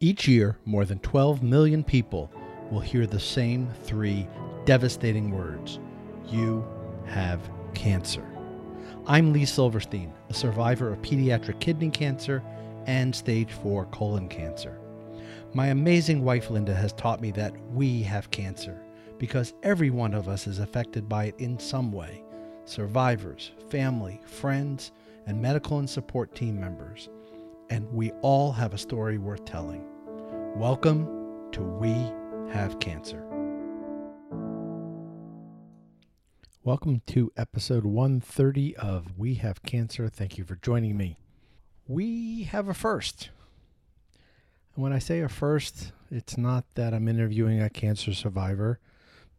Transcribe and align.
Each 0.00 0.26
year, 0.26 0.58
more 0.64 0.84
than 0.84 0.98
12 0.98 1.42
million 1.42 1.84
people 1.84 2.30
will 2.70 2.80
hear 2.80 3.06
the 3.06 3.20
same 3.20 3.68
three 3.84 4.26
devastating 4.64 5.30
words 5.30 5.78
You 6.28 6.66
have 7.06 7.40
cancer. 7.74 8.26
I'm 9.06 9.32
Lee 9.32 9.44
Silverstein, 9.44 10.12
a 10.30 10.34
survivor 10.34 10.92
of 10.92 11.00
pediatric 11.00 11.60
kidney 11.60 11.90
cancer 11.90 12.42
and 12.86 13.14
stage 13.14 13.52
4 13.52 13.86
colon 13.86 14.28
cancer. 14.28 14.80
My 15.54 15.68
amazing 15.68 16.24
wife 16.24 16.50
Linda 16.50 16.74
has 16.74 16.92
taught 16.94 17.20
me 17.20 17.30
that 17.30 17.54
we 17.72 18.02
have 18.02 18.32
cancer 18.32 18.82
because 19.18 19.54
every 19.62 19.90
one 19.90 20.12
of 20.12 20.28
us 20.28 20.48
is 20.48 20.58
affected 20.58 21.08
by 21.08 21.26
it 21.26 21.36
in 21.38 21.56
some 21.58 21.92
way 21.92 22.24
survivors, 22.66 23.52
family, 23.70 24.20
friends, 24.26 24.90
and 25.26 25.40
medical 25.40 25.78
and 25.78 25.88
support 25.88 26.34
team 26.34 26.58
members. 26.58 27.08
And 27.74 27.92
we 27.92 28.12
all 28.22 28.52
have 28.52 28.72
a 28.72 28.78
story 28.78 29.18
worth 29.18 29.44
telling. 29.46 29.84
Welcome 30.54 31.08
to 31.50 31.60
We 31.60 31.90
Have 32.52 32.78
Cancer. 32.78 33.26
Welcome 36.62 37.02
to 37.08 37.32
episode 37.36 37.84
130 37.84 38.76
of 38.76 39.18
We 39.18 39.34
Have 39.34 39.64
Cancer. 39.64 40.08
Thank 40.08 40.38
you 40.38 40.44
for 40.44 40.54
joining 40.54 40.96
me. 40.96 41.18
We 41.88 42.44
have 42.44 42.68
a 42.68 42.74
first. 42.74 43.30
And 44.76 44.84
when 44.84 44.92
I 44.92 45.00
say 45.00 45.18
a 45.22 45.28
first, 45.28 45.90
it's 46.12 46.38
not 46.38 46.76
that 46.76 46.94
I'm 46.94 47.08
interviewing 47.08 47.60
a 47.60 47.68
cancer 47.68 48.14
survivor. 48.14 48.78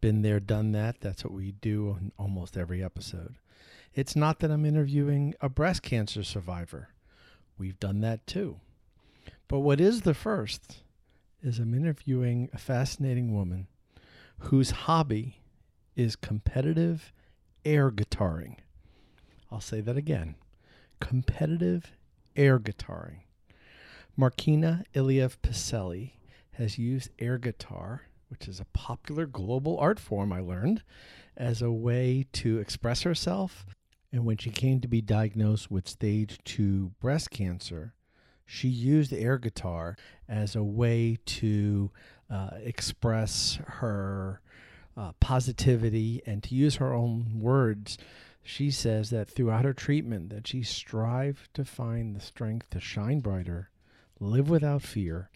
Been 0.02 0.20
there, 0.20 0.40
done 0.40 0.72
that. 0.72 1.00
That's 1.00 1.24
what 1.24 1.32
we 1.32 1.52
do 1.52 1.96
in 1.98 2.12
almost 2.18 2.58
every 2.58 2.84
episode. 2.84 3.36
It's 3.94 4.14
not 4.14 4.40
that 4.40 4.50
I'm 4.50 4.66
interviewing 4.66 5.34
a 5.40 5.48
breast 5.48 5.80
cancer 5.80 6.22
survivor. 6.22 6.90
We've 7.58 7.78
done 7.78 8.00
that 8.00 8.26
too. 8.26 8.60
But 9.48 9.60
what 9.60 9.80
is 9.80 10.02
the 10.02 10.14
first 10.14 10.82
is 11.42 11.58
I'm 11.58 11.74
interviewing 11.74 12.50
a 12.52 12.58
fascinating 12.58 13.34
woman 13.34 13.68
whose 14.38 14.70
hobby 14.70 15.40
is 15.94 16.16
competitive 16.16 17.12
air 17.64 17.90
guitaring. 17.90 18.56
I'll 19.50 19.60
say 19.60 19.80
that 19.80 19.96
again 19.96 20.36
competitive 21.00 21.92
air 22.36 22.58
guitaring. 22.58 23.20
Markina 24.18 24.84
Iliev 24.94 25.36
Piselli 25.42 26.12
has 26.52 26.78
used 26.78 27.10
air 27.18 27.36
guitar, 27.36 28.02
which 28.28 28.48
is 28.48 28.60
a 28.60 28.66
popular 28.72 29.26
global 29.26 29.78
art 29.78 30.00
form, 30.00 30.32
I 30.32 30.40
learned, 30.40 30.82
as 31.36 31.60
a 31.60 31.70
way 31.70 32.26
to 32.32 32.58
express 32.58 33.02
herself. 33.02 33.66
And 34.16 34.24
when 34.24 34.38
she 34.38 34.48
came 34.48 34.80
to 34.80 34.88
be 34.88 35.02
diagnosed 35.02 35.70
with 35.70 35.86
stage 35.86 36.38
two 36.42 36.92
breast 37.00 37.30
cancer, 37.30 37.92
she 38.46 38.66
used 38.66 39.12
air 39.12 39.36
guitar 39.36 39.94
as 40.26 40.56
a 40.56 40.62
way 40.62 41.18
to 41.26 41.90
uh, 42.30 42.48
express 42.64 43.58
her 43.66 44.40
uh, 44.96 45.12
positivity 45.20 46.22
and 46.24 46.42
to 46.44 46.54
use 46.54 46.76
her 46.76 46.94
own 46.94 47.40
words 47.40 47.98
she 48.42 48.70
says 48.70 49.10
that 49.10 49.28
throughout 49.28 49.66
her 49.66 49.74
treatment 49.74 50.30
that 50.30 50.46
she 50.46 50.62
strived 50.62 51.52
to 51.52 51.66
find 51.66 52.16
the 52.16 52.20
strength 52.20 52.70
to 52.70 52.80
shine 52.80 53.20
brighter 53.20 53.68
live 54.18 54.48
without 54.48 54.80
fear 54.80 55.28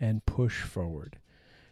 and 0.00 0.24
push 0.24 0.62
forward. 0.62 1.18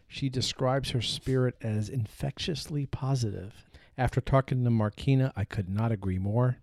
She 0.07 0.29
describes 0.29 0.91
her 0.91 1.01
spirit 1.01 1.55
as 1.59 1.89
infectiously 1.89 2.85
positive 2.85 3.70
after 4.01 4.19
talking 4.19 4.63
to 4.63 4.69
markina 4.71 5.31
i 5.35 5.45
could 5.45 5.69
not 5.69 5.91
agree 5.91 6.17
more 6.17 6.57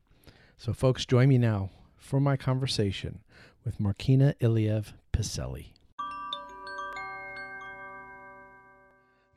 so 0.57 0.73
folks 0.73 1.07
join 1.07 1.29
me 1.29 1.39
now 1.39 1.71
for 1.97 2.19
my 2.19 2.37
conversation 2.37 3.21
with 3.65 3.79
markina 3.79 4.37
iliev 4.41 4.93
piselli 5.13 5.67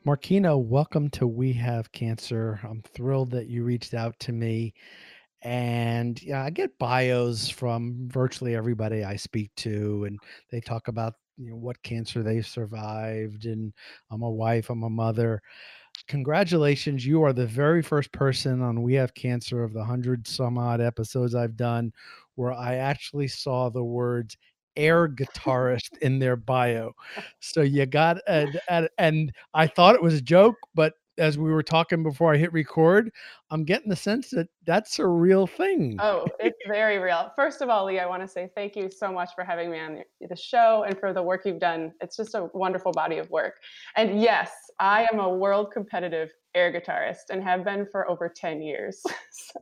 Markina, 0.04 0.60
welcome 0.60 1.08
to 1.10 1.28
We 1.28 1.52
Have 1.52 1.92
Cancer. 1.92 2.58
I'm 2.64 2.82
thrilled 2.82 3.30
that 3.30 3.46
you 3.46 3.62
reached 3.62 3.94
out 3.94 4.18
to 4.18 4.32
me. 4.32 4.74
And 5.42 6.20
yeah, 6.20 6.42
I 6.42 6.50
get 6.50 6.76
bios 6.80 7.48
from 7.48 8.08
virtually 8.10 8.56
everybody 8.56 9.04
I 9.04 9.14
speak 9.14 9.52
to, 9.58 10.02
and 10.06 10.18
they 10.50 10.60
talk 10.60 10.88
about 10.88 11.14
you 11.36 11.50
know 11.50 11.56
what 11.56 11.80
cancer 11.84 12.24
they 12.24 12.42
survived. 12.42 13.46
And 13.46 13.72
I'm 14.10 14.22
a 14.22 14.30
wife, 14.30 14.70
I'm 14.70 14.82
a 14.82 14.90
mother. 14.90 15.40
Congratulations, 16.08 17.06
you 17.06 17.22
are 17.22 17.32
the 17.32 17.46
very 17.46 17.82
first 17.82 18.12
person 18.12 18.60
on 18.60 18.82
We 18.82 18.94
Have 18.94 19.14
Cancer 19.14 19.62
of 19.62 19.72
the 19.72 19.84
hundred 19.84 20.26
some 20.26 20.58
odd 20.58 20.80
episodes 20.80 21.34
I've 21.34 21.56
done 21.56 21.92
where 22.34 22.52
I 22.52 22.76
actually 22.76 23.28
saw 23.28 23.68
the 23.68 23.84
words 23.84 24.36
air 24.76 25.08
guitarist 25.08 25.96
in 26.00 26.18
their 26.18 26.36
bio. 26.36 26.92
So 27.40 27.60
you 27.62 27.86
got 27.86 28.18
and, 28.26 28.58
and 28.98 29.32
I 29.54 29.66
thought 29.66 29.94
it 29.94 30.02
was 30.02 30.14
a 30.14 30.20
joke, 30.20 30.56
but 30.74 30.94
as 31.22 31.38
we 31.38 31.52
were 31.52 31.62
talking 31.62 32.02
before 32.02 32.34
I 32.34 32.36
hit 32.36 32.52
record, 32.52 33.12
I'm 33.50 33.64
getting 33.64 33.88
the 33.88 33.96
sense 33.96 34.30
that 34.30 34.48
that's 34.66 34.98
a 34.98 35.06
real 35.06 35.46
thing. 35.46 35.96
Oh, 36.00 36.26
it's 36.40 36.58
very 36.66 36.98
real. 36.98 37.32
First 37.36 37.62
of 37.62 37.68
all, 37.68 37.86
Lee, 37.86 38.00
I 38.00 38.06
want 38.06 38.22
to 38.22 38.28
say 38.28 38.50
thank 38.56 38.74
you 38.74 38.90
so 38.90 39.12
much 39.12 39.30
for 39.36 39.44
having 39.44 39.70
me 39.70 39.78
on 39.78 40.02
the 40.28 40.36
show 40.36 40.84
and 40.86 40.98
for 40.98 41.12
the 41.12 41.22
work 41.22 41.42
you've 41.44 41.60
done. 41.60 41.92
It's 42.00 42.16
just 42.16 42.34
a 42.34 42.50
wonderful 42.54 42.90
body 42.90 43.18
of 43.18 43.30
work. 43.30 43.60
And 43.96 44.20
yes, 44.20 44.50
I 44.80 45.06
am 45.12 45.20
a 45.20 45.28
world 45.28 45.70
competitive 45.72 46.30
air 46.56 46.72
guitarist 46.72 47.30
and 47.30 47.40
have 47.44 47.64
been 47.64 47.86
for 47.86 48.10
over 48.10 48.28
10 48.28 48.60
years. 48.60 49.00
so. 49.30 49.60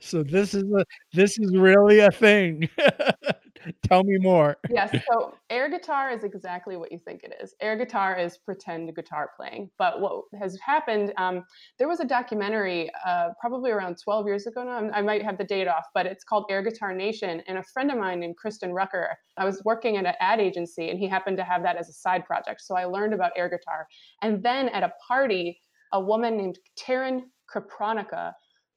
so 0.00 0.22
this 0.24 0.52
is 0.52 0.64
a 0.64 0.84
this 1.12 1.38
is 1.38 1.56
really 1.56 2.00
a 2.00 2.10
thing. 2.10 2.68
Tell 3.84 4.04
me 4.04 4.18
more. 4.18 4.56
yes. 4.70 4.94
So 5.10 5.34
air 5.50 5.70
guitar 5.70 6.10
is 6.10 6.24
exactly 6.24 6.76
what 6.76 6.92
you 6.92 6.98
think 6.98 7.22
it 7.22 7.34
is. 7.42 7.54
Air 7.60 7.76
guitar 7.76 8.16
is 8.16 8.38
pretend 8.38 8.94
guitar 8.94 9.30
playing. 9.36 9.70
But 9.78 10.00
what 10.00 10.24
has 10.38 10.58
happened, 10.64 11.12
um, 11.16 11.44
there 11.78 11.88
was 11.88 12.00
a 12.00 12.04
documentary 12.04 12.90
uh, 13.06 13.30
probably 13.40 13.70
around 13.70 13.96
12 14.02 14.26
years 14.26 14.46
ago 14.46 14.64
now. 14.64 14.90
I 14.92 15.02
might 15.02 15.22
have 15.22 15.38
the 15.38 15.44
date 15.44 15.68
off, 15.68 15.84
but 15.94 16.06
it's 16.06 16.24
called 16.24 16.46
Air 16.50 16.62
Guitar 16.62 16.94
Nation. 16.94 17.42
And 17.46 17.58
a 17.58 17.62
friend 17.62 17.90
of 17.90 17.98
mine 17.98 18.20
named 18.20 18.36
Kristen 18.36 18.72
Rucker, 18.72 19.16
I 19.36 19.44
was 19.44 19.62
working 19.64 19.96
at 19.96 20.06
an 20.06 20.14
ad 20.20 20.40
agency 20.40 20.90
and 20.90 20.98
he 20.98 21.08
happened 21.08 21.36
to 21.38 21.44
have 21.44 21.62
that 21.62 21.76
as 21.76 21.88
a 21.88 21.92
side 21.92 22.24
project. 22.24 22.60
So 22.62 22.76
I 22.76 22.84
learned 22.84 23.14
about 23.14 23.32
air 23.36 23.48
guitar. 23.48 23.86
And 24.22 24.42
then 24.42 24.68
at 24.70 24.82
a 24.82 24.92
party, 25.06 25.60
a 25.92 26.00
woman 26.00 26.36
named 26.36 26.58
Taryn 26.78 27.22
Kapronica 27.52 28.32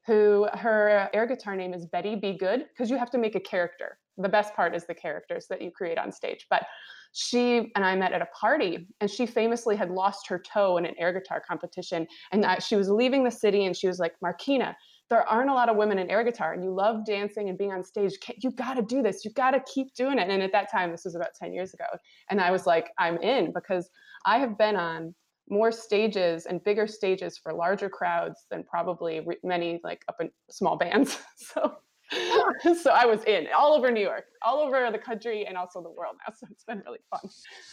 who 0.05 0.47
her 0.53 1.09
air 1.13 1.25
guitar 1.25 1.55
name 1.55 1.73
is 1.73 1.85
Betty 1.87 2.15
Be 2.15 2.37
Good 2.37 2.65
because 2.69 2.91
you 2.91 2.97
have 2.97 3.09
to 3.11 3.17
make 3.17 3.35
a 3.35 3.39
character 3.39 3.97
the 4.17 4.29
best 4.29 4.55
part 4.55 4.75
is 4.75 4.85
the 4.85 4.93
characters 4.93 5.47
that 5.49 5.61
you 5.61 5.71
create 5.71 5.97
on 5.97 6.11
stage. 6.11 6.45
But 6.49 6.65
she 7.13 7.71
and 7.75 7.85
I 7.85 7.95
met 7.95 8.11
at 8.11 8.21
a 8.21 8.27
party, 8.27 8.87
and 8.99 9.09
she 9.09 9.25
famously 9.25 9.75
had 9.75 9.89
lost 9.89 10.27
her 10.27 10.37
toe 10.39 10.77
in 10.77 10.85
an 10.85 10.95
air 10.97 11.13
guitar 11.13 11.41
competition. 11.47 12.05
And 12.31 12.45
she 12.61 12.75
was 12.75 12.89
leaving 12.89 13.23
the 13.23 13.31
city, 13.31 13.65
and 13.65 13.75
she 13.75 13.87
was 13.87 13.99
like, 13.99 14.13
Markina, 14.23 14.75
there 15.09 15.27
aren't 15.27 15.49
a 15.49 15.53
lot 15.53 15.69
of 15.69 15.77
women 15.77 15.99
in 15.99 16.09
air 16.09 16.23
guitar, 16.23 16.53
and 16.53 16.63
you 16.63 16.73
love 16.73 17.05
dancing 17.05 17.47
and 17.47 17.57
being 17.57 17.71
on 17.71 17.83
stage. 17.83 18.13
You 18.37 18.51
got 18.51 18.73
to 18.73 18.81
do 18.81 19.01
this. 19.01 19.23
You 19.23 19.31
got 19.31 19.51
to 19.51 19.61
keep 19.73 19.93
doing 19.93 20.19
it. 20.19 20.29
And 20.29 20.41
at 20.41 20.51
that 20.51 20.71
time, 20.71 20.91
this 20.91 21.05
was 21.05 21.15
about 21.15 21.29
10 21.39 21.53
years 21.53 21.73
ago. 21.73 21.85
And 22.29 22.41
I 22.41 22.51
was 22.51 22.65
like, 22.65 22.91
I'm 22.97 23.17
in 23.19 23.53
because 23.53 23.89
I 24.25 24.39
have 24.39 24.57
been 24.57 24.75
on 24.75 25.13
more 25.49 25.71
stages 25.71 26.47
and 26.47 26.63
bigger 26.63 26.87
stages 26.87 27.37
for 27.37 27.53
larger 27.53 27.87
crowds 27.87 28.45
than 28.49 28.63
probably 28.63 29.19
re- 29.19 29.37
many 29.43 29.79
like 29.83 30.01
up 30.09 30.15
in 30.19 30.31
small 30.49 30.75
bands. 30.75 31.17
so 31.37 31.77
so 32.81 32.91
I 32.91 33.05
was 33.05 33.23
in 33.25 33.47
all 33.55 33.73
over 33.73 33.91
New 33.91 34.01
York, 34.01 34.25
all 34.41 34.59
over 34.59 34.91
the 34.91 34.97
country, 34.97 35.45
and 35.45 35.57
also 35.57 35.81
the 35.81 35.89
world 35.89 36.15
now. 36.27 36.33
So 36.39 36.47
it's 36.51 36.63
been 36.63 36.81
really 36.85 36.99
fun. 37.09 37.29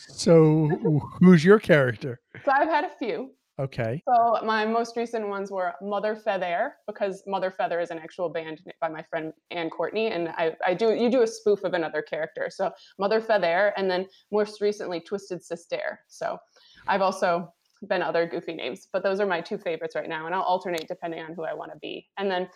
So, 0.09 0.69
who's 1.21 1.45
your 1.45 1.59
character? 1.59 2.21
So 2.45 2.53
I've 2.53 2.69
had 2.69 2.85
a 2.85 2.91
few. 2.99 3.33
Okay. 3.59 4.03
So 4.09 4.39
my 4.45 4.65
most 4.65 4.97
recent 4.97 5.29
ones 5.29 5.51
were 5.51 5.75
Mother 5.83 6.17
Feather, 6.17 6.75
because 6.87 7.23
Mother 7.27 7.51
Feather 7.51 7.81
is 7.81 7.91
an 7.91 7.99
actual 7.99 8.29
band 8.29 8.63
by 8.81 8.89
my 8.89 9.03
friend 9.03 9.33
Ann 9.51 9.69
Courtney, 9.69 10.09
and 10.09 10.29
I, 10.31 10.57
I 10.67 10.75
do 10.75 10.95
you 10.95 11.11
do 11.11 11.23
a 11.23 11.27
spoof 11.27 11.63
of 11.65 11.75
another 11.75 12.03
character. 12.03 12.49
So 12.51 12.71
Mother 12.99 13.21
Feather, 13.21 13.75
and 13.77 13.91
then 13.91 14.07
most 14.31 14.61
recently 14.61 15.01
Twisted 15.01 15.45
Sister. 15.45 16.01
So 16.09 16.39
I've 16.87 17.03
also 17.03 17.53
been 17.89 18.03
other 18.03 18.27
goofy 18.27 18.55
names, 18.55 18.89
but 18.93 19.03
those 19.03 19.21
are 19.21 19.27
my 19.27 19.41
two 19.41 19.59
favorites 19.59 19.95
right 19.95 20.09
now, 20.09 20.27
and 20.27 20.35
I'll 20.35 20.43
alternate 20.43 20.89
depending 20.89 21.21
on 21.21 21.35
who 21.35 21.45
I 21.45 21.53
want 21.53 21.73
to 21.73 21.79
be. 21.79 22.09
And 22.17 22.31
then 22.31 22.49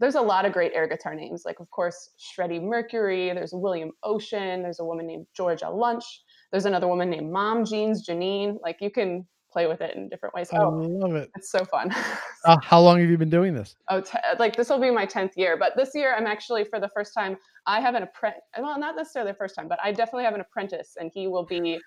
there's 0.00 0.14
a 0.14 0.20
lot 0.20 0.44
of 0.44 0.52
great 0.52 0.72
air 0.74 0.88
guitar 0.88 1.14
names. 1.14 1.42
Like, 1.44 1.60
of 1.60 1.70
course, 1.70 2.10
Shreddy 2.18 2.60
Mercury, 2.60 3.32
there's 3.34 3.52
William 3.52 3.92
Ocean, 4.02 4.62
there's 4.62 4.80
a 4.80 4.84
woman 4.84 5.06
named 5.06 5.26
Georgia 5.36 5.68
Lunch, 5.68 6.04
there's 6.50 6.64
another 6.64 6.88
woman 6.88 7.10
named 7.10 7.30
Mom 7.30 7.64
Jeans 7.64 8.06
Janine. 8.06 8.56
Like, 8.62 8.78
you 8.80 8.90
can 8.90 9.26
play 9.52 9.66
with 9.66 9.80
it 9.80 9.96
in 9.96 10.08
different 10.08 10.34
ways. 10.34 10.48
Oh, 10.52 10.82
I 10.82 10.86
love 10.86 11.14
it. 11.14 11.30
It's 11.36 11.50
so 11.50 11.64
fun. 11.64 11.94
uh, 12.44 12.56
how 12.62 12.80
long 12.80 13.00
have 13.00 13.10
you 13.10 13.18
been 13.18 13.30
doing 13.30 13.54
this? 13.54 13.76
Oh, 13.88 14.00
t- 14.00 14.18
like 14.38 14.56
this 14.56 14.68
will 14.68 14.80
be 14.80 14.90
my 14.90 15.06
10th 15.06 15.32
year, 15.36 15.56
but 15.56 15.76
this 15.76 15.90
year 15.94 16.14
I'm 16.16 16.26
actually 16.26 16.64
for 16.64 16.80
the 16.80 16.88
first 16.94 17.12
time, 17.14 17.36
I 17.66 17.80
have 17.80 17.94
an 17.94 18.04
apprentice, 18.04 18.42
well, 18.58 18.78
not 18.78 18.96
necessarily 18.96 19.32
the 19.32 19.38
first 19.38 19.54
time, 19.54 19.68
but 19.68 19.78
I 19.82 19.92
definitely 19.92 20.24
have 20.24 20.34
an 20.34 20.40
apprentice 20.40 20.94
and 20.98 21.10
he 21.12 21.26
will 21.26 21.44
be 21.44 21.80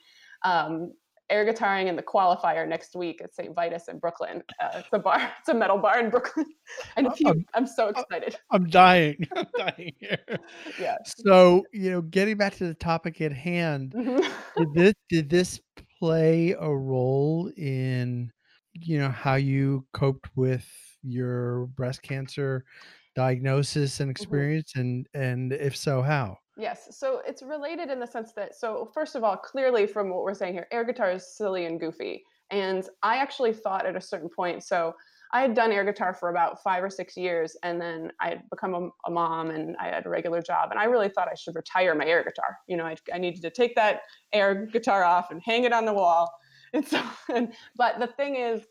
um, 0.44 0.92
air 1.34 1.46
guitaring 1.46 1.88
in 1.88 1.96
the 1.96 2.04
qualifier 2.04 2.68
next 2.68 2.96
week 2.96 3.22
at 3.24 3.34
St. 3.34 3.54
Vitus 3.56 3.88
in 3.88 3.98
Brooklyn. 4.00 4.44
Uh, 4.62 4.70
it's 4.76 4.88
a 4.94 5.00
bar, 5.00 5.32
it's 5.40 5.50
a 5.50 5.54
metal 5.54 5.78
bar 5.78 6.00
in 6.00 6.10
Brooklyn. 6.10 6.46
And 6.96 7.08
if 7.08 7.20
you, 7.20 7.28
I'm- 7.28 7.46
I'm 7.56 7.68
so 7.68 7.90
excited. 7.90 8.36
I'm 8.52 8.70
dying. 8.70 9.18
I'm 9.36 9.48
dying 9.58 9.94
here. 10.00 10.18
Yeah. 10.80 10.96
So, 11.26 11.64
you 11.74 11.92
know, 11.92 12.02
getting 12.02 12.38
back 12.38 12.56
to 12.58 12.68
the 12.68 12.74
topic 12.74 13.20
at 13.22 13.34
hand, 13.34 13.94
Mhm. 13.96 14.24
did 14.58 14.74
this 14.74 14.94
did 15.10 15.30
this 15.30 15.60
play 16.00 16.56
a 16.60 16.70
role 16.70 17.52
in 17.58 18.32
you 18.74 18.98
know 19.00 19.10
how 19.10 19.36
you 19.36 19.86
coped 19.94 20.30
with 20.36 20.66
your 21.04 21.68
breast 21.78 22.02
cancer 22.02 22.66
diagnosis 23.16 24.00
and 24.00 24.10
experience 24.10 24.74
and 24.76 25.08
and 25.14 25.54
if 25.54 25.76
so 25.78 26.02
how 26.02 26.38
Yes, 26.56 26.96
so 26.98 27.22
it's 27.26 27.42
related 27.42 27.90
in 27.90 28.00
the 28.00 28.06
sense 28.06 28.34
that, 28.34 28.56
so 28.56 28.92
first 28.94 29.16
of 29.16 29.24
all, 29.24 29.36
clearly 29.36 29.88
from 29.88 30.10
what 30.10 30.24
we're 30.24 30.36
saying 30.36 30.54
here, 30.54 30.68
air 30.72 30.84
guitar 30.84 31.12
is 31.12 31.36
silly 31.36 31.66
and 31.66 31.80
goofy. 31.80 32.24
And 32.52 32.88
I 33.02 33.18
actually 33.18 33.54
thought 33.54 33.88
at 33.88 33.96
a 33.96 34.02
certain 34.02 34.30
point, 34.30 34.64
so 34.64 34.94
I 35.32 35.42
had 35.42 35.56
done 35.56 35.72
air 35.72 35.84
guitar 35.84 36.14
for 36.14 36.30
about 36.30 36.62
five 36.62 36.84
or 36.84 36.92
six 36.92 37.18
years, 37.18 37.58
and 37.64 37.82
then 37.82 38.12
I 38.22 38.30
had 38.30 38.50
become 38.52 38.76
a, 38.76 38.90
a 39.08 39.12
mom 39.12 39.50
and 39.50 39.76
I 39.80 39.88
had 39.88 40.06
a 40.06 40.10
regular 40.10 40.44
job, 40.44 40.70
and 40.70 40.80
I 40.80 40.84
really 40.84 41.10
thought 41.10 41.28
I 41.28 41.34
should 41.34 41.56
retire 41.56 41.96
my 41.96 42.06
air 42.06 42.24
guitar. 42.24 42.60
You 42.68 42.78
know, 42.78 42.86
I, 42.86 42.96
I 43.12 43.18
needed 43.18 43.42
to 43.42 43.50
take 43.50 43.74
that 43.76 44.02
air 44.32 44.68
guitar 44.68 45.04
off 45.04 45.32
and 45.32 45.42
hang 45.44 45.64
it 45.64 45.74
on 45.74 45.86
the 45.86 45.94
wall. 45.94 46.32
And 46.76 46.88
so, 46.88 47.00
and, 47.32 47.54
but 47.76 48.00
the 48.00 48.08
thing 48.08 48.36
is, 48.36 48.64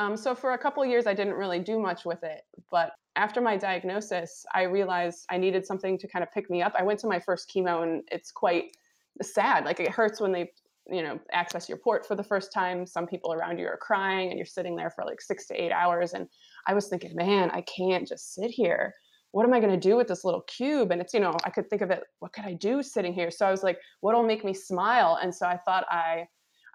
um, 0.00 0.16
so 0.16 0.34
for 0.34 0.54
a 0.54 0.58
couple 0.58 0.84
years, 0.84 1.06
I 1.06 1.14
didn't 1.14 1.34
really 1.34 1.60
do 1.60 1.78
much 1.78 2.04
with 2.04 2.24
it. 2.24 2.40
But 2.72 2.90
after 3.20 3.42
my 3.42 3.54
diagnosis, 3.54 4.46
I 4.54 4.62
realized 4.62 5.26
I 5.28 5.36
needed 5.36 5.66
something 5.66 5.98
to 5.98 6.08
kind 6.08 6.22
of 6.22 6.32
pick 6.32 6.48
me 6.48 6.62
up. 6.62 6.72
I 6.74 6.82
went 6.82 6.98
to 7.00 7.06
my 7.06 7.20
first 7.20 7.52
chemo, 7.54 7.82
and 7.82 8.02
it's 8.10 8.32
quite 8.32 8.74
sad. 9.20 9.66
Like 9.66 9.78
it 9.78 9.90
hurts 9.90 10.22
when 10.22 10.32
they, 10.32 10.50
you 10.90 11.02
know, 11.02 11.20
access 11.30 11.68
your 11.68 11.76
port 11.76 12.06
for 12.06 12.14
the 12.14 12.24
first 12.24 12.50
time. 12.50 12.86
Some 12.86 13.06
people 13.06 13.34
around 13.34 13.58
you 13.58 13.66
are 13.66 13.76
crying, 13.76 14.30
and 14.30 14.38
you're 14.38 14.46
sitting 14.46 14.74
there 14.74 14.88
for 14.88 15.04
like 15.04 15.20
six 15.20 15.46
to 15.48 15.54
eight 15.54 15.70
hours. 15.70 16.14
And 16.14 16.28
I 16.66 16.72
was 16.72 16.88
thinking, 16.88 17.14
man, 17.14 17.50
I 17.50 17.60
can't 17.60 18.08
just 18.08 18.34
sit 18.34 18.50
here. 18.50 18.94
What 19.32 19.44
am 19.44 19.52
I 19.52 19.60
going 19.60 19.78
to 19.78 19.88
do 19.88 19.96
with 19.96 20.08
this 20.08 20.24
little 20.24 20.40
cube? 20.42 20.90
And 20.90 21.00
it's, 21.02 21.12
you 21.12 21.20
know, 21.20 21.36
I 21.44 21.50
could 21.50 21.68
think 21.68 21.82
of 21.82 21.90
it. 21.90 22.02
What 22.20 22.32
could 22.32 22.46
I 22.46 22.54
do 22.54 22.82
sitting 22.82 23.12
here? 23.12 23.30
So 23.30 23.44
I 23.44 23.50
was 23.50 23.62
like, 23.62 23.78
what'll 24.00 24.24
make 24.24 24.46
me 24.46 24.54
smile? 24.54 25.18
And 25.22 25.32
so 25.32 25.46
I 25.46 25.58
thought 25.58 25.84
I 25.90 26.26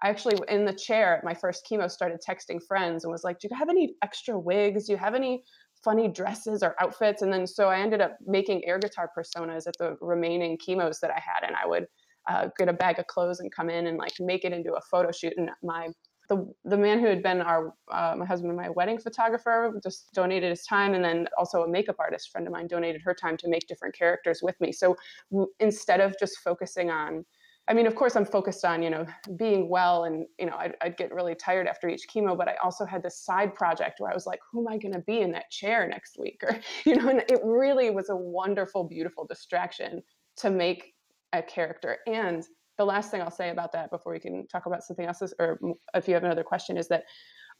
I 0.02 0.10
actually, 0.10 0.38
in 0.48 0.64
the 0.64 0.74
chair 0.74 1.16
at 1.16 1.24
my 1.24 1.32
first 1.32 1.66
chemo, 1.70 1.90
started 1.90 2.20
texting 2.26 2.62
friends 2.62 3.04
and 3.04 3.10
was 3.10 3.24
like, 3.24 3.38
Do 3.38 3.48
you 3.50 3.56
have 3.56 3.70
any 3.70 3.94
extra 4.02 4.38
wigs? 4.38 4.86
Do 4.86 4.92
you 4.92 4.98
have 4.98 5.14
any 5.14 5.42
funny 5.86 6.08
dresses 6.08 6.62
or 6.64 6.74
outfits? 6.80 7.22
And 7.22 7.32
then 7.32 7.46
so 7.46 7.68
I 7.68 7.78
ended 7.78 8.00
up 8.00 8.18
making 8.26 8.64
air 8.64 8.78
guitar 8.78 9.08
personas 9.16 9.68
at 9.68 9.74
the 9.78 9.96
remaining 10.00 10.58
chemos 10.58 10.98
that 11.00 11.12
I 11.12 11.20
had. 11.20 11.46
And 11.46 11.54
I 11.54 11.66
would 11.66 11.86
uh, 12.28 12.48
get 12.58 12.68
a 12.68 12.72
bag 12.72 12.98
of 12.98 13.06
clothes 13.06 13.38
and 13.38 13.54
come 13.54 13.70
in 13.70 13.86
and 13.86 13.96
like 13.96 14.14
make 14.18 14.44
it 14.44 14.52
into 14.52 14.74
a 14.74 14.80
photo 14.90 15.12
shoot. 15.12 15.34
And 15.36 15.48
my 15.62 15.88
the, 16.28 16.52
the 16.64 16.76
man 16.76 16.98
who 16.98 17.06
had 17.06 17.22
been 17.22 17.40
our 17.40 17.72
uh, 17.90 18.16
my 18.18 18.26
husband 18.26 18.50
and 18.50 18.60
my 18.60 18.68
wedding 18.70 18.98
photographer 18.98 19.78
just 19.80 20.12
donated 20.12 20.50
his 20.50 20.64
time 20.64 20.94
and 20.94 21.04
then 21.04 21.28
also 21.38 21.62
a 21.62 21.68
makeup 21.68 21.96
artist 22.00 22.30
friend 22.32 22.48
of 22.48 22.52
mine 22.52 22.66
donated 22.66 23.00
her 23.02 23.14
time 23.14 23.36
to 23.36 23.48
make 23.48 23.66
different 23.68 23.94
characters 23.94 24.40
with 24.42 24.60
me 24.60 24.72
so 24.72 24.96
w- 25.30 25.48
instead 25.60 26.00
of 26.00 26.16
just 26.18 26.38
focusing 26.38 26.90
on 26.90 27.24
I 27.68 27.74
mean, 27.74 27.86
of 27.86 27.96
course, 27.96 28.14
I'm 28.14 28.24
focused 28.24 28.64
on 28.64 28.82
you 28.82 28.90
know 28.90 29.06
being 29.36 29.68
well, 29.68 30.04
and 30.04 30.26
you 30.38 30.46
know 30.46 30.56
I'd, 30.56 30.74
I'd 30.80 30.96
get 30.96 31.12
really 31.12 31.34
tired 31.34 31.66
after 31.66 31.88
each 31.88 32.06
chemo. 32.12 32.36
But 32.36 32.48
I 32.48 32.54
also 32.62 32.84
had 32.84 33.02
this 33.02 33.18
side 33.18 33.54
project 33.54 33.98
where 33.98 34.10
I 34.10 34.14
was 34.14 34.26
like, 34.26 34.40
who 34.50 34.60
am 34.60 34.72
I 34.72 34.78
going 34.78 34.94
to 34.94 35.00
be 35.00 35.20
in 35.20 35.32
that 35.32 35.50
chair 35.50 35.88
next 35.88 36.16
week? 36.18 36.40
Or 36.42 36.58
you 36.84 36.96
know, 36.96 37.08
and 37.08 37.20
it 37.28 37.40
really 37.42 37.90
was 37.90 38.08
a 38.08 38.16
wonderful, 38.16 38.84
beautiful 38.84 39.26
distraction 39.26 40.02
to 40.38 40.50
make 40.50 40.94
a 41.32 41.42
character. 41.42 41.98
And 42.06 42.44
the 42.78 42.84
last 42.84 43.10
thing 43.10 43.20
I'll 43.20 43.30
say 43.30 43.50
about 43.50 43.72
that 43.72 43.90
before 43.90 44.12
we 44.12 44.20
can 44.20 44.46
talk 44.48 44.66
about 44.66 44.84
something 44.84 45.06
else, 45.06 45.22
is, 45.22 45.34
or 45.38 45.58
if 45.94 46.06
you 46.06 46.14
have 46.14 46.24
another 46.24 46.44
question, 46.44 46.76
is 46.76 46.88
that 46.88 47.04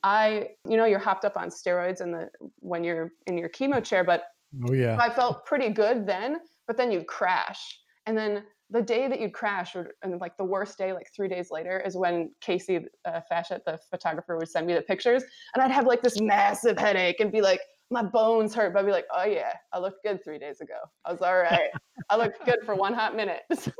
I, 0.02 0.50
you 0.68 0.76
know, 0.76 0.84
you're 0.84 0.98
hopped 0.98 1.24
up 1.24 1.36
on 1.36 1.48
steroids 1.48 2.00
and 2.00 2.12
the 2.14 2.28
when 2.60 2.84
you're 2.84 3.12
in 3.26 3.38
your 3.38 3.48
chemo 3.48 3.82
chair, 3.82 4.04
but 4.04 4.24
oh 4.68 4.72
yeah 4.72 4.96
I 5.00 5.10
felt 5.10 5.46
pretty 5.46 5.70
good 5.70 6.06
then, 6.06 6.38
but 6.66 6.76
then 6.76 6.92
you'd 6.92 7.06
crash. 7.06 7.80
And 8.06 8.16
then 8.16 8.44
the 8.70 8.82
day 8.82 9.08
that 9.08 9.20
you'd 9.20 9.32
crash, 9.32 9.76
or, 9.76 9.92
and 10.02 10.20
like 10.20 10.36
the 10.36 10.44
worst 10.44 10.76
day, 10.76 10.92
like 10.92 11.08
three 11.14 11.28
days 11.28 11.48
later, 11.50 11.82
is 11.84 11.96
when 11.96 12.30
Casey 12.40 12.80
uh, 13.04 13.20
Fashett, 13.28 13.62
the 13.64 13.78
photographer, 13.90 14.36
would 14.36 14.48
send 14.48 14.66
me 14.66 14.74
the 14.74 14.82
pictures. 14.82 15.22
And 15.54 15.62
I'd 15.62 15.70
have 15.70 15.86
like 15.86 16.02
this 16.02 16.20
massive 16.20 16.78
headache 16.78 17.20
and 17.20 17.30
be 17.30 17.40
like, 17.40 17.60
my 17.90 18.02
bones 18.02 18.54
hurt. 18.54 18.72
But 18.72 18.80
I'd 18.80 18.86
be 18.86 18.92
like, 18.92 19.06
oh 19.14 19.24
yeah, 19.24 19.52
I 19.72 19.78
looked 19.78 20.02
good 20.04 20.22
three 20.24 20.38
days 20.38 20.60
ago. 20.60 20.78
I 21.04 21.12
was 21.12 21.22
all 21.22 21.36
right. 21.36 21.70
I 22.10 22.16
looked 22.16 22.44
good 22.44 22.58
for 22.64 22.74
one 22.74 22.92
hot 22.92 23.14
minute. 23.14 23.42
it 23.50 23.72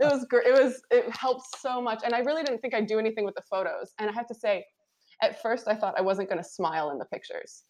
was 0.00 0.26
great. 0.28 0.46
It 0.46 0.62
was, 0.62 0.82
it 0.90 1.08
helped 1.14 1.46
so 1.58 1.80
much. 1.80 2.00
And 2.04 2.14
I 2.14 2.20
really 2.20 2.42
didn't 2.42 2.60
think 2.60 2.74
I'd 2.74 2.86
do 2.86 2.98
anything 2.98 3.24
with 3.24 3.36
the 3.36 3.42
photos. 3.42 3.92
And 3.98 4.10
I 4.10 4.12
have 4.12 4.26
to 4.26 4.34
say, 4.34 4.64
at 5.22 5.40
first 5.40 5.68
I 5.68 5.74
thought 5.74 5.94
I 5.96 6.02
wasn't 6.02 6.28
going 6.28 6.42
to 6.42 6.48
smile 6.48 6.90
in 6.90 6.98
the 6.98 7.06
pictures 7.06 7.64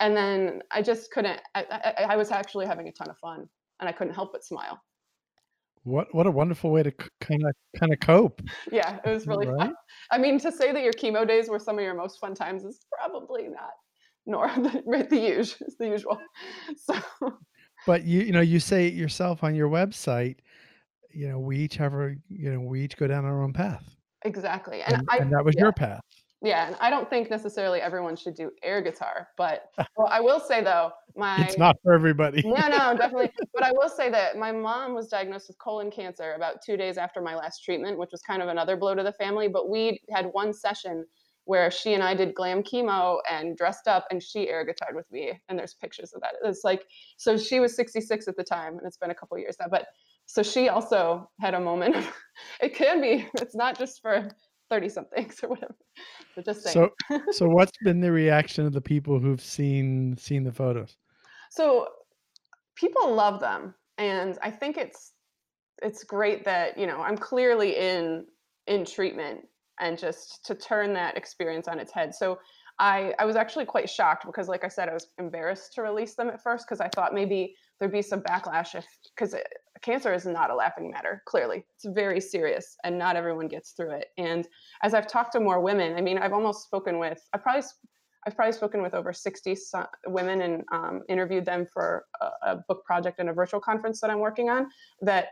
and 0.00 0.16
then 0.16 0.62
I 0.70 0.82
just 0.82 1.10
couldn't. 1.12 1.40
I, 1.54 1.64
I, 1.70 2.04
I, 2.12 2.16
was 2.16 2.30
actually 2.30 2.66
having 2.66 2.88
a 2.88 2.92
ton 2.92 3.10
of 3.10 3.18
fun, 3.18 3.46
and 3.78 3.88
I 3.88 3.92
couldn't 3.92 4.14
help 4.14 4.32
but 4.32 4.42
smile. 4.42 4.80
What 5.84 6.14
what 6.14 6.26
a 6.26 6.30
wonderful 6.30 6.70
way 6.70 6.82
to 6.82 6.92
kind 7.20 7.42
of 7.44 7.54
kind 7.78 7.92
of 7.92 8.00
cope 8.00 8.42
Yeah, 8.70 8.98
it 9.04 9.08
was 9.10 9.26
really 9.26 9.46
Right. 9.46 9.58
fun. 9.58 9.74
I 10.10 10.18
mean, 10.18 10.38
to 10.40 10.52
say 10.52 10.72
that 10.72 10.82
your 10.82 10.92
chemo 10.92 11.26
days 11.26 11.48
were 11.48 11.58
some 11.58 11.78
of 11.78 11.84
your 11.84 11.94
most 11.94 12.20
fun 12.20 12.34
times 12.34 12.64
is 12.64 12.84
probably 12.92 13.48
not, 13.48 13.72
nor 14.26 14.48
the, 14.56 15.06
the 15.10 15.16
usual. 15.16 15.68
the 15.78 15.88
usual. 15.96 16.18
So 16.76 16.94
but 17.86 18.04
you 18.04 18.20
you 18.20 18.32
know 18.32 18.40
you 18.40 18.60
say 18.60 18.86
it 18.86 18.94
yourself 18.94 19.42
on 19.42 19.54
your 19.54 19.68
website 19.68 20.36
you 21.12 21.28
know 21.28 21.38
we 21.38 21.58
each 21.58 21.76
have 21.76 21.92
our 21.94 22.14
you 22.28 22.52
know 22.52 22.60
we 22.60 22.82
each 22.82 22.96
go 22.96 23.06
down 23.06 23.24
our 23.24 23.42
own 23.42 23.52
path 23.52 23.96
exactly, 24.24 24.82
and, 24.82 24.96
and, 24.96 25.08
I 25.10 25.16
and 25.18 25.32
that 25.32 25.44
was 25.44 25.54
yeah. 25.56 25.64
your 25.64 25.72
path 25.72 26.02
yeah, 26.42 26.66
and 26.66 26.76
I 26.80 26.90
don't 26.90 27.08
think 27.10 27.30
necessarily 27.30 27.80
everyone 27.80 28.16
should 28.16 28.34
do 28.34 28.50
air 28.62 28.80
guitar, 28.80 29.28
but 29.36 29.70
well, 29.96 30.08
I 30.10 30.20
will 30.20 30.40
say 30.40 30.62
though, 30.62 30.90
my 31.16 31.44
it's 31.44 31.58
not 31.58 31.76
for 31.82 31.92
everybody 31.92 32.42
no, 32.42 32.68
no, 32.68 32.96
definitely. 32.98 33.30
But 33.52 33.64
I 33.64 33.72
will 33.72 33.88
say 33.88 34.10
that 34.10 34.36
my 34.38 34.52
mom 34.52 34.94
was 34.94 35.08
diagnosed 35.08 35.48
with 35.48 35.58
colon 35.58 35.90
cancer 35.90 36.32
about 36.32 36.62
two 36.64 36.76
days 36.76 36.98
after 36.98 37.20
my 37.20 37.34
last 37.34 37.64
treatment, 37.64 37.98
which 37.98 38.10
was 38.12 38.22
kind 38.22 38.42
of 38.42 38.48
another 38.48 38.76
blow 38.76 38.94
to 38.94 39.02
the 39.02 39.12
family. 39.12 39.48
But 39.48 39.68
we 39.68 40.00
had 40.10 40.26
one 40.32 40.52
session 40.52 41.06
where 41.44 41.70
she 41.70 41.94
and 41.94 42.02
I 42.02 42.14
did 42.14 42.34
glam 42.34 42.62
chemo 42.62 43.18
and 43.28 43.56
dressed 43.56 43.88
up, 43.88 44.06
and 44.10 44.22
she 44.22 44.48
air 44.48 44.64
guitared 44.64 44.94
with 44.94 45.10
me. 45.10 45.32
And 45.48 45.58
there's 45.58 45.74
pictures 45.74 46.12
of 46.12 46.20
that. 46.20 46.34
It's 46.44 46.64
like, 46.64 46.84
so 47.16 47.36
she 47.36 47.60
was 47.60 47.74
66 47.74 48.28
at 48.28 48.36
the 48.36 48.44
time, 48.44 48.78
and 48.78 48.86
it's 48.86 48.96
been 48.96 49.10
a 49.10 49.14
couple 49.14 49.38
years 49.38 49.56
now. 49.58 49.66
But 49.68 49.86
so 50.26 50.42
she 50.42 50.68
also 50.68 51.28
had 51.40 51.54
a 51.54 51.60
moment. 51.60 51.96
It 52.62 52.74
can 52.74 53.02
be. 53.02 53.28
It's 53.34 53.54
not 53.54 53.78
just 53.78 54.00
for 54.00 54.30
30 54.70 54.88
somethings 54.88 55.40
or 55.42 55.50
whatever. 55.50 55.74
But 56.36 56.44
just 56.44 56.62
saying. 56.62 56.90
so 57.08 57.20
so 57.32 57.48
what's 57.48 57.76
been 57.82 58.00
the 58.00 58.12
reaction 58.12 58.64
of 58.64 58.72
the 58.72 58.80
people 58.80 59.18
who've 59.18 59.40
seen 59.40 60.16
seen 60.16 60.44
the 60.44 60.52
photos 60.52 60.96
so 61.50 61.88
people 62.76 63.12
love 63.12 63.40
them 63.40 63.74
and 63.98 64.38
i 64.40 64.50
think 64.50 64.76
it's 64.76 65.12
it's 65.82 66.04
great 66.04 66.44
that 66.44 66.78
you 66.78 66.86
know 66.86 67.00
i'm 67.00 67.18
clearly 67.18 67.76
in 67.76 68.24
in 68.68 68.84
treatment 68.84 69.40
and 69.80 69.98
just 69.98 70.44
to 70.46 70.54
turn 70.54 70.92
that 70.94 71.16
experience 71.16 71.66
on 71.66 71.80
its 71.80 71.92
head 71.92 72.14
so 72.14 72.38
i 72.78 73.12
i 73.18 73.24
was 73.24 73.34
actually 73.34 73.64
quite 73.64 73.90
shocked 73.90 74.24
because 74.24 74.46
like 74.46 74.64
i 74.64 74.68
said 74.68 74.88
i 74.88 74.94
was 74.94 75.08
embarrassed 75.18 75.74
to 75.74 75.82
release 75.82 76.14
them 76.14 76.28
at 76.28 76.40
first 76.40 76.64
because 76.64 76.80
i 76.80 76.88
thought 76.94 77.12
maybe 77.12 77.56
there'd 77.80 77.92
be 77.92 78.02
some 78.02 78.20
backlash 78.20 78.74
if 78.74 78.86
because 79.14 79.34
cancer 79.82 80.12
is 80.12 80.26
not 80.26 80.50
a 80.50 80.54
laughing 80.54 80.90
matter 80.90 81.22
clearly 81.26 81.64
it's 81.74 81.86
very 81.86 82.20
serious 82.20 82.76
and 82.84 82.96
not 82.98 83.16
everyone 83.16 83.48
gets 83.48 83.72
through 83.72 83.90
it 83.90 84.08
and 84.18 84.46
as 84.82 84.94
i've 84.94 85.06
talked 85.06 85.32
to 85.32 85.40
more 85.40 85.60
women 85.60 85.96
i 85.96 86.00
mean 86.00 86.18
i've 86.18 86.34
almost 86.34 86.64
spoken 86.64 86.98
with 86.98 87.26
i 87.32 87.38
probably 87.38 87.62
I've 88.26 88.36
probably 88.36 88.52
spoken 88.52 88.82
with 88.82 88.94
over 88.94 89.12
60 89.12 89.54
so- 89.54 89.86
women 90.06 90.42
and 90.42 90.64
um, 90.72 91.02
interviewed 91.08 91.44
them 91.44 91.66
for 91.66 92.04
a, 92.20 92.30
a 92.42 92.56
book 92.68 92.84
project 92.84 93.18
and 93.18 93.28
a 93.28 93.32
virtual 93.32 93.60
conference 93.60 94.00
that 94.00 94.10
I'm 94.10 94.18
working 94.18 94.50
on. 94.50 94.68
That 95.00 95.28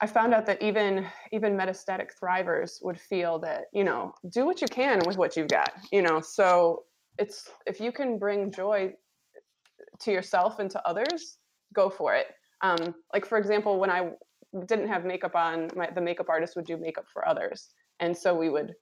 I 0.00 0.06
found 0.06 0.34
out 0.34 0.46
that 0.46 0.62
even 0.62 1.06
even 1.32 1.56
metastatic 1.56 2.10
thrivers 2.22 2.82
would 2.82 3.00
feel 3.00 3.38
that 3.40 3.64
you 3.72 3.84
know 3.84 4.12
do 4.30 4.44
what 4.44 4.60
you 4.60 4.68
can 4.68 5.00
with 5.06 5.16
what 5.16 5.36
you've 5.36 5.48
got. 5.48 5.72
You 5.90 6.02
know, 6.02 6.20
so 6.20 6.84
it's 7.18 7.50
if 7.66 7.80
you 7.80 7.90
can 7.90 8.18
bring 8.18 8.52
joy 8.52 8.94
to 10.00 10.12
yourself 10.12 10.60
and 10.60 10.70
to 10.70 10.86
others, 10.86 11.38
go 11.74 11.90
for 11.90 12.14
it. 12.14 12.26
Um, 12.62 12.94
like 13.12 13.26
for 13.26 13.38
example, 13.38 13.78
when 13.78 13.90
I 13.90 14.10
didn't 14.66 14.88
have 14.88 15.04
makeup 15.04 15.34
on, 15.34 15.68
my, 15.76 15.88
the 15.94 16.00
makeup 16.00 16.28
artist 16.28 16.56
would 16.56 16.66
do 16.66 16.76
makeup 16.76 17.06
for 17.12 17.26
others, 17.28 17.68
and 18.00 18.16
so 18.16 18.34
we 18.34 18.48
would 18.50 18.74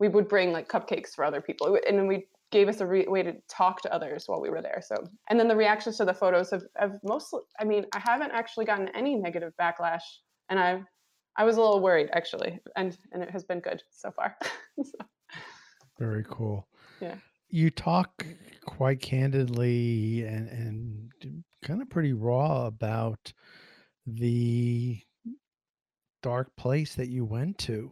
we 0.00 0.08
would 0.08 0.28
bring 0.28 0.52
like 0.52 0.68
cupcakes 0.68 1.10
for 1.14 1.24
other 1.24 1.40
people, 1.40 1.78
and 1.86 1.98
then 1.98 2.06
we 2.06 2.26
gave 2.50 2.68
us 2.68 2.80
a 2.80 2.86
re- 2.86 3.06
way 3.08 3.22
to 3.22 3.34
talk 3.48 3.80
to 3.82 3.92
others 3.92 4.24
while 4.26 4.40
we 4.40 4.50
were 4.50 4.62
there. 4.62 4.80
So, 4.84 4.94
and 5.28 5.40
then 5.40 5.48
the 5.48 5.56
reactions 5.56 5.96
to 5.96 6.04
the 6.04 6.14
photos 6.14 6.50
have, 6.50 6.62
have 6.76 6.98
mostly, 7.02 7.40
I 7.58 7.64
mean, 7.64 7.84
I 7.92 7.98
haven't 7.98 8.30
actually 8.30 8.64
gotten 8.64 8.88
any 8.94 9.16
negative 9.16 9.52
backlash, 9.60 10.02
and 10.50 10.60
I, 10.60 10.82
I 11.36 11.44
was 11.44 11.56
a 11.56 11.60
little 11.60 11.80
worried 11.80 12.10
actually, 12.12 12.60
and 12.76 12.96
and 13.12 13.22
it 13.22 13.30
has 13.30 13.44
been 13.44 13.60
good 13.60 13.82
so 13.90 14.10
far. 14.10 14.36
so, 14.82 14.98
very 15.98 16.24
cool 16.28 16.66
Yeah. 17.00 17.14
you 17.48 17.70
talk 17.70 18.26
quite 18.66 19.00
candidly 19.00 20.24
and 20.24 20.48
and 20.48 21.44
kind 21.64 21.82
of 21.82 21.90
pretty 21.90 22.12
raw 22.12 22.66
about 22.66 23.32
the 24.06 25.00
dark 26.22 26.54
place 26.56 26.94
that 26.94 27.08
you 27.08 27.24
went 27.24 27.58
to 27.58 27.90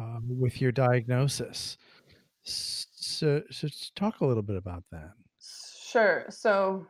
uh, 0.00 0.20
with 0.26 0.60
your 0.60 0.72
diagnosis. 0.72 1.76
So, 2.44 3.42
so 3.50 3.68
talk 3.94 4.20
a 4.20 4.26
little 4.26 4.42
bit 4.42 4.56
about 4.56 4.84
that. 4.92 5.12
Sure. 5.90 6.24
So, 6.30 6.86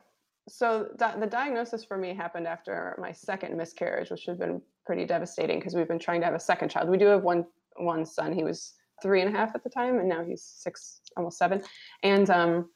so 0.48 0.88
that 0.98 1.18
the 1.20 1.26
diagnosis 1.26 1.84
for 1.84 1.96
me 1.96 2.14
happened 2.14 2.46
after 2.46 2.96
my 3.00 3.10
second 3.12 3.56
miscarriage, 3.56 4.10
which 4.10 4.26
has 4.26 4.38
been 4.38 4.60
pretty 4.86 5.04
devastating 5.06 5.58
because 5.58 5.74
we've 5.74 5.88
been 5.88 5.98
trying 5.98 6.20
to 6.20 6.26
have 6.26 6.34
a 6.34 6.40
second 6.40 6.68
child. 6.68 6.88
We 6.88 6.98
do 6.98 7.06
have 7.06 7.22
one 7.22 7.44
one 7.76 8.04
son. 8.04 8.32
He 8.32 8.44
was 8.44 8.74
three 9.02 9.22
and 9.22 9.34
a 9.34 9.36
half 9.36 9.54
at 9.54 9.64
the 9.64 9.70
time, 9.70 9.98
and 9.98 10.08
now 10.08 10.24
he's 10.24 10.42
six, 10.42 11.00
almost 11.16 11.38
seven. 11.38 11.62
And 12.02 12.28
um, 12.30 12.68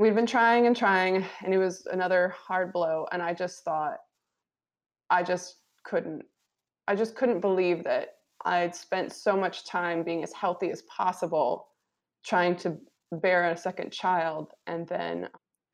we've 0.00 0.14
been 0.14 0.24
trying 0.24 0.66
and 0.66 0.74
trying, 0.74 1.26
and 1.44 1.52
it 1.52 1.58
was 1.58 1.86
another 1.92 2.30
hard 2.30 2.72
blow. 2.72 3.06
And 3.12 3.20
I 3.22 3.34
just 3.34 3.62
thought, 3.64 3.98
I 5.10 5.22
just 5.22 5.56
couldn't, 5.84 6.24
I 6.88 6.96
just 6.96 7.14
couldn't 7.14 7.40
believe 7.40 7.84
that 7.84 8.14
I'd 8.46 8.74
spent 8.74 9.12
so 9.12 9.36
much 9.36 9.66
time 9.66 10.02
being 10.02 10.22
as 10.22 10.32
healthy 10.32 10.70
as 10.70 10.80
possible, 10.82 11.68
trying 12.24 12.56
to 12.56 12.78
bear 13.12 13.50
a 13.50 13.56
second 13.56 13.92
child, 13.92 14.54
and 14.66 14.88
then 14.88 15.28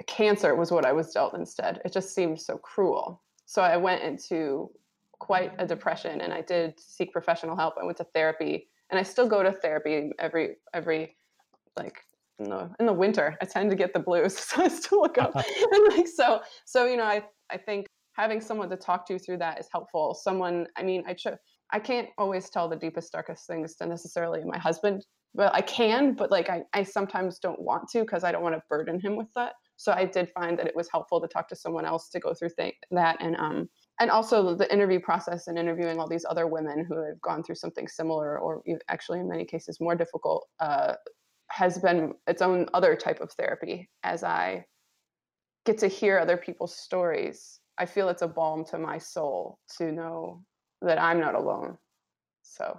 cancer 0.08 0.56
was 0.56 0.72
what 0.72 0.84
I 0.84 0.92
was 0.92 1.12
dealt 1.12 1.34
instead. 1.34 1.80
It 1.84 1.92
just 1.92 2.12
seemed 2.12 2.40
so 2.40 2.58
cruel. 2.58 3.22
So 3.44 3.62
I 3.62 3.76
went 3.76 4.02
into 4.02 4.70
quite 5.20 5.52
a 5.58 5.66
depression 5.66 6.20
and 6.20 6.32
I 6.32 6.40
did 6.40 6.78
seek 6.80 7.12
professional 7.12 7.56
help. 7.56 7.74
I 7.80 7.84
went 7.84 7.96
to 7.98 8.06
therapy 8.12 8.68
and 8.90 8.98
I 8.98 9.02
still 9.02 9.28
go 9.28 9.42
to 9.42 9.52
therapy 9.52 10.12
every 10.18 10.56
every 10.74 11.16
like 11.76 11.98
in 12.38 12.50
the 12.50 12.70
in 12.78 12.86
the 12.86 12.92
winter. 12.92 13.36
I 13.40 13.44
tend 13.44 13.70
to 13.70 13.76
get 13.76 13.92
the 13.92 14.00
blues, 14.00 14.38
so 14.38 14.64
I 14.64 14.68
still 14.68 15.00
look 15.00 15.18
up. 15.18 15.34
and 15.72 15.96
like 15.96 16.08
so 16.08 16.40
so 16.64 16.86
you 16.86 16.96
know 16.96 17.04
I 17.04 17.22
I 17.50 17.56
think 17.56 17.86
having 18.12 18.40
someone 18.40 18.70
to 18.70 18.76
talk 18.76 19.06
to 19.08 19.18
through 19.18 19.38
that 19.38 19.60
is 19.60 19.68
helpful. 19.72 20.14
Someone 20.14 20.66
I 20.76 20.82
mean 20.82 21.04
I 21.06 21.14
ch- 21.14 21.26
I 21.72 21.80
can't 21.80 22.08
always 22.18 22.48
tell 22.48 22.68
the 22.68 22.76
deepest 22.76 23.12
darkest 23.12 23.46
things 23.46 23.74
to 23.76 23.86
necessarily 23.86 24.44
my 24.44 24.58
husband, 24.58 25.04
but 25.34 25.54
I 25.54 25.60
can. 25.62 26.14
But 26.14 26.30
like 26.30 26.48
I 26.50 26.62
I 26.72 26.82
sometimes 26.82 27.38
don't 27.38 27.60
want 27.60 27.88
to 27.90 28.00
because 28.00 28.24
I 28.24 28.32
don't 28.32 28.42
want 28.42 28.54
to 28.54 28.62
burden 28.68 29.00
him 29.00 29.16
with 29.16 29.28
that. 29.34 29.54
So 29.78 29.92
I 29.92 30.06
did 30.06 30.30
find 30.30 30.58
that 30.58 30.66
it 30.66 30.74
was 30.74 30.88
helpful 30.90 31.20
to 31.20 31.28
talk 31.28 31.48
to 31.48 31.56
someone 31.56 31.84
else 31.84 32.08
to 32.10 32.20
go 32.20 32.32
through 32.32 32.50
th- 32.58 32.74
that 32.90 33.18
and 33.20 33.36
um 33.36 33.68
and 34.00 34.10
also 34.10 34.54
the 34.54 34.70
interview 34.72 35.00
process 35.00 35.46
and 35.46 35.58
interviewing 35.58 35.98
all 35.98 36.08
these 36.08 36.26
other 36.28 36.46
women 36.46 36.84
who 36.86 37.02
have 37.04 37.20
gone 37.20 37.42
through 37.42 37.54
something 37.54 37.88
similar 37.88 38.38
or 38.38 38.62
actually 38.88 39.20
in 39.20 39.28
many 39.28 39.44
cases 39.44 39.80
more 39.80 39.94
difficult 39.94 40.46
uh, 40.60 40.94
has 41.50 41.78
been 41.78 42.14
its 42.26 42.42
own 42.42 42.66
other 42.74 42.96
type 42.96 43.20
of 43.20 43.30
therapy 43.32 43.88
as 44.02 44.22
i 44.22 44.64
get 45.64 45.78
to 45.78 45.88
hear 45.88 46.18
other 46.18 46.36
people's 46.36 46.76
stories 46.76 47.60
i 47.78 47.86
feel 47.86 48.08
it's 48.08 48.22
a 48.22 48.28
balm 48.28 48.64
to 48.64 48.78
my 48.78 48.98
soul 48.98 49.58
to 49.78 49.92
know 49.92 50.42
that 50.82 51.00
i'm 51.00 51.20
not 51.20 51.34
alone 51.34 51.76
so 52.42 52.78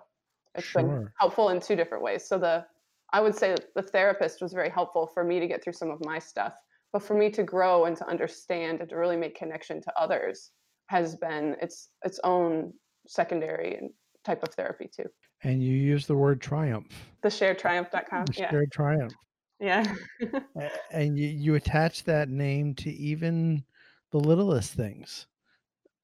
it's 0.55 0.67
sure. 0.67 0.81
been 0.81 1.09
helpful 1.19 1.49
in 1.49 1.59
two 1.59 1.75
different 1.75 2.03
ways 2.03 2.27
so 2.27 2.37
the 2.37 2.65
i 3.13 3.21
would 3.21 3.35
say 3.35 3.55
the 3.75 3.81
therapist 3.81 4.41
was 4.41 4.53
very 4.53 4.69
helpful 4.69 5.07
for 5.07 5.23
me 5.23 5.39
to 5.39 5.47
get 5.47 5.63
through 5.63 5.73
some 5.73 5.89
of 5.89 6.03
my 6.03 6.19
stuff 6.19 6.53
but 6.93 7.01
for 7.01 7.13
me 7.15 7.29
to 7.29 7.43
grow 7.43 7.85
and 7.85 7.97
to 7.97 8.07
understand 8.07 8.79
and 8.79 8.89
to 8.89 8.95
really 8.95 9.17
make 9.17 9.37
connection 9.37 9.81
to 9.81 9.91
others 9.99 10.51
has 10.87 11.15
been 11.15 11.55
its 11.61 11.89
its 12.03 12.19
own 12.23 12.73
secondary 13.07 13.89
type 14.25 14.43
of 14.43 14.49
therapy 14.55 14.89
too. 14.93 15.05
And 15.43 15.63
you 15.63 15.73
use 15.73 16.07
the 16.07 16.15
word 16.15 16.41
triumph. 16.41 16.91
The 17.21 17.29
sharetriumph.com. 17.29 18.25
The 18.25 18.33
yeah. 18.37 18.49
Shared 18.49 18.71
triumph. 18.71 19.13
Yeah. 19.59 19.91
and 20.91 21.17
you, 21.17 21.27
you 21.27 21.55
attach 21.55 22.03
that 22.05 22.29
name 22.29 22.75
to 22.75 22.91
even 22.91 23.63
the 24.11 24.19
littlest 24.19 24.73
things. 24.73 25.27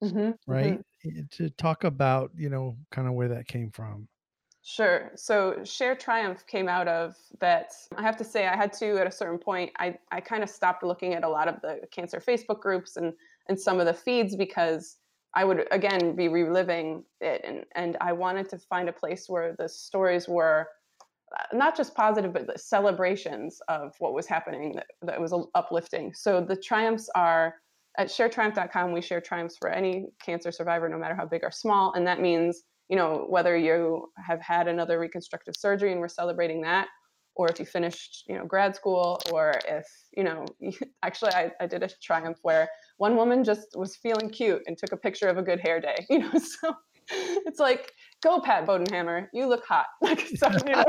Mm-hmm, 0.02 0.30
right? 0.46 0.80
Mm-hmm. 1.06 1.20
To 1.32 1.50
talk 1.50 1.84
about, 1.84 2.30
you 2.36 2.48
know, 2.48 2.76
kind 2.90 3.08
of 3.08 3.14
where 3.14 3.28
that 3.28 3.46
came 3.46 3.70
from. 3.70 4.08
Sure. 4.62 5.12
So 5.14 5.62
Share 5.62 5.94
Triumph 5.94 6.46
came 6.46 6.68
out 6.68 6.88
of 6.88 7.16
that. 7.38 7.72
I 7.96 8.02
have 8.02 8.16
to 8.16 8.24
say, 8.24 8.46
I 8.46 8.56
had 8.56 8.72
to 8.74 8.98
at 8.98 9.06
a 9.06 9.12
certain 9.12 9.38
point. 9.38 9.70
I, 9.78 9.98
I 10.10 10.20
kind 10.20 10.42
of 10.42 10.48
stopped 10.48 10.82
looking 10.82 11.12
at 11.12 11.22
a 11.22 11.28
lot 11.28 11.48
of 11.48 11.60
the 11.60 11.86
cancer 11.90 12.18
Facebook 12.18 12.60
groups 12.60 12.96
and 12.96 13.12
and 13.46 13.60
some 13.60 13.80
of 13.80 13.86
the 13.86 13.94
feeds 13.94 14.36
because 14.36 14.96
I 15.34 15.44
would 15.44 15.66
again 15.70 16.14
be 16.14 16.28
reliving 16.28 17.04
it, 17.20 17.42
and 17.44 17.64
and 17.74 17.96
I 18.00 18.12
wanted 18.12 18.48
to 18.50 18.58
find 18.58 18.88
a 18.88 18.92
place 18.92 19.28
where 19.28 19.54
the 19.58 19.68
stories 19.68 20.28
were 20.28 20.68
uh, 21.36 21.56
not 21.56 21.76
just 21.76 21.94
positive 21.94 22.32
but 22.32 22.46
the 22.46 22.58
celebrations 22.58 23.60
of 23.68 23.94
what 23.98 24.14
was 24.14 24.26
happening 24.26 24.72
that, 24.76 24.86
that 25.02 25.20
was 25.20 25.34
uplifting. 25.54 26.14
So 26.14 26.40
the 26.40 26.56
triumphs 26.56 27.08
are 27.14 27.54
at 27.98 28.08
sharetriumph.com. 28.08 28.92
We 28.92 29.00
share 29.00 29.20
triumphs 29.20 29.56
for 29.56 29.70
any 29.70 30.06
cancer 30.24 30.52
survivor, 30.52 30.88
no 30.88 30.98
matter 30.98 31.14
how 31.14 31.26
big 31.26 31.44
or 31.44 31.50
small, 31.50 31.92
and 31.94 32.06
that 32.06 32.20
means 32.20 32.62
you 32.88 32.96
know 32.96 33.26
whether 33.28 33.56
you 33.56 34.10
have 34.24 34.40
had 34.40 34.68
another 34.68 34.98
reconstructive 34.98 35.54
surgery 35.56 35.92
and 35.92 36.00
we're 36.00 36.08
celebrating 36.08 36.60
that 36.62 36.88
or 37.36 37.48
if 37.50 37.58
you 37.58 37.66
finished 37.66 38.24
you 38.28 38.36
know 38.36 38.44
grad 38.44 38.74
school 38.74 39.20
or 39.32 39.54
if 39.68 39.86
you 40.16 40.24
know 40.24 40.44
actually 41.02 41.32
I, 41.32 41.50
I 41.60 41.66
did 41.66 41.82
a 41.82 41.88
triumph 42.02 42.38
where 42.42 42.68
one 42.98 43.16
woman 43.16 43.44
just 43.44 43.68
was 43.74 43.96
feeling 43.96 44.30
cute 44.30 44.62
and 44.66 44.76
took 44.76 44.92
a 44.92 44.96
picture 44.96 45.28
of 45.28 45.38
a 45.38 45.42
good 45.42 45.60
hair 45.60 45.80
day 45.80 45.96
you 46.10 46.20
know 46.20 46.32
so 46.32 46.74
it's 47.10 47.60
like 47.60 47.92
go 48.22 48.40
pat 48.40 48.66
bodenhammer 48.66 49.26
you 49.34 49.46
look 49.46 49.64
hot. 49.66 49.86
Like 50.02 50.20
so 50.36 50.48
you 50.66 50.72
know 50.72 50.84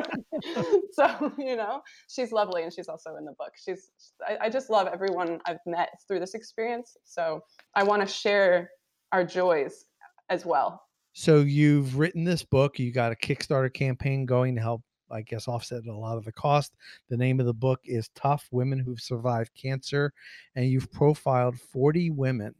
so 0.93 1.33
you 1.37 1.55
know 1.55 1.81
she's 2.09 2.31
lovely 2.31 2.63
and 2.63 2.71
she's 2.73 2.87
also 2.87 3.15
in 3.17 3.25
the 3.25 3.33
book. 3.37 3.51
She's 3.63 3.89
I, 4.25 4.45
I 4.45 4.49
just 4.49 4.69
love 4.69 4.87
everyone 4.87 5.39
i've 5.45 5.57
met 5.65 5.89
through 6.07 6.19
this 6.19 6.33
experience 6.33 6.95
so 7.03 7.41
i 7.75 7.83
want 7.83 8.01
to 8.01 8.07
share 8.07 8.69
our 9.11 9.23
joys 9.23 9.85
as 10.29 10.45
well. 10.45 10.81
So 11.13 11.39
you've 11.39 11.97
written 11.97 12.23
this 12.23 12.43
book 12.43 12.79
you 12.79 12.91
got 12.91 13.11
a 13.11 13.15
kickstarter 13.15 13.73
campaign 13.73 14.25
going 14.25 14.55
to 14.55 14.61
help 14.61 14.81
I 15.12 15.21
guess, 15.21 15.47
offset 15.47 15.85
a 15.85 15.95
lot 15.95 16.17
of 16.17 16.25
the 16.25 16.31
cost. 16.31 16.74
The 17.09 17.17
name 17.17 17.39
of 17.39 17.45
the 17.45 17.53
book 17.53 17.79
is 17.85 18.09
Tough 18.15 18.47
Women 18.51 18.79
Who've 18.79 19.00
Survived 19.00 19.51
Cancer, 19.55 20.13
and 20.55 20.65
you've 20.65 20.91
profiled 20.91 21.59
40 21.59 22.12
women. 22.12 22.55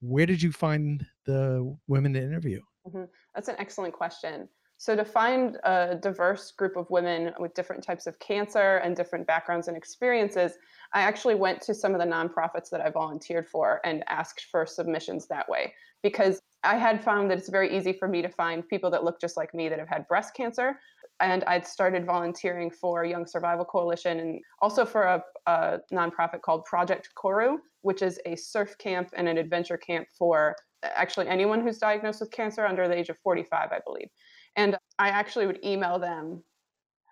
Where 0.00 0.26
did 0.26 0.42
you 0.42 0.52
find 0.52 1.06
the 1.24 1.76
women 1.86 2.12
to 2.14 2.22
interview? 2.22 2.60
Mm-hmm. 2.86 3.04
That's 3.34 3.48
an 3.48 3.56
excellent 3.58 3.94
question. 3.94 4.48
So, 4.78 4.96
to 4.96 5.04
find 5.04 5.58
a 5.62 5.94
diverse 5.94 6.50
group 6.50 6.76
of 6.76 6.90
women 6.90 7.32
with 7.38 7.54
different 7.54 7.84
types 7.84 8.08
of 8.08 8.18
cancer 8.18 8.78
and 8.78 8.96
different 8.96 9.28
backgrounds 9.28 9.68
and 9.68 9.76
experiences, 9.76 10.54
I 10.92 11.02
actually 11.02 11.36
went 11.36 11.60
to 11.62 11.74
some 11.74 11.94
of 11.94 12.00
the 12.00 12.06
nonprofits 12.06 12.68
that 12.70 12.80
I 12.80 12.90
volunteered 12.90 13.46
for 13.46 13.80
and 13.84 14.02
asked 14.08 14.46
for 14.50 14.66
submissions 14.66 15.28
that 15.28 15.48
way 15.48 15.72
because 16.02 16.40
I 16.64 16.76
had 16.76 17.02
found 17.02 17.30
that 17.30 17.38
it's 17.38 17.48
very 17.48 17.76
easy 17.76 17.92
for 17.92 18.08
me 18.08 18.22
to 18.22 18.28
find 18.28 18.68
people 18.68 18.90
that 18.90 19.04
look 19.04 19.20
just 19.20 19.36
like 19.36 19.54
me 19.54 19.68
that 19.68 19.78
have 19.78 19.88
had 19.88 20.06
breast 20.08 20.34
cancer, 20.34 20.80
and 21.22 21.44
I'd 21.44 21.66
started 21.66 22.04
volunteering 22.04 22.70
for 22.70 23.04
Young 23.04 23.26
Survival 23.26 23.64
Coalition 23.64 24.18
and 24.18 24.40
also 24.60 24.84
for 24.84 25.04
a, 25.04 25.22
a, 25.46 25.78
nonprofit 25.92 26.42
called 26.42 26.64
Project 26.64 27.10
Koru, 27.16 27.58
which 27.82 28.02
is 28.02 28.20
a 28.26 28.36
surf 28.36 28.76
camp 28.78 29.10
and 29.16 29.28
an 29.28 29.38
adventure 29.38 29.76
camp 29.76 30.08
for 30.18 30.56
actually 30.82 31.28
anyone 31.28 31.62
who's 31.62 31.78
diagnosed 31.78 32.20
with 32.20 32.32
cancer 32.32 32.66
under 32.66 32.88
the 32.88 32.96
age 32.96 33.08
of 33.08 33.16
45, 33.22 33.70
I 33.70 33.78
believe. 33.86 34.08
And 34.56 34.76
I 34.98 35.08
actually 35.08 35.46
would 35.46 35.64
email 35.64 35.98
them 35.98 36.42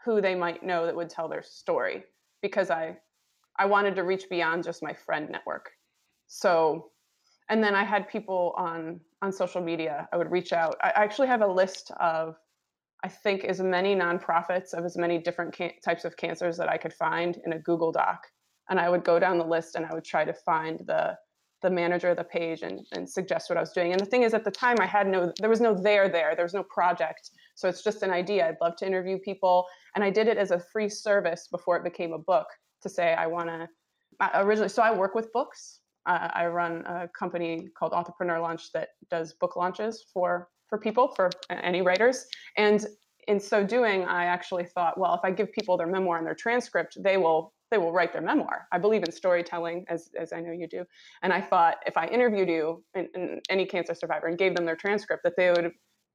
who 0.04 0.20
they 0.20 0.34
might 0.34 0.64
know 0.64 0.86
that 0.86 0.96
would 0.96 1.08
tell 1.08 1.28
their 1.28 1.42
story 1.42 2.04
because 2.42 2.70
I 2.70 2.96
I 3.58 3.66
wanted 3.66 3.94
to 3.96 4.04
reach 4.04 4.24
beyond 4.30 4.64
just 4.64 4.82
my 4.82 4.94
friend 4.94 5.28
network. 5.30 5.70
So 6.26 6.90
and 7.48 7.62
then 7.62 7.74
I 7.74 7.84
had 7.84 8.08
people 8.08 8.54
on 8.56 9.00
on 9.22 9.32
social 9.32 9.60
media. 9.60 10.08
I 10.12 10.16
would 10.16 10.30
reach 10.30 10.52
out. 10.52 10.76
I 10.82 10.92
actually 10.94 11.28
have 11.28 11.42
a 11.42 11.46
list 11.46 11.92
of 12.00 12.36
I 13.02 13.08
think, 13.08 13.44
as 13.44 13.60
many 13.60 13.94
nonprofits 13.94 14.74
of 14.74 14.84
as 14.84 14.96
many 14.96 15.18
different 15.18 15.54
can- 15.54 15.72
types 15.84 16.04
of 16.04 16.16
cancers 16.16 16.56
that 16.58 16.68
I 16.68 16.76
could 16.76 16.92
find 16.92 17.38
in 17.44 17.52
a 17.54 17.58
Google 17.58 17.92
Doc. 17.92 18.26
And 18.68 18.78
I 18.78 18.88
would 18.88 19.04
go 19.04 19.18
down 19.18 19.38
the 19.38 19.44
list 19.44 19.74
and 19.74 19.86
I 19.86 19.94
would 19.94 20.04
try 20.04 20.24
to 20.24 20.32
find 20.32 20.80
the 20.86 21.16
the 21.62 21.70
manager 21.70 22.08
of 22.08 22.16
the 22.16 22.24
page 22.24 22.62
and, 22.62 22.80
and 22.92 23.08
suggest 23.08 23.50
what 23.50 23.58
I 23.58 23.60
was 23.60 23.72
doing. 23.72 23.92
And 23.92 24.00
the 24.00 24.06
thing 24.06 24.22
is, 24.22 24.32
at 24.32 24.44
the 24.44 24.50
time, 24.50 24.76
I 24.80 24.86
had 24.86 25.06
no, 25.06 25.32
there 25.38 25.50
was 25.50 25.60
no 25.60 25.74
there 25.74 26.08
there, 26.08 26.34
there 26.34 26.44
was 26.44 26.54
no 26.54 26.62
project. 26.62 27.30
So 27.54 27.68
it's 27.68 27.82
just 27.82 28.02
an 28.02 28.10
idea. 28.10 28.48
I'd 28.48 28.56
love 28.62 28.76
to 28.76 28.86
interview 28.86 29.18
people. 29.18 29.66
And 29.94 30.02
I 30.02 30.10
did 30.10 30.26
it 30.26 30.38
as 30.38 30.52
a 30.52 30.58
free 30.58 30.88
service 30.88 31.48
before 31.50 31.76
it 31.76 31.84
became 31.84 32.12
a 32.12 32.18
book 32.18 32.46
to 32.82 32.88
say, 32.88 33.12
I 33.12 33.26
want 33.26 33.48
to 33.48 33.68
originally. 34.34 34.68
So 34.70 34.82
I 34.82 34.90
work 34.90 35.14
with 35.14 35.32
books. 35.32 35.80
Uh, 36.06 36.28
I 36.32 36.46
run 36.46 36.82
a 36.86 37.08
company 37.08 37.68
called 37.78 37.92
Entrepreneur 37.92 38.40
Launch 38.40 38.72
that 38.72 38.88
does 39.10 39.34
book 39.34 39.56
launches 39.56 40.06
for 40.14 40.48
for 40.70 40.78
people, 40.78 41.08
for 41.14 41.28
any 41.50 41.82
writers. 41.82 42.24
And 42.56 42.86
in 43.28 43.38
so 43.38 43.62
doing, 43.62 44.04
I 44.04 44.24
actually 44.24 44.64
thought, 44.64 44.98
well, 44.98 45.14
if 45.14 45.20
I 45.22 45.30
give 45.30 45.52
people 45.52 45.76
their 45.76 45.86
memoir 45.86 46.16
and 46.16 46.26
their 46.26 46.34
transcript, 46.34 46.96
they 47.02 47.18
will 47.18 47.52
they 47.70 47.78
will 47.78 47.92
write 47.92 48.12
their 48.12 48.22
memoir. 48.22 48.66
I 48.72 48.78
believe 48.78 49.04
in 49.04 49.12
storytelling, 49.12 49.84
as 49.88 50.10
as 50.18 50.32
I 50.32 50.40
know 50.40 50.52
you 50.52 50.66
do. 50.66 50.84
And 51.22 51.32
I 51.32 51.40
thought 51.40 51.76
if 51.86 51.96
I 51.96 52.06
interviewed 52.06 52.48
you, 52.48 52.82
and, 52.94 53.40
any 53.48 53.66
cancer 53.66 53.94
survivor, 53.94 54.26
and 54.26 54.38
gave 54.38 54.56
them 54.56 54.64
their 54.64 54.74
transcript, 54.74 55.22
that 55.24 55.34
they 55.36 55.50
would 55.50 55.70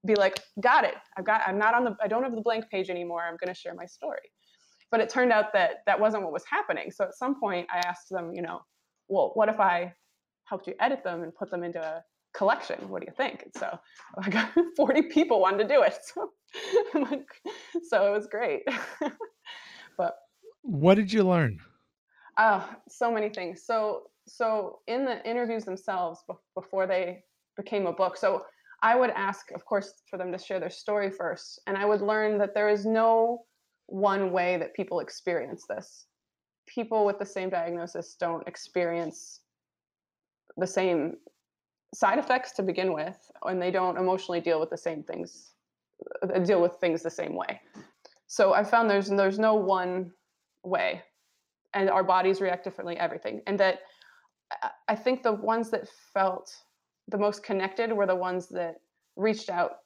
be 0.06 0.16
like, 0.16 0.42
got 0.62 0.84
it. 0.84 0.96
I've 1.18 1.26
got. 1.26 1.42
I'm 1.48 1.58
not 1.58 1.74
on 1.74 1.86
the. 1.86 1.96
I 2.02 2.08
don't 2.08 2.24
have 2.24 2.36
the 2.36 2.42
blank 2.42 2.70
page 2.70 2.90
anymore. 2.90 3.24
I'm 3.24 3.38
going 3.38 3.54
to 3.54 3.60
share 3.60 3.74
my 3.74 3.86
story. 3.86 4.28
But 4.92 5.00
it 5.00 5.10
turned 5.10 5.32
out 5.32 5.54
that 5.54 5.78
that 5.86 6.00
wasn't 6.00 6.24
what 6.24 6.34
was 6.34 6.44
happening. 6.50 6.92
So 6.92 7.06
at 7.06 7.16
some 7.16 7.40
point, 7.40 7.68
I 7.74 7.78
asked 7.88 8.10
them, 8.10 8.34
you 8.34 8.42
know, 8.42 8.62
well, 9.08 9.32
what 9.36 9.50
if 9.50 9.60
I 9.60 9.94
helped 10.46 10.68
you 10.68 10.74
edit 10.80 11.04
them 11.04 11.24
and 11.24 11.34
put 11.34 11.50
them 11.50 11.64
into 11.64 11.82
a 11.82 12.04
collection. 12.36 12.90
What 12.90 13.02
do 13.02 13.08
you 13.08 13.14
think? 13.16 13.44
And 13.44 13.54
so 13.58 13.80
I 14.18 14.30
got 14.30 14.50
40 14.76 15.04
people 15.04 15.40
wanted 15.40 15.68
to 15.68 15.74
do 15.74 15.82
it. 15.84 15.98
So, 16.94 17.02
like, 17.02 17.28
so 17.90 18.08
it 18.08 18.16
was 18.16 18.28
great. 18.28 18.62
but 19.98 20.16
what 20.62 20.96
did 20.96 21.12
you 21.12 21.24
learn? 21.24 21.60
Oh, 22.38 22.70
so 22.88 23.12
many 23.12 23.28
things. 23.28 23.64
So, 23.66 24.04
so 24.26 24.80
in 24.88 25.04
the 25.04 25.22
interviews 25.30 25.66
themselves 25.66 26.24
before 26.54 26.88
they 26.88 27.24
became 27.58 27.88
a 27.88 27.92
book, 27.92 28.16
so 28.16 28.46
I 28.82 28.96
would 28.96 29.10
ask, 29.10 29.52
of 29.52 29.66
course, 29.66 29.96
for 30.10 30.18
them 30.18 30.32
to 30.32 30.38
share 30.38 30.62
their 30.62 30.70
story 30.70 31.12
first, 31.12 31.60
and 31.68 31.78
I 31.78 31.84
would 31.84 32.02
learn 32.02 32.38
that 32.38 32.54
there 32.54 32.70
is 32.70 32.86
no 32.86 33.44
one 33.88 34.32
way 34.32 34.56
that 34.58 34.74
people 34.76 35.02
experience 35.02 35.66
this. 35.68 36.06
People 36.68 37.06
with 37.06 37.20
the 37.20 37.26
same 37.26 37.50
diagnosis 37.50 38.16
don't 38.18 38.48
experience 38.48 39.42
the 40.58 40.68
same 40.68 41.16
side 41.94 42.20
effects 42.20 42.52
to 42.54 42.64
begin 42.64 42.94
with, 42.94 43.32
and 43.44 43.62
they 43.62 43.72
don't 43.72 43.98
emotionally 43.98 44.42
deal 44.42 44.60
with 44.60 44.70
the 44.70 44.78
same 44.78 45.04
things, 45.04 45.52
uh, 46.22 46.40
deal 46.40 46.62
with 46.62 46.74
things 46.76 47.02
the 47.02 47.10
same 47.10 47.36
way. 47.36 47.62
So 48.28 48.54
I 48.54 48.64
found 48.64 48.90
there's 48.90 49.10
there's 49.10 49.40
no 49.40 49.54
one 49.56 50.12
way, 50.64 51.04
and 51.74 51.90
our 51.90 52.04
bodies 52.04 52.42
react 52.42 52.64
differently. 52.64 52.98
Everything, 52.98 53.42
and 53.48 53.60
that 53.60 53.80
I 54.88 54.96
think 54.96 55.24
the 55.24 55.34
ones 55.34 55.70
that 55.72 55.88
felt 56.14 56.56
the 57.08 57.18
most 57.18 57.44
connected 57.44 57.92
were 57.92 58.06
the 58.06 58.16
ones 58.16 58.48
that 58.50 58.76
reached 59.16 59.50
out. 59.50 59.78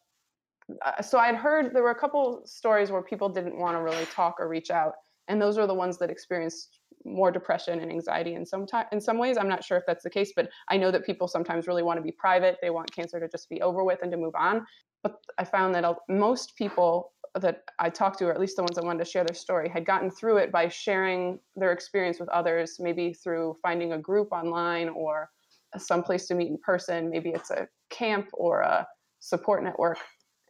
Uh, 0.85 1.01
so 1.01 1.17
I'd 1.17 1.35
heard 1.35 1.73
there 1.73 1.83
were 1.83 1.91
a 1.91 1.99
couple 1.99 2.41
stories 2.45 2.91
where 2.91 3.01
people 3.01 3.29
didn't 3.29 3.57
want 3.57 3.75
to 3.77 3.81
really 3.81 4.05
talk 4.05 4.39
or 4.39 4.47
reach 4.47 4.69
out, 4.69 4.93
and 5.29 5.41
those 5.41 5.57
are 5.57 5.67
the 5.67 5.73
ones 5.73 5.97
that 5.99 6.09
experienced 6.09 6.79
more 7.05 7.31
depression 7.31 7.79
and 7.79 7.89
anxiety 7.89 8.33
in 8.35 8.45
some 8.45 8.65
time 8.67 8.85
in 8.91 8.99
some 8.99 9.17
ways. 9.17 9.37
I'm 9.37 9.47
not 9.47 9.63
sure 9.63 9.77
if 9.77 9.85
that's 9.87 10.03
the 10.03 10.09
case 10.09 10.33
but 10.35 10.49
i 10.67 10.75
know 10.75 10.91
that 10.91 11.05
people 11.05 11.27
sometimes 11.27 11.67
really 11.67 11.83
want 11.83 11.97
to 11.97 12.03
be 12.03 12.11
private. 12.11 12.57
They 12.61 12.71
want 12.71 12.91
cancer 12.91 13.19
to 13.19 13.29
just 13.29 13.49
be 13.49 13.61
over 13.61 13.83
with 13.83 13.99
and 14.01 14.11
to 14.11 14.17
move 14.17 14.35
on. 14.35 14.65
But 15.03 15.15
i 15.37 15.45
found 15.45 15.73
that 15.75 15.85
most 16.09 16.55
people 16.57 17.13
that 17.39 17.63
i 17.79 17.89
talked 17.89 18.19
to 18.19 18.25
or 18.25 18.33
at 18.33 18.39
least 18.39 18.57
the 18.57 18.63
ones 18.63 18.75
that 18.75 18.83
wanted 18.83 19.05
to 19.05 19.09
share 19.09 19.23
their 19.23 19.35
story 19.35 19.69
had 19.69 19.85
gotten 19.85 20.09
through 20.09 20.37
it 20.37 20.51
by 20.51 20.67
sharing 20.67 21.39
their 21.55 21.71
experience 21.71 22.19
with 22.19 22.29
others 22.29 22.77
maybe 22.79 23.13
through 23.13 23.55
finding 23.61 23.93
a 23.93 23.97
group 23.97 24.29
online 24.31 24.89
or 24.89 25.29
some 25.77 26.01
place 26.01 26.25
to 26.27 26.33
meet 26.33 26.49
in 26.49 26.57
person. 26.57 27.09
Maybe 27.09 27.29
it's 27.29 27.51
a 27.51 27.67
camp 27.91 28.27
or 28.33 28.61
a 28.61 28.87
support 29.19 29.63
network 29.63 29.99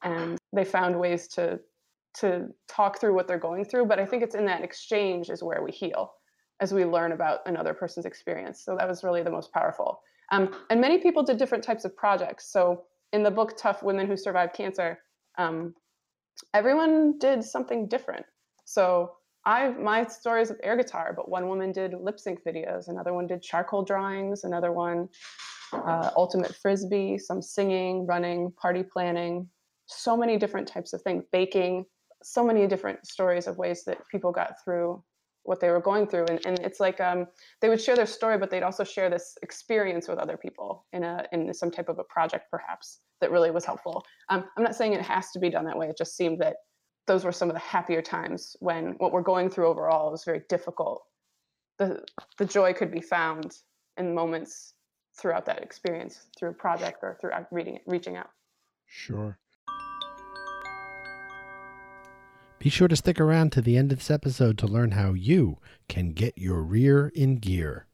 and 0.03 0.38
they 0.53 0.63
found 0.63 0.98
ways 0.98 1.27
to 1.27 1.59
to 2.13 2.48
talk 2.68 3.00
through 3.00 3.13
what 3.13 3.28
they're 3.28 3.38
going 3.38 3.63
through 3.63 3.86
but 3.86 4.00
i 4.00 4.06
think 4.06 4.24
it's 4.24 4.36
in 4.36 4.46
that 4.46 4.63
exchange 4.63 5.30
is 5.30 5.44
where 5.44 5.62
we 5.63 5.72
heal 5.72 6.13
as 6.60 6.74
we 6.74 6.86
learn 6.86 7.12
about 7.12 7.39
another 7.46 7.74
person's 7.74 8.06
experience. 8.06 8.63
So 8.63 8.75
that 8.75 8.88
was 8.88 9.04
really 9.04 9.24
the 9.24 9.32
most 9.32 9.51
powerful. 9.54 10.01
Um, 10.32 10.54
and 10.70 10.80
many 10.80 11.00
people 11.00 11.24
did 11.24 11.38
different 11.38 11.63
types 11.63 11.86
of 11.86 11.96
projects. 11.96 12.51
So 12.51 12.84
in 13.13 13.24
the 13.24 13.32
book 13.32 13.58
Tough 13.58 13.82
Women 13.82 14.08
Who 14.08 14.18
Survived 14.18 14.54
Cancer, 14.54 15.00
um, 15.38 15.74
everyone 16.54 17.18
did 17.18 17.44
something 17.44 17.88
different. 17.88 18.25
So 18.66 19.13
I 19.46 19.70
my 19.70 20.06
stories 20.06 20.51
of 20.51 20.60
air 20.62 20.75
guitar, 20.75 21.13
but 21.16 21.30
one 21.30 21.48
woman 21.48 21.72
did 21.72 21.94
lip 21.94 22.20
sync 22.20 22.44
videos, 22.44 22.89
another 22.89 23.13
one 23.13 23.25
did 23.25 23.42
charcoal 23.42 23.84
drawings, 23.84 24.44
another 24.44 24.72
one 24.72 25.08
uh, 25.72 26.12
ultimate 26.16 26.54
frisbee, 26.56 27.18
some 27.18 27.42
singing, 27.42 28.06
running, 28.06 28.51
party 28.51 28.84
planning, 28.84 29.48
so 29.86 30.16
many 30.18 30.38
different 30.38 30.68
types 30.68 30.94
of 30.94 31.01
things, 31.01 31.24
baking, 31.32 31.86
so 32.23 32.43
many 32.43 32.67
different 32.67 33.05
stories 33.05 33.47
of 33.47 33.57
ways 33.57 33.83
that 33.85 33.99
people 34.11 34.31
got 34.31 34.55
through 34.63 35.01
what 35.43 35.59
they 35.59 35.69
were 35.69 35.79
going 35.79 36.05
through. 36.05 36.25
And, 36.25 36.39
and 36.45 36.59
it's 36.59 36.79
like 36.79 36.99
um, 36.99 37.25
they 37.61 37.69
would 37.69 37.81
share 37.81 37.95
their 37.95 38.05
story 38.05 38.38
but 38.38 38.49
they'd 38.49 38.63
also 38.63 38.83
share 38.83 39.09
this 39.09 39.38
experience 39.41 40.07
with 40.07 40.19
other 40.19 40.38
people 40.38 40.85
in 40.93 41.03
a 41.03 41.25
in 41.31 41.53
some 41.53 41.71
type 41.71 41.89
of 41.89 41.99
a 41.99 42.03
project 42.03 42.45
perhaps 42.51 42.99
that 43.21 43.31
really 43.31 43.51
was 43.51 43.65
helpful. 43.65 44.05
Um, 44.29 44.45
i'm 44.57 44.63
not 44.63 44.75
saying 44.75 44.93
it 44.93 45.01
has 45.01 45.31
to 45.31 45.39
be 45.39 45.49
done 45.49 45.65
that 45.65 45.77
way. 45.77 45.88
It 45.88 45.97
just 45.97 46.15
seemed 46.15 46.39
that 46.39 46.57
those 47.07 47.23
were 47.23 47.31
some 47.31 47.49
of 47.49 47.55
the 47.55 47.59
happier 47.59 48.01
times 48.01 48.55
when 48.59 48.93
what 48.99 49.11
we're 49.11 49.21
going 49.21 49.49
through 49.49 49.67
overall 49.67 50.11
was 50.11 50.23
very 50.23 50.43
difficult. 50.49 51.03
The 51.77 52.03
the 52.38 52.45
joy 52.45 52.73
could 52.73 52.91
be 52.91 53.01
found 53.01 53.57
in 53.97 54.13
moments 54.13 54.73
throughout 55.19 55.45
that 55.45 55.63
experience 55.63 56.27
through 56.38 56.49
a 56.49 56.53
project 56.53 56.99
or 57.01 57.17
through 57.19 57.31
reading 57.51 57.79
reaching 57.88 58.17
out. 58.17 58.29
Sure 58.85 59.38
Be 62.60 62.70
sure 62.70 62.89
to 62.89 62.96
stick 62.98 63.22
around 63.22 63.54
to 63.54 63.62
the 63.62 63.78
end 63.78 63.94
of 63.94 64.00
this 64.00 64.12
episode 64.12 64.58
to 64.58 64.68
learn 64.68 64.92
how 64.92 65.13
you 65.13 65.60
can 65.88 66.12
get 66.12 66.38
your 66.38 66.62
rear 66.62 67.08
in 67.15 67.38
gear. 67.38 67.86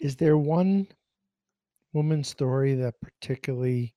Is 0.00 0.16
there 0.16 0.36
one 0.36 0.88
woman's 1.92 2.28
story 2.28 2.74
that 2.74 3.00
particularly 3.00 3.94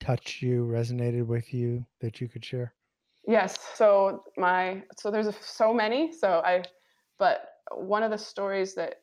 touched 0.00 0.42
you, 0.42 0.64
resonated 0.64 1.26
with 1.26 1.54
you 1.54 1.86
that 2.00 2.20
you 2.20 2.26
could 2.26 2.44
share? 2.44 2.74
Yes. 3.28 3.56
So 3.74 4.24
my 4.36 4.82
so 4.96 5.12
there's 5.12 5.28
a, 5.28 5.34
so 5.40 5.72
many. 5.72 6.12
So 6.12 6.42
I, 6.44 6.64
but 7.20 7.50
one 7.70 8.02
of 8.02 8.10
the 8.10 8.18
stories 8.18 8.74
that 8.74 8.96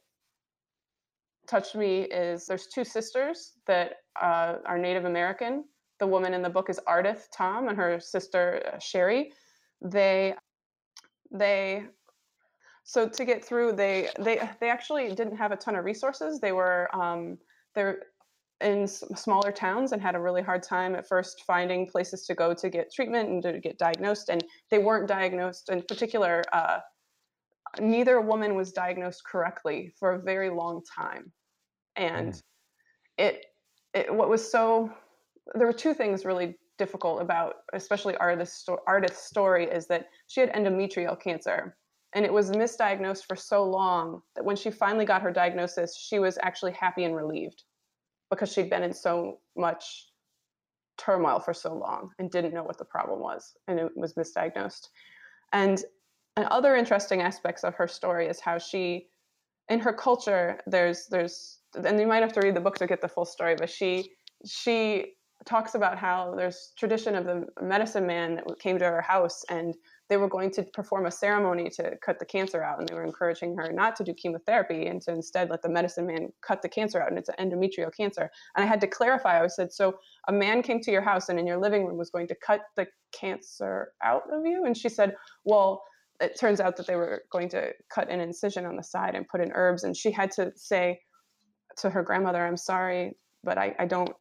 touched 1.47 1.75
me 1.75 2.01
is 2.01 2.47
there's 2.47 2.67
two 2.67 2.83
sisters 2.83 3.53
that 3.65 3.99
uh, 4.21 4.55
are 4.65 4.77
Native 4.77 5.05
American 5.05 5.63
the 6.03 6.07
woman 6.07 6.33
in 6.33 6.41
the 6.41 6.49
book 6.49 6.69
is 6.69 6.81
Ardith 6.85 7.27
Tom 7.31 7.69
and 7.69 7.77
her 7.77 7.97
sister 7.97 8.61
uh, 8.73 8.77
Sherry. 8.77 9.31
They 9.81 10.35
they 11.31 11.85
so 12.83 13.07
to 13.07 13.23
get 13.23 13.39
through 13.45 13.71
they 13.83 14.09
they 14.19 14.35
they 14.59 14.69
actually 14.69 15.07
didn't 15.15 15.37
have 15.37 15.53
a 15.53 15.55
ton 15.55 15.77
of 15.77 15.85
resources. 15.85 16.41
They 16.41 16.51
were 16.51 16.93
um, 16.93 17.37
they're 17.73 17.99
in 18.59 18.85
smaller 18.85 19.53
towns 19.53 19.93
and 19.93 20.01
had 20.01 20.15
a 20.15 20.19
really 20.19 20.41
hard 20.41 20.61
time 20.61 20.93
at 20.93 21.07
first 21.07 21.43
finding 21.47 21.87
places 21.87 22.25
to 22.25 22.33
go 22.35 22.53
to 22.53 22.69
get 22.69 22.93
treatment 22.93 23.29
and 23.29 23.41
to 23.43 23.59
get 23.59 23.77
diagnosed. 23.77 24.27
And 24.27 24.43
they 24.69 24.79
weren't 24.79 25.07
diagnosed. 25.07 25.69
In 25.69 25.83
particular, 25.83 26.43
uh, 26.51 26.79
neither 27.79 28.19
woman 28.19 28.55
was 28.55 28.73
diagnosed 28.73 29.23
correctly 29.25 29.93
for 29.97 30.15
a 30.15 30.21
very 30.21 30.49
long 30.49 30.81
time, 31.01 31.31
and 31.95 32.33
mm. 32.33 32.41
it, 33.17 33.45
it 33.93 34.13
what 34.13 34.27
was 34.27 34.43
so 34.51 34.91
there 35.55 35.67
were 35.67 35.73
two 35.73 35.93
things 35.93 36.25
really 36.25 36.55
difficult 36.77 37.21
about 37.21 37.55
especially 37.73 38.15
Ardith's, 38.15 38.67
Ardith's 38.87 39.23
story 39.23 39.65
is 39.65 39.87
that 39.87 40.07
she 40.27 40.39
had 40.39 40.51
endometrial 40.53 41.19
cancer 41.19 41.75
and 42.15 42.25
it 42.25 42.33
was 42.33 42.51
misdiagnosed 42.51 43.25
for 43.25 43.35
so 43.35 43.63
long 43.63 44.21
that 44.35 44.45
when 44.45 44.55
she 44.55 44.71
finally 44.71 45.05
got 45.05 45.21
her 45.21 45.31
diagnosis 45.31 45.97
she 45.97 46.19
was 46.19 46.37
actually 46.41 46.71
happy 46.71 47.03
and 47.03 47.15
relieved 47.15 47.63
because 48.29 48.51
she'd 48.51 48.69
been 48.69 48.83
in 48.83 48.93
so 48.93 49.39
much 49.55 50.07
turmoil 50.97 51.39
for 51.39 51.53
so 51.53 51.73
long 51.73 52.09
and 52.19 52.31
didn't 52.31 52.53
know 52.53 52.63
what 52.63 52.77
the 52.77 52.85
problem 52.85 53.19
was 53.19 53.53
and 53.67 53.79
it 53.79 53.91
was 53.95 54.13
misdiagnosed. 54.13 54.87
And 55.51 55.83
and 56.35 56.47
other 56.47 56.75
interesting 56.75 57.21
aspects 57.21 57.63
of 57.63 57.75
her 57.75 57.87
story 57.87 58.27
is 58.27 58.39
how 58.39 58.57
she 58.57 59.07
in 59.69 59.79
her 59.79 59.93
culture 59.93 60.59
there's 60.65 61.07
there's 61.07 61.59
and 61.75 61.99
you 61.99 62.07
might 62.07 62.23
have 62.23 62.33
to 62.33 62.41
read 62.41 62.55
the 62.55 62.59
book 62.59 62.77
to 62.77 62.87
get 62.87 63.01
the 63.01 63.07
full 63.07 63.25
story 63.25 63.55
but 63.55 63.69
she 63.69 64.11
she 64.45 65.13
talks 65.45 65.75
about 65.75 65.97
how 65.97 66.33
there's 66.35 66.73
tradition 66.77 67.15
of 67.15 67.25
the 67.25 67.45
medicine 67.61 68.05
man 68.05 68.35
that 68.35 68.59
came 68.59 68.77
to 68.79 68.85
her 68.85 69.01
house 69.01 69.43
and 69.49 69.75
they 70.09 70.17
were 70.17 70.27
going 70.27 70.51
to 70.51 70.63
perform 70.73 71.05
a 71.05 71.11
ceremony 71.11 71.69
to 71.69 71.97
cut 72.05 72.19
the 72.19 72.25
cancer 72.25 72.63
out 72.63 72.79
and 72.79 72.87
they 72.87 72.93
were 72.93 73.05
encouraging 73.05 73.55
her 73.55 73.71
not 73.71 73.95
to 73.95 74.03
do 74.03 74.13
chemotherapy 74.13 74.87
and 74.87 75.01
to 75.01 75.11
instead 75.11 75.49
let 75.49 75.61
the 75.61 75.69
medicine 75.69 76.05
man 76.05 76.29
cut 76.45 76.61
the 76.61 76.69
cancer 76.69 77.01
out 77.01 77.09
and 77.09 77.17
it's 77.17 77.29
an 77.29 77.35
endometrial 77.39 77.91
cancer. 77.95 78.29
And 78.55 78.63
i 78.63 78.67
had 78.67 78.81
to 78.81 78.87
clarify 78.87 79.41
i 79.41 79.47
said 79.47 79.71
so 79.71 79.95
a 80.27 80.33
man 80.33 80.61
came 80.61 80.79
to 80.81 80.91
your 80.91 81.01
house 81.01 81.29
and 81.29 81.39
in 81.39 81.47
your 81.47 81.59
living 81.59 81.85
room 81.85 81.97
was 81.97 82.09
going 82.09 82.27
to 82.27 82.35
cut 82.35 82.61
the 82.75 82.87
cancer 83.11 83.91
out 84.03 84.23
of 84.31 84.45
you? 84.45 84.65
And 84.65 84.77
she 84.77 84.89
said 84.89 85.15
well 85.43 85.83
it 86.21 86.39
turns 86.39 86.59
out 86.59 86.77
that 86.77 86.87
they 86.87 86.95
were 86.95 87.23
going 87.31 87.49
to 87.49 87.71
cut 87.93 88.09
an 88.09 88.19
incision 88.19 88.65
on 88.65 88.75
the 88.75 88.83
side 88.83 89.15
and 89.15 89.27
put 89.27 89.41
in 89.41 89.51
herbs. 89.53 89.83
And 89.83 89.97
she 89.97 90.11
had 90.11 90.31
to 90.33 90.51
say 90.55 90.99
to 91.77 91.89
her 91.89 92.03
grandmother 92.03 92.45
i'm 92.45 92.57
sorry 92.57 93.17
but 93.43 93.57
I, 93.57 93.75
I 93.79 93.85
don't 93.85 94.15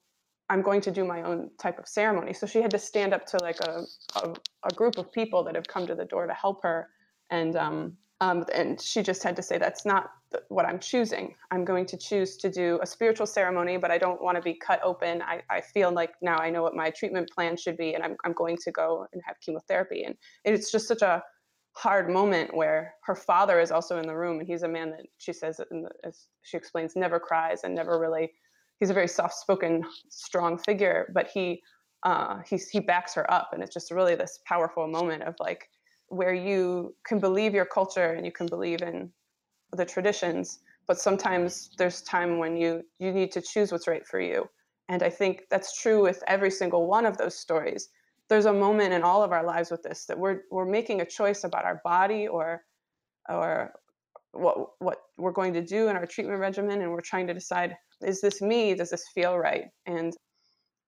I'm 0.53 0.61
going 0.61 0.83
to 0.83 0.91
do 0.91 1.05
my 1.07 1.23
own 1.23 1.51
type 1.59 1.79
of 1.79 1.88
ceremony. 1.88 2.35
So 2.35 2.47
she 2.47 2.61
had 2.61 2.71
to 2.73 2.79
stand 2.79 3.15
up 3.15 3.25
to 3.29 3.38
like 3.38 3.61
a, 3.61 3.85
a, 4.17 4.35
a 4.71 4.75
group 4.75 4.99
of 4.99 5.11
people 5.11 5.43
that 5.45 5.55
have 5.55 5.67
come 5.67 5.87
to 5.87 5.95
the 5.95 6.05
door 6.05 6.27
to 6.27 6.35
help 6.35 6.62
her. 6.62 6.91
And, 7.31 7.57
um, 7.57 7.97
um, 8.21 8.45
and 8.55 8.79
she 8.79 9.03
just 9.03 9.23
had 9.23 9.35
to 9.37 9.43
say, 9.43 9.57
that's 9.57 9.87
not 9.87 10.11
what 10.49 10.67
I'm 10.67 10.79
choosing. 10.79 11.35
I'm 11.51 11.65
going 11.65 11.87
to 11.87 11.97
choose 11.97 12.37
to 12.37 12.51
do 12.51 12.79
a 12.83 12.87
spiritual 12.87 13.27
ceremony, 13.27 13.79
but 13.79 13.91
I 13.91 13.97
don't 13.97 14.23
want 14.23 14.37
to 14.37 14.43
be 14.43 14.53
cut 14.53 14.81
open. 14.85 15.23
I, 15.23 15.41
I 15.49 15.62
feel 15.62 15.91
like 15.91 16.12
now 16.21 16.37
I 16.37 16.51
know 16.51 16.62
what 16.62 16.77
my 16.77 16.91
treatment 16.91 17.31
plan 17.31 17.57
should 17.57 17.79
be, 17.79 17.95
and 17.95 18.05
I'm, 18.05 18.17
I'm 18.25 18.35
going 18.35 18.59
to 18.65 18.71
go 18.71 19.07
and 19.15 19.23
have 19.25 19.41
chemotherapy. 19.41 20.05
And 20.05 20.15
it's 20.45 20.71
just 20.71 20.87
such 20.87 21.03
a 21.03 21.23
hard 21.73 22.11
moment 22.11 22.55
where 22.55 22.95
her 23.05 23.15
father 23.15 23.59
is 23.59 23.71
also 23.71 23.99
in 23.99 24.07
the 24.07 24.15
room, 24.15 24.38
and 24.38 24.47
he's 24.47 24.65
a 24.65 24.69
man 24.69 24.91
that 24.91 25.07
she 25.17 25.33
says, 25.33 25.57
the, 25.57 25.88
as 26.05 26.27
she 26.43 26.59
explains, 26.59 26.95
never 26.95 27.19
cries 27.19 27.65
and 27.65 27.75
never 27.75 27.99
really 27.99 28.33
he's 28.83 28.90
a 28.90 28.95
very 28.95 29.07
soft-spoken, 29.07 29.85
strong 30.09 30.59
figure, 30.59 31.09
but 31.14 31.31
he 31.33 31.62
uh, 32.03 32.40
he 32.73 32.81
backs 32.81 33.14
her 33.14 33.33
up, 33.33 33.51
and 33.53 33.62
it's 33.62 33.73
just 33.73 33.92
really 33.92 34.16
this 34.16 34.40
powerful 34.45 34.88
moment 34.88 35.23
of 35.23 35.37
like 35.38 35.68
where 36.09 36.35
you 36.35 36.92
can 37.07 37.21
believe 37.21 37.55
your 37.55 37.64
culture 37.64 38.14
and 38.14 38.27
you 38.27 38.33
can 38.33 38.49
believe 38.49 38.83
in 38.83 39.09
the 39.71 39.85
traditions, 39.85 40.59
but 40.88 40.99
sometimes 40.99 41.71
there's 41.79 42.03
time 42.03 42.38
when 42.38 42.57
you 42.57 42.83
you 42.99 43.12
need 43.12 43.31
to 43.31 43.40
choose 43.40 43.71
what's 43.71 43.87
right 43.87 44.05
for 44.05 44.21
you. 44.21 44.49
And 44.88 45.01
i 45.05 45.11
think 45.11 45.42
that's 45.49 45.81
true 45.81 46.03
with 46.03 46.21
every 46.27 46.51
single 46.51 46.88
one 46.88 47.07
of 47.07 47.16
those 47.18 47.38
stories. 47.38 47.88
There's 48.29 48.47
a 48.47 48.53
moment 48.53 48.92
in 48.92 49.03
all 49.05 49.23
of 49.23 49.31
our 49.31 49.45
lives 49.45 49.71
with 49.71 49.85
this 49.85 50.07
that 50.07 50.18
we're 50.18 50.40
we're 50.51 50.73
making 50.79 51.01
a 51.01 51.07
choice 51.18 51.45
about 51.45 51.64
our 51.64 51.81
body 51.85 52.27
or 52.27 52.64
or 53.29 53.75
what 54.33 54.68
what 54.79 54.99
we're 55.18 55.33
going 55.33 55.53
to 55.53 55.62
do 55.62 55.88
in 55.88 55.97
our 55.97 56.07
treatment 56.07 56.40
regimen 56.40 56.81
and 56.81 56.90
we're 56.90 57.01
trying 57.01 57.27
to 57.27 57.35
decide 57.35 57.77
is 58.01 58.21
this 58.21 58.40
me 58.40 58.75
does 58.75 58.90
this 58.90 59.05
feel 59.14 59.37
right 59.37 59.66
and 59.87 60.14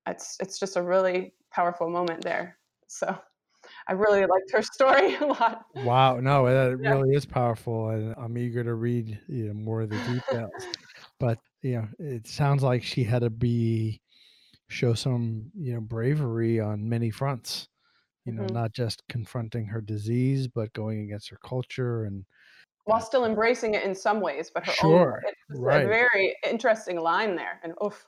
it's 0.06 0.36
it's 0.40 0.58
just 0.58 0.76
a 0.76 0.82
really 0.82 1.32
powerful 1.52 1.88
moment 1.88 2.22
there 2.22 2.56
so 2.88 3.16
I 3.88 3.92
really 3.92 4.20
liked 4.20 4.50
her 4.52 4.62
story 4.62 5.14
a 5.20 5.26
lot. 5.26 5.64
Wow, 5.76 6.20
no, 6.20 6.46
that 6.46 6.78
yeah. 6.82 6.90
really 6.90 7.14
is 7.14 7.26
powerful, 7.26 7.90
and 7.90 8.14
I'm 8.18 8.36
eager 8.36 8.64
to 8.64 8.74
read 8.74 9.18
you 9.26 9.48
know, 9.48 9.54
more 9.54 9.82
of 9.82 9.90
the 9.90 9.98
details. 9.98 10.50
but 11.20 11.38
you 11.62 11.76
know, 11.76 11.88
it 11.98 12.26
sounds 12.26 12.62
like 12.62 12.82
she 12.82 13.04
had 13.04 13.20
to 13.20 13.30
be 13.30 14.00
show 14.68 14.94
some 14.94 15.50
you 15.58 15.74
know 15.74 15.80
bravery 15.80 16.60
on 16.60 16.88
many 16.88 17.10
fronts. 17.10 17.68
You 18.24 18.32
know, 18.32 18.44
mm-hmm. 18.44 18.54
not 18.54 18.72
just 18.72 19.02
confronting 19.08 19.66
her 19.66 19.82
disease, 19.82 20.48
but 20.48 20.72
going 20.72 21.00
against 21.00 21.28
her 21.28 21.38
culture 21.44 22.04
and 22.04 22.24
while 22.84 23.00
still 23.00 23.24
embracing 23.24 23.74
it 23.74 23.82
in 23.82 23.94
some 23.94 24.20
ways, 24.20 24.50
but 24.52 24.66
her 24.66 24.72
sure, 24.72 25.22
own. 25.24 25.32
It's 25.50 25.60
right. 25.60 25.84
a 25.84 25.88
very 25.88 26.36
interesting 26.48 27.00
line 27.00 27.34
there, 27.36 27.60
and 27.62 27.72
oof, 27.84 28.06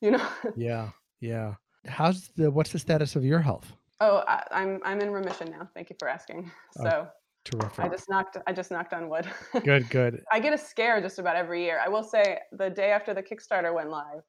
you 0.00 0.10
know. 0.10 0.26
yeah, 0.56 0.90
yeah. 1.20 1.54
How's 1.86 2.28
the 2.36 2.50
what's 2.50 2.72
the 2.72 2.78
status 2.78 3.16
of 3.16 3.24
your 3.24 3.40
health? 3.40 3.72
Oh, 4.00 4.18
I, 4.28 4.42
am 4.50 4.74
I'm, 4.74 4.80
I'm 4.84 5.00
in 5.00 5.10
remission 5.10 5.50
now. 5.50 5.68
Thank 5.74 5.90
you 5.90 5.96
for 5.98 6.08
asking. 6.08 6.50
Oh, 6.80 6.82
so. 6.82 6.90
Oh, 6.90 7.08
terrific. 7.44 7.84
I 7.84 7.88
just 7.88 8.08
knocked 8.08 8.36
I 8.46 8.52
just 8.52 8.70
knocked 8.70 8.92
on 8.92 9.08
wood. 9.08 9.26
good, 9.64 9.88
good. 9.90 10.22
I 10.32 10.40
get 10.40 10.52
a 10.52 10.58
scare 10.58 11.00
just 11.00 11.18
about 11.18 11.36
every 11.36 11.62
year. 11.64 11.80
I 11.84 11.88
will 11.88 12.02
say 12.02 12.38
the 12.52 12.68
day 12.68 12.90
after 12.90 13.14
the 13.14 13.22
Kickstarter 13.22 13.72
went 13.72 13.90
live, 13.90 14.22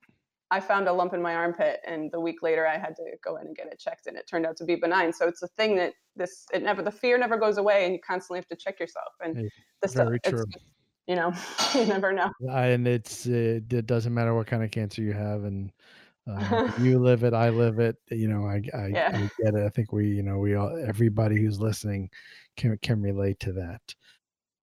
I 0.49 0.59
found 0.61 0.87
a 0.87 0.93
lump 0.93 1.13
in 1.13 1.21
my 1.21 1.35
armpit 1.35 1.81
and 1.85 2.09
the 2.11 2.19
week 2.19 2.41
later 2.41 2.65
I 2.65 2.77
had 2.77 2.95
to 2.95 3.03
go 3.23 3.35
in 3.35 3.47
and 3.47 3.55
get 3.55 3.67
it 3.67 3.79
checked 3.79 4.07
and 4.07 4.15
it 4.15 4.27
turned 4.27 4.45
out 4.45 4.55
to 4.57 4.63
be 4.63 4.75
benign. 4.75 5.11
So 5.11 5.27
it's 5.27 5.41
a 5.43 5.47
thing 5.47 5.75
that 5.75 5.93
this 6.15 6.45
it 6.53 6.63
never 6.63 6.81
the 6.81 6.91
fear 6.91 7.17
never 7.17 7.37
goes 7.37 7.57
away 7.57 7.85
and 7.85 7.93
you 7.93 7.99
constantly 7.99 8.39
have 8.39 8.47
to 8.47 8.55
check 8.55 8.79
yourself. 8.79 9.13
And 9.21 9.37
hey, 9.37 9.49
the 9.81 9.87
very 9.89 10.19
true. 10.21 10.45
you 11.05 11.15
know, 11.15 11.33
you 11.75 11.85
never 11.85 12.13
know. 12.13 12.31
And 12.49 12.87
it's 12.87 13.27
uh, 13.27 13.59
it 13.69 13.87
doesn't 13.87 14.13
matter 14.13 14.33
what 14.33 14.47
kind 14.47 14.63
of 14.63 14.71
cancer 14.71 15.01
you 15.01 15.13
have 15.13 15.43
and 15.43 15.71
uh, 16.29 16.71
you 16.81 16.99
live 16.99 17.23
it, 17.23 17.33
I 17.33 17.49
live 17.49 17.79
it. 17.79 17.97
You 18.09 18.29
know, 18.29 18.45
I 18.45 18.61
I, 18.73 18.87
yeah. 18.87 19.11
I, 19.13 19.43
get 19.43 19.55
it. 19.55 19.65
I 19.65 19.69
think 19.69 19.91
we, 19.91 20.07
you 20.07 20.23
know, 20.23 20.37
we 20.37 20.55
all 20.55 20.77
everybody 20.87 21.41
who's 21.41 21.59
listening 21.59 22.09
can 22.55 22.77
can 22.81 23.01
relate 23.01 23.39
to 23.41 23.51
that. 23.53 23.81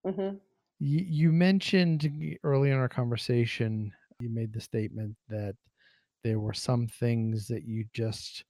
Mm-hmm. 0.05 0.37
You, 0.79 1.05
you 1.07 1.31
mentioned 1.31 2.37
early 2.43 2.71
in 2.71 2.77
our 2.77 2.89
conversation, 2.89 3.91
you 4.19 4.29
made 4.29 4.53
the 4.53 4.61
statement 4.61 5.15
that 5.29 5.55
there 6.25 6.39
were 6.39 6.53
some 6.53 6.87
things 6.87 7.47
that 7.47 7.65
you 7.65 7.85
just 7.93 8.43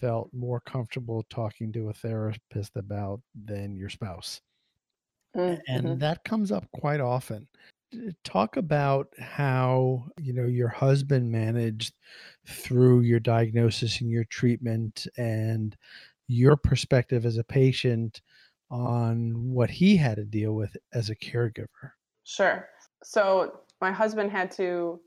felt 0.00 0.30
more 0.32 0.60
comfortable 0.60 1.26
talking 1.28 1.70
to 1.70 1.90
a 1.90 1.92
therapist 1.92 2.72
about 2.74 3.20
than 3.44 3.76
your 3.76 3.90
spouse. 3.90 4.40
Mm-hmm. 5.36 5.60
And 5.68 6.00
that 6.00 6.24
comes 6.24 6.50
up 6.50 6.66
quite 6.72 7.00
often 7.00 7.46
talk 8.24 8.56
about 8.56 9.08
how 9.18 10.02
you 10.18 10.32
know 10.32 10.46
your 10.46 10.68
husband 10.68 11.30
managed 11.30 11.92
through 12.46 13.00
your 13.00 13.20
diagnosis 13.20 14.00
and 14.00 14.10
your 14.10 14.24
treatment 14.24 15.06
and 15.18 15.76
your 16.28 16.56
perspective 16.56 17.26
as 17.26 17.36
a 17.36 17.44
patient 17.44 18.22
on 18.70 19.52
what 19.52 19.68
he 19.68 19.94
had 19.94 20.16
to 20.16 20.24
deal 20.24 20.54
with 20.54 20.74
as 20.94 21.10
a 21.10 21.16
caregiver 21.16 21.90
sure 22.24 22.70
so 23.04 23.60
my 23.82 23.92
husband 23.92 24.30
had 24.30 24.50
to 24.50 24.98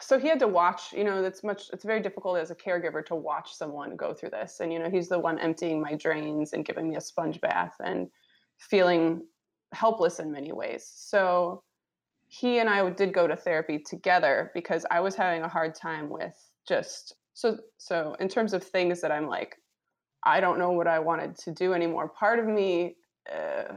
so 0.00 0.18
he 0.18 0.28
had 0.28 0.38
to 0.38 0.48
watch 0.48 0.92
you 0.92 1.04
know 1.04 1.22
that's 1.22 1.44
much 1.44 1.70
it's 1.72 1.84
very 1.84 2.00
difficult 2.00 2.36
as 2.36 2.50
a 2.50 2.54
caregiver 2.54 3.04
to 3.04 3.14
watch 3.14 3.54
someone 3.54 3.96
go 3.96 4.12
through 4.12 4.30
this 4.30 4.60
and 4.60 4.72
you 4.72 4.78
know 4.78 4.90
he's 4.90 5.08
the 5.08 5.18
one 5.18 5.38
emptying 5.38 5.80
my 5.80 5.94
drains 5.94 6.52
and 6.52 6.64
giving 6.64 6.88
me 6.88 6.96
a 6.96 7.00
sponge 7.00 7.40
bath 7.40 7.74
and 7.84 8.08
feeling 8.58 9.22
helpless 9.72 10.18
in 10.18 10.32
many 10.32 10.52
ways. 10.52 10.90
So 10.94 11.62
he 12.26 12.58
and 12.58 12.68
I 12.68 12.88
did 12.90 13.12
go 13.12 13.26
to 13.26 13.36
therapy 13.36 13.78
together 13.78 14.50
because 14.54 14.84
I 14.90 15.00
was 15.00 15.14
having 15.14 15.42
a 15.42 15.48
hard 15.48 15.74
time 15.74 16.08
with 16.08 16.36
just 16.66 17.14
so 17.34 17.58
so 17.78 18.16
in 18.20 18.28
terms 18.28 18.52
of 18.52 18.62
things 18.62 19.00
that 19.00 19.12
I'm 19.12 19.26
like 19.26 19.56
I 20.24 20.40
don't 20.40 20.58
know 20.58 20.72
what 20.72 20.88
I 20.88 20.98
wanted 20.98 21.38
to 21.38 21.52
do 21.52 21.72
anymore. 21.72 22.08
Part 22.08 22.38
of 22.38 22.46
me 22.46 22.96
uh, 23.32 23.76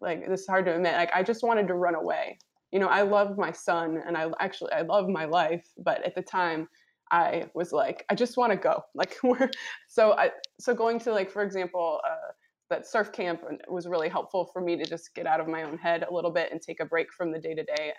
like 0.00 0.26
this 0.28 0.42
is 0.42 0.46
hard 0.46 0.64
to 0.66 0.74
admit 0.74 0.94
like 0.94 1.10
I 1.14 1.22
just 1.22 1.42
wanted 1.42 1.68
to 1.68 1.74
run 1.74 1.94
away. 1.94 2.38
You 2.72 2.80
know, 2.80 2.88
I 2.88 3.02
love 3.02 3.38
my 3.38 3.52
son 3.52 4.02
and 4.06 4.16
I 4.16 4.28
actually 4.40 4.72
I 4.72 4.82
love 4.82 5.08
my 5.08 5.26
life, 5.26 5.66
but 5.78 6.04
at 6.04 6.14
the 6.14 6.22
time 6.22 6.68
I 7.10 7.46
was 7.54 7.72
like 7.72 8.04
I 8.10 8.14
just 8.14 8.36
want 8.36 8.52
to 8.52 8.58
go. 8.58 8.82
Like 8.94 9.16
we're 9.22 9.50
so 9.88 10.12
I 10.12 10.30
so 10.60 10.74
going 10.74 10.98
to 11.00 11.12
like 11.12 11.30
for 11.30 11.42
example 11.42 12.00
uh, 12.08 12.32
that 12.70 12.86
surf 12.86 13.12
camp 13.12 13.42
was 13.68 13.86
really 13.86 14.08
helpful 14.08 14.46
for 14.52 14.62
me 14.62 14.76
to 14.76 14.84
just 14.84 15.14
get 15.14 15.26
out 15.26 15.40
of 15.40 15.48
my 15.48 15.64
own 15.64 15.78
head 15.78 16.04
a 16.08 16.14
little 16.14 16.30
bit 16.30 16.50
and 16.52 16.60
take 16.62 16.80
a 16.80 16.86
break 16.86 17.12
from 17.12 17.30
the 17.32 17.38
day 17.38 17.54
to 17.54 17.64
day. 17.64 17.92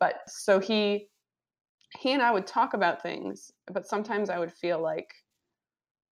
But 0.00 0.16
so 0.28 0.60
he 0.60 1.08
he 1.98 2.12
and 2.12 2.22
I 2.22 2.30
would 2.30 2.46
talk 2.46 2.74
about 2.74 3.02
things, 3.02 3.50
but 3.72 3.86
sometimes 3.86 4.30
I 4.30 4.38
would 4.38 4.52
feel 4.52 4.80
like 4.82 5.14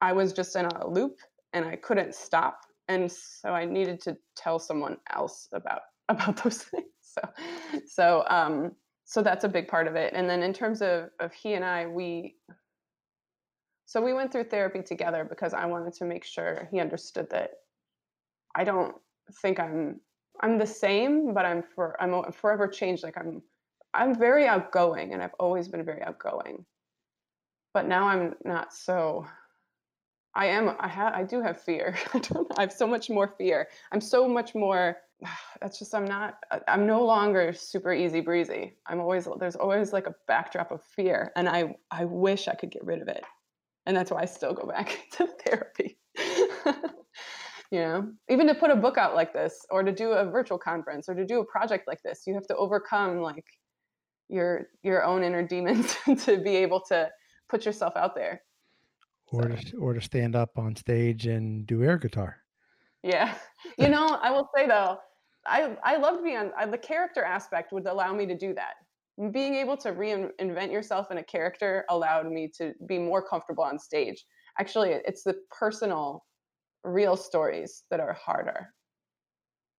I 0.00 0.12
was 0.12 0.32
just 0.32 0.56
in 0.56 0.66
a 0.66 0.86
loop 0.88 1.18
and 1.52 1.64
I 1.64 1.76
couldn't 1.76 2.14
stop. 2.14 2.60
And 2.88 3.10
so 3.10 3.50
I 3.50 3.64
needed 3.64 4.00
to 4.02 4.16
tell 4.36 4.58
someone 4.58 4.96
else 5.14 5.48
about 5.52 5.82
about 6.08 6.42
those 6.42 6.62
things. 6.62 6.86
So 7.16 7.32
so 7.86 8.24
um 8.28 8.76
so 9.04 9.22
that's 9.22 9.44
a 9.44 9.48
big 9.48 9.68
part 9.68 9.86
of 9.86 9.96
it. 9.96 10.12
And 10.14 10.28
then 10.28 10.42
in 10.42 10.52
terms 10.52 10.82
of 10.82 11.10
of 11.20 11.32
he 11.32 11.54
and 11.54 11.64
I, 11.64 11.86
we 11.86 12.36
so 13.86 14.02
we 14.02 14.12
went 14.12 14.32
through 14.32 14.44
therapy 14.44 14.82
together 14.82 15.24
because 15.24 15.54
I 15.54 15.66
wanted 15.66 15.94
to 15.94 16.04
make 16.04 16.24
sure 16.24 16.68
he 16.70 16.80
understood 16.80 17.30
that 17.30 17.52
I 18.54 18.64
don't 18.64 18.96
think 19.42 19.60
I'm 19.60 20.00
I'm 20.40 20.58
the 20.58 20.66
same, 20.66 21.32
but 21.34 21.46
I'm 21.46 21.62
for 21.62 22.00
I'm 22.02 22.32
forever 22.32 22.68
changed. 22.68 23.02
Like 23.02 23.16
I'm 23.16 23.42
I'm 23.94 24.14
very 24.14 24.46
outgoing, 24.46 25.12
and 25.12 25.22
I've 25.22 25.34
always 25.40 25.68
been 25.68 25.84
very 25.84 26.02
outgoing. 26.02 26.66
But 27.72 27.86
now 27.86 28.08
I'm 28.08 28.34
not 28.44 28.72
so. 28.74 29.26
I 30.34 30.46
am. 30.46 30.76
I 30.78 30.88
have. 30.88 31.14
I 31.14 31.24
do 31.24 31.40
have 31.42 31.60
fear. 31.60 31.96
I. 32.14 32.20
I 32.58 32.60
have 32.62 32.72
so 32.72 32.86
much 32.86 33.08
more 33.10 33.28
fear. 33.28 33.68
I'm 33.92 34.00
so 34.00 34.28
much 34.28 34.54
more. 34.54 34.98
That's 35.60 35.78
just. 35.78 35.94
I'm 35.94 36.04
not. 36.04 36.38
I'm 36.68 36.86
no 36.86 37.04
longer 37.04 37.52
super 37.52 37.92
easy 37.92 38.20
breezy. 38.20 38.76
I'm 38.86 39.00
always. 39.00 39.28
There's 39.38 39.56
always 39.56 39.92
like 39.92 40.06
a 40.06 40.14
backdrop 40.26 40.70
of 40.70 40.82
fear, 40.82 41.32
and 41.36 41.48
I. 41.48 41.76
I 41.90 42.04
wish 42.04 42.48
I 42.48 42.54
could 42.54 42.70
get 42.70 42.84
rid 42.84 43.02
of 43.02 43.08
it, 43.08 43.24
and 43.86 43.96
that's 43.96 44.10
why 44.10 44.22
I 44.22 44.26
still 44.26 44.52
go 44.52 44.66
back 44.66 44.98
to 45.12 45.26
therapy 45.44 45.98
you 47.70 47.80
know 47.80 48.08
even 48.28 48.46
to 48.46 48.54
put 48.54 48.70
a 48.70 48.76
book 48.76 48.98
out 48.98 49.14
like 49.14 49.32
this 49.32 49.64
or 49.70 49.82
to 49.82 49.92
do 49.92 50.12
a 50.12 50.24
virtual 50.24 50.58
conference 50.58 51.08
or 51.08 51.14
to 51.14 51.24
do 51.24 51.40
a 51.40 51.44
project 51.44 51.86
like 51.86 52.02
this 52.02 52.22
you 52.26 52.34
have 52.34 52.46
to 52.46 52.56
overcome 52.56 53.20
like 53.20 53.44
your 54.28 54.68
your 54.82 55.04
own 55.04 55.22
inner 55.22 55.42
demons 55.42 55.96
to 56.24 56.38
be 56.38 56.56
able 56.56 56.80
to 56.80 57.08
put 57.48 57.64
yourself 57.64 57.94
out 57.96 58.14
there 58.14 58.42
or 59.32 59.50
so. 59.50 59.70
to, 59.70 59.76
or 59.78 59.94
to 59.94 60.00
stand 60.00 60.36
up 60.36 60.58
on 60.58 60.74
stage 60.76 61.26
and 61.26 61.66
do 61.66 61.82
air 61.82 61.98
guitar 61.98 62.36
yeah 63.02 63.34
you 63.78 63.88
know 63.88 64.18
i 64.22 64.30
will 64.30 64.48
say 64.54 64.66
though 64.66 64.98
i 65.48 65.76
i 65.84 65.96
love 65.96 66.22
being 66.22 66.36
on 66.36 66.52
I, 66.56 66.66
the 66.66 66.78
character 66.78 67.22
aspect 67.22 67.72
would 67.72 67.86
allow 67.86 68.12
me 68.12 68.26
to 68.26 68.36
do 68.36 68.54
that 68.54 68.74
being 69.32 69.54
able 69.54 69.76
to 69.78 69.92
reinvent 69.92 70.70
yourself 70.70 71.10
in 71.10 71.18
a 71.18 71.24
character 71.24 71.84
allowed 71.88 72.30
me 72.30 72.50
to 72.58 72.74
be 72.86 72.98
more 72.98 73.26
comfortable 73.26 73.64
on 73.64 73.78
stage 73.78 74.24
actually 74.58 74.90
it's 74.90 75.22
the 75.22 75.36
personal 75.50 76.24
real 76.86 77.16
stories 77.16 77.82
that 77.90 78.00
are 78.00 78.12
harder. 78.12 78.72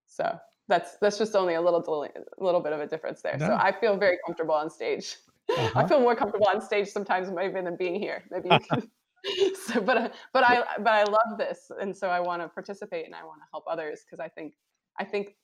So 0.05 0.37
that's 0.67 0.97
that's 1.01 1.17
just 1.17 1.35
only 1.35 1.55
a 1.55 1.61
little 1.61 1.81
a 2.03 2.43
little 2.43 2.61
bit 2.61 2.73
of 2.73 2.79
a 2.79 2.87
difference 2.87 3.21
there. 3.21 3.37
No. 3.37 3.47
So 3.47 3.53
I 3.53 3.71
feel 3.71 3.97
very 3.97 4.17
comfortable 4.25 4.55
on 4.55 4.69
stage. 4.69 5.15
Uh-huh. 5.49 5.79
I 5.79 5.87
feel 5.87 6.01
more 6.01 6.15
comfortable 6.15 6.47
on 6.53 6.61
stage 6.61 6.89
sometimes 6.89 7.31
maybe 7.31 7.61
than 7.61 7.77
being 7.77 7.99
here. 7.99 8.23
Maybe 8.29 8.49
you 8.51 8.59
can. 8.59 8.83
so, 9.65 9.81
but 9.81 10.13
but 10.31 10.43
I 10.43 10.63
but 10.79 10.93
I 10.93 11.03
love 11.03 11.37
this, 11.37 11.71
and 11.81 11.95
so 11.95 12.07
I 12.07 12.19
want 12.19 12.41
to 12.41 12.49
participate 12.49 13.05
and 13.05 13.15
I 13.15 13.23
want 13.23 13.39
to 13.41 13.45
help 13.51 13.63
others 13.67 14.01
because 14.05 14.23
I 14.23 14.29
think 14.29 14.53
I 14.99 15.03
think 15.03 15.35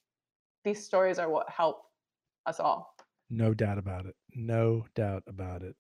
these 0.64 0.84
stories 0.84 1.20
are 1.20 1.30
what 1.30 1.50
help 1.50 1.84
us 2.46 2.60
all. 2.60 2.96
No 3.30 3.54
doubt 3.54 3.78
about 3.78 4.06
it. 4.06 4.16
No 4.36 4.86
doubt 4.96 5.24
about 5.28 5.64
it. 5.64 5.76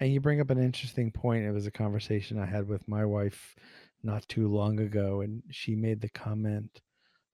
And 0.00 0.12
you 0.12 0.20
bring 0.20 0.40
up 0.40 0.50
an 0.50 0.62
interesting 0.62 1.10
point. 1.10 1.44
It 1.44 1.52
was 1.52 1.66
a 1.66 1.70
conversation 1.70 2.38
I 2.38 2.46
had 2.46 2.68
with 2.68 2.86
my 2.88 3.04
wife 3.04 3.54
not 4.02 4.28
too 4.28 4.48
long 4.48 4.80
ago, 4.80 5.22
and 5.22 5.42
she 5.50 5.74
made 5.74 6.00
the 6.00 6.08
comment, 6.10 6.80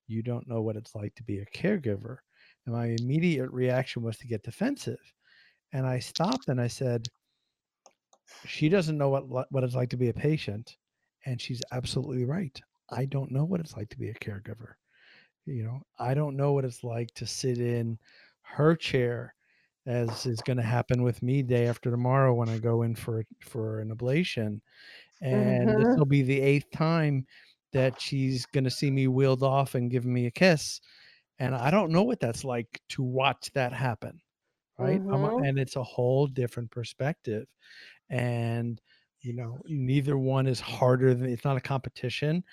You 0.07 0.23
don't 0.23 0.47
know 0.47 0.61
what 0.61 0.75
it's 0.75 0.95
like 0.95 1.13
to 1.15 1.23
be 1.23 1.39
a 1.39 1.45
caregiver. 1.45 2.17
And 2.65 2.75
my 2.75 2.95
immediate 2.99 3.51
reaction 3.51 4.01
was 4.01 4.17
to 4.17 4.27
get 4.27 4.43
defensive. 4.43 4.99
And 5.73 5.85
I 5.85 5.99
stopped 5.99 6.47
and 6.47 6.59
I 6.61 6.67
said, 6.67 7.07
She 8.45 8.69
doesn't 8.69 8.97
know 8.97 9.09
what, 9.09 9.51
what 9.51 9.63
it's 9.63 9.75
like 9.75 9.89
to 9.89 9.97
be 9.97 10.09
a 10.09 10.13
patient. 10.13 10.77
And 11.25 11.39
she's 11.41 11.61
absolutely 11.71 12.25
right. 12.25 12.59
I 12.89 13.05
don't 13.05 13.31
know 13.31 13.45
what 13.45 13.59
it's 13.59 13.75
like 13.75 13.89
to 13.89 13.99
be 13.99 14.09
a 14.09 14.13
caregiver. 14.13 14.73
You 15.45 15.63
know, 15.63 15.81
I 15.99 16.13
don't 16.13 16.37
know 16.37 16.53
what 16.53 16.65
it's 16.65 16.83
like 16.83 17.13
to 17.15 17.27
sit 17.27 17.57
in 17.59 17.99
her 18.43 18.75
chair, 18.75 19.35
as 19.85 20.25
is 20.25 20.41
going 20.41 20.57
to 20.57 20.63
happen 20.63 21.03
with 21.03 21.21
me 21.21 21.43
day 21.43 21.67
after 21.67 21.91
tomorrow 21.91 22.33
when 22.33 22.47
I 22.49 22.57
go 22.59 22.83
in 22.83 22.95
for 22.95 23.23
for 23.41 23.79
an 23.81 23.89
ablation, 23.95 24.61
and 25.21 25.77
this 25.77 25.87
Mhm. 25.87 25.97
will 25.97 26.05
be 26.07 26.23
the 26.23 26.41
eighth 26.41 26.71
time 26.71 27.27
that 27.73 28.01
she's 28.01 28.45
going 28.47 28.65
to 28.65 28.71
see 28.71 28.91
me 28.91 29.07
wheeled 29.09 29.43
off 29.43 29.75
and 29.75 29.91
give 29.91 30.05
me 30.05 30.27
a 30.27 30.31
kiss, 30.31 30.81
and 31.39 31.55
I 31.55 31.71
don't 31.71 31.91
know 31.91 32.03
what 32.03 32.19
that's 32.21 32.45
like 32.45 32.81
to 32.91 33.03
watch 33.03 33.51
that 33.53 33.73
happen, 33.73 34.21
right? 34.79 35.01
Mhm. 35.09 35.45
and 35.45 35.59
it's 35.59 35.75
a 35.77 35.83
whole 35.83 36.27
different 36.27 36.71
perspective, 36.71 37.47
and 38.09 38.81
you 39.21 39.33
know 39.33 39.61
neither 39.65 40.17
one 40.17 40.47
is 40.47 40.59
harder 40.59 41.13
than 41.13 41.29
it's 41.29 41.45
not 41.45 41.57
a 41.57 41.61
competition, 41.61 42.43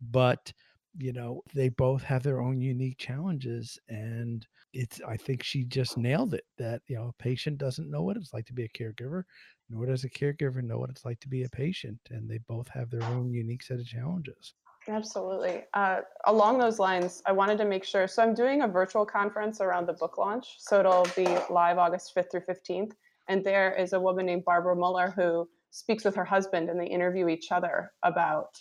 but 0.00 0.52
you 0.98 1.12
know 1.12 1.42
they 1.54 1.68
both 1.68 2.02
have 2.02 2.22
their 2.22 2.40
own 2.40 2.60
unique 2.60 2.98
challenges 2.98 3.78
and 3.88 4.46
it's 4.72 5.00
i 5.06 5.16
think 5.16 5.42
she 5.42 5.64
just 5.64 5.96
nailed 5.96 6.34
it 6.34 6.44
that 6.58 6.82
you 6.86 6.96
know 6.96 7.08
a 7.08 7.22
patient 7.22 7.58
doesn't 7.58 7.90
know 7.90 8.02
what 8.02 8.16
it's 8.16 8.32
like 8.32 8.46
to 8.46 8.52
be 8.52 8.64
a 8.64 8.68
caregiver 8.68 9.22
nor 9.68 9.86
does 9.86 10.04
a 10.04 10.10
caregiver 10.10 10.62
know 10.62 10.78
what 10.78 10.90
it's 10.90 11.04
like 11.04 11.20
to 11.20 11.28
be 11.28 11.44
a 11.44 11.48
patient 11.50 11.98
and 12.10 12.28
they 12.28 12.38
both 12.48 12.68
have 12.68 12.90
their 12.90 13.04
own 13.04 13.32
unique 13.32 13.62
set 13.62 13.78
of 13.78 13.86
challenges 13.86 14.54
Absolutely. 14.88 15.64
Uh, 15.74 16.00
along 16.26 16.58
those 16.58 16.78
lines, 16.78 17.22
I 17.26 17.32
wanted 17.32 17.58
to 17.58 17.64
make 17.64 17.84
sure. 17.84 18.08
So 18.08 18.22
I'm 18.22 18.34
doing 18.34 18.62
a 18.62 18.66
virtual 18.66 19.04
conference 19.04 19.60
around 19.60 19.86
the 19.86 19.92
book 19.92 20.16
launch. 20.16 20.56
So 20.58 20.80
it'll 20.80 21.06
be 21.14 21.26
live 21.50 21.78
August 21.78 22.14
5th 22.16 22.30
through 22.30 22.40
15th. 22.48 22.92
And 23.28 23.44
there 23.44 23.74
is 23.74 23.92
a 23.92 24.00
woman 24.00 24.26
named 24.26 24.44
Barbara 24.44 24.74
Muller 24.74 25.12
who 25.14 25.48
speaks 25.70 26.04
with 26.04 26.16
her 26.16 26.24
husband, 26.24 26.68
and 26.68 26.80
they 26.80 26.86
interview 26.86 27.28
each 27.28 27.52
other 27.52 27.92
about 28.02 28.58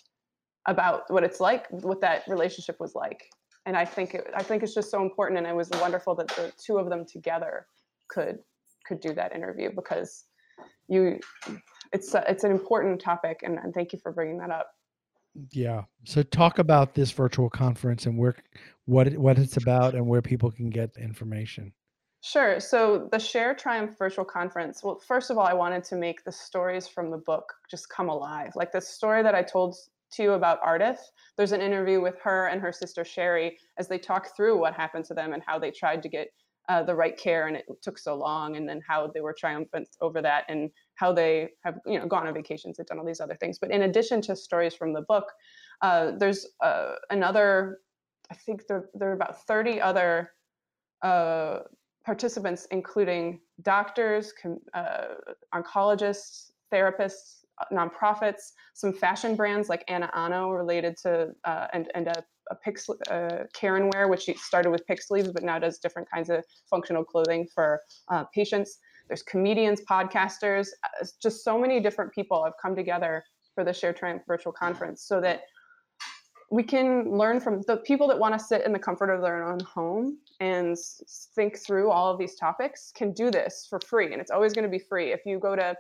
about 0.70 1.04
what 1.10 1.24
it's 1.24 1.40
like, 1.40 1.68
what 1.70 2.00
that 2.02 2.24
relationship 2.28 2.80
was 2.80 2.96
like. 2.96 3.30
And 3.66 3.76
I 3.76 3.86
think 3.86 4.14
it, 4.14 4.28
I 4.36 4.44
think 4.44 4.64
it's 4.64 4.74
just 4.74 4.90
so 4.90 5.02
important, 5.02 5.38
and 5.38 5.48
it 5.48 5.56
was 5.56 5.70
wonderful 5.82 6.16
that 6.16 6.30
the 6.30 6.54
two 6.58 6.78
of 6.78 6.90
them 6.90 7.06
together 7.06 7.66
could 8.08 8.40
could 8.88 9.02
do 9.02 9.14
that 9.14 9.36
interview 9.36 9.70
because 9.76 10.26
you 10.88 11.20
it's 11.92 12.14
a, 12.16 12.24
it's 12.28 12.44
an 12.44 12.52
important 12.52 13.02
topic, 13.02 13.42
and, 13.44 13.60
and 13.60 13.74
thank 13.74 13.94
you 13.94 14.00
for 14.00 14.12
bringing 14.12 14.38
that 14.38 14.52
up. 14.52 14.72
yeah 15.52 15.84
so 16.06 16.24
talk 16.24 16.60
about 16.60 16.96
this 16.96 17.12
virtual 17.12 17.50
conference 17.50 18.06
and 18.08 18.18
where 18.18 18.36
what 18.86 19.08
it, 19.08 19.18
what 19.20 19.38
it's 19.38 19.58
about 19.58 19.94
and 19.94 20.06
where 20.08 20.22
people 20.22 20.50
can 20.52 20.70
get 20.70 20.90
information 20.98 21.72
Sure. 22.22 22.60
So 22.60 23.08
the 23.12 23.20
Share 23.20 23.54
Triumph 23.56 23.98
virtual 23.98 24.26
conference. 24.26 24.84
Well, 24.84 25.00
first 25.00 25.30
of 25.30 25.38
all, 25.38 25.46
I 25.46 25.54
wanted 25.54 25.84
to 25.86 25.96
make 25.96 26.24
the 26.26 26.32
stories 26.32 26.86
from 26.88 27.12
the 27.12 27.18
book 27.18 27.54
just 27.72 27.88
come 27.90 28.10
alive. 28.10 28.52
Like 28.56 28.72
the 28.74 28.82
story 28.82 29.24
that 29.24 29.36
I 29.36 29.42
told 29.42 29.78
to 30.12 30.24
you 30.24 30.32
about 30.34 30.62
Ardith, 30.62 31.00
there's 31.38 31.52
an 31.52 31.62
interview 31.62 32.02
with 32.02 32.20
her 32.22 32.48
and 32.48 32.62
her 32.62 32.72
sister 32.72 33.04
Sherry 33.06 33.58
as 33.78 33.88
they 33.88 33.98
talk 33.98 34.36
through 34.36 34.60
what 34.60 34.74
happened 34.74 35.06
to 35.06 35.14
them 35.14 35.34
and 35.34 35.44
how 35.46 35.60
they 35.60 35.72
tried 35.72 36.02
to 36.04 36.10
get 36.10 36.30
uh, 36.70 36.84
the 36.84 36.94
right 36.94 37.18
care 37.18 37.48
and 37.48 37.58
it 37.58 37.66
took 37.82 37.98
so 37.98 38.16
long, 38.16 38.56
and 38.56 38.70
then 38.70 38.80
how 38.88 39.08
they 39.08 39.22
were 39.22 39.34
triumphant 39.34 39.90
over 40.02 40.22
that 40.22 40.46
and 40.50 40.70
how 40.96 41.12
they 41.12 41.50
have 41.64 41.80
you 41.86 41.98
know 41.98 42.06
gone 42.06 42.28
on 42.28 42.34
vacations 42.34 42.78
and 42.78 42.88
done 42.88 43.00
all 43.00 43.06
these 43.06 43.20
other 43.20 43.36
things. 43.36 43.58
But 43.58 43.72
in 43.72 43.82
addition 43.82 44.22
to 44.24 44.36
stories 44.36 44.76
from 44.76 44.94
the 44.94 45.02
book, 45.02 45.26
uh, 45.82 46.12
there's 46.18 46.46
uh, 46.62 46.94
another. 47.10 47.80
I 48.32 48.36
think 48.36 48.68
there 48.68 48.90
there 48.94 49.10
are 49.10 49.14
about 49.14 49.48
30 49.48 49.82
other 49.82 50.32
uh, 51.02 51.60
participants, 52.06 52.68
including 52.70 53.40
doctors, 53.64 54.32
uh, 54.76 55.06
oncologists, 55.56 56.52
therapists, 56.72 57.39
nonprofits, 57.72 58.54
some 58.74 58.94
fashion 58.94 59.36
brands 59.36 59.70
like 59.70 59.86
AnaOno 59.88 60.56
related 60.56 60.98
to, 61.04 61.30
uh, 61.44 61.68
and, 61.74 61.90
and 61.96 62.08
a, 62.08 62.24
a 62.52 62.56
Pix, 62.56 62.90
uh, 62.90 63.44
Care+Wear, 63.54 64.08
which 64.08 64.30
started 64.38 64.70
with 64.72 64.86
PICC 64.88 65.04
Sleeves, 65.04 65.32
but 65.32 65.44
now 65.44 65.60
does 65.60 65.80
different 65.80 66.10
kinds 66.10 66.30
of 66.30 66.44
functional 66.70 67.04
clothing 67.04 67.48
for 67.54 67.82
uh, 68.10 68.24
patients. 68.34 68.80
There's 69.08 69.24
comedians, 69.24 69.82
podcasters, 69.90 70.70
uh, 70.84 71.06
just 71.22 71.44
so 71.44 71.60
many 71.60 71.80
different 71.80 72.14
people 72.14 72.44
have 72.44 72.54
come 72.62 72.76
together 72.76 73.24
for 73.56 73.64
the 73.64 73.74
Share 73.74 73.94
Triumph 73.94 74.24
virtual 74.28 74.54
conference 74.54 75.04
so 75.04 75.20
that 75.22 75.42
we 76.52 76.64
can 76.64 77.18
learn 77.18 77.40
from 77.40 77.62
the 77.68 77.78
people 77.78 78.08
that 78.08 78.18
want 78.18 78.34
to 78.34 78.40
sit 78.44 78.66
in 78.66 78.74
the 78.74 78.80
comfort 78.80 79.10
of 79.14 79.22
their 79.22 79.44
own 79.44 79.60
home 79.60 80.18
and 80.40 80.76
think 81.36 81.58
through 81.58 81.92
all 81.92 82.12
of 82.12 82.18
these 82.18 82.36
topics 82.36 82.92
can 82.96 83.12
do 83.12 83.30
this 83.30 83.68
for 83.70 83.80
free 83.86 84.12
and 84.12 84.22
it's 84.22 84.32
always 84.32 84.54
going 84.54 84.64
to 84.64 84.70
be 84.70 84.80
free 84.80 85.12
if 85.12 85.22
you 85.26 85.38
go 85.38 85.56
to 85.56 85.76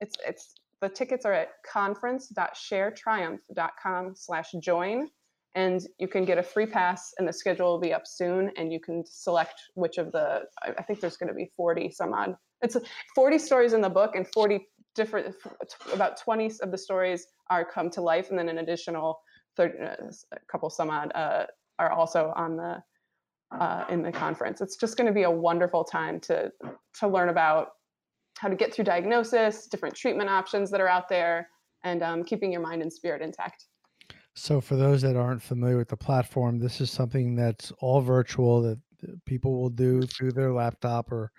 it's 0.00 0.16
it's 0.26 0.54
the 0.82 0.88
tickets 0.88 1.24
are 1.24 1.32
at 1.32 1.50
conference.sharetriumph.com 1.70 4.14
slash 4.14 4.50
join 4.60 5.08
and 5.54 5.86
you 5.98 6.08
can 6.08 6.24
get 6.24 6.38
a 6.38 6.42
free 6.42 6.64
pass 6.66 7.12
and 7.18 7.28
the 7.28 7.32
schedule 7.32 7.72
will 7.72 7.80
be 7.80 7.94
up 7.94 8.06
soon 8.06 8.50
and 8.56 8.72
you 8.72 8.80
can 8.80 9.04
select 9.06 9.62
which 9.74 9.98
of 9.98 10.10
the 10.12 10.42
i 10.78 10.82
think 10.82 11.00
there's 11.00 11.16
going 11.16 11.28
to 11.28 11.34
be 11.34 11.50
40 11.56 11.90
some 11.90 12.12
odd 12.12 12.36
it's 12.60 12.76
40 13.14 13.38
stories 13.38 13.72
in 13.72 13.80
the 13.80 13.88
book 13.88 14.16
and 14.16 14.26
40 14.34 14.66
different 14.94 15.34
about 15.92 16.18
20 16.18 16.52
of 16.60 16.70
the 16.70 16.78
stories 16.78 17.26
are 17.48 17.64
come 17.64 17.88
to 17.90 18.02
life 18.02 18.30
and 18.30 18.38
then 18.38 18.48
an 18.48 18.58
additional 18.58 19.20
30, 19.56 19.78
uh, 19.78 19.96
a 20.32 20.38
couple 20.50 20.70
some 20.70 20.90
odd 20.90 21.12
uh, 21.14 21.46
are 21.78 21.92
also 21.92 22.32
on 22.36 22.56
the 22.56 22.82
uh, 23.58 23.84
in 23.90 24.02
the 24.02 24.10
conference. 24.10 24.62
It's 24.62 24.76
just 24.76 24.96
going 24.96 25.06
to 25.06 25.12
be 25.12 25.24
a 25.24 25.30
wonderful 25.30 25.84
time 25.84 26.20
to 26.20 26.50
to 27.00 27.08
learn 27.08 27.28
about 27.28 27.72
how 28.42 28.48
to 28.48 28.56
get 28.56 28.74
through 28.74 28.84
diagnosis, 28.84 29.68
different 29.68 29.94
treatment 29.94 30.28
options 30.28 30.68
that 30.72 30.80
are 30.80 30.88
out 30.88 31.08
there, 31.08 31.48
and 31.84 32.02
um, 32.02 32.24
keeping 32.24 32.50
your 32.50 32.60
mind 32.60 32.82
and 32.82 32.92
spirit 32.92 33.22
intact. 33.22 33.66
So, 34.34 34.60
for 34.60 34.74
those 34.74 35.00
that 35.02 35.14
aren't 35.14 35.42
familiar 35.42 35.76
with 35.76 35.88
the 35.88 35.96
platform, 35.96 36.58
this 36.58 36.80
is 36.80 36.90
something 36.90 37.36
that's 37.36 37.70
all 37.78 38.00
virtual 38.00 38.60
that 38.62 38.78
people 39.26 39.60
will 39.60 39.70
do 39.70 40.02
through 40.02 40.32
their 40.32 40.52
laptop 40.52 41.12
or 41.12 41.30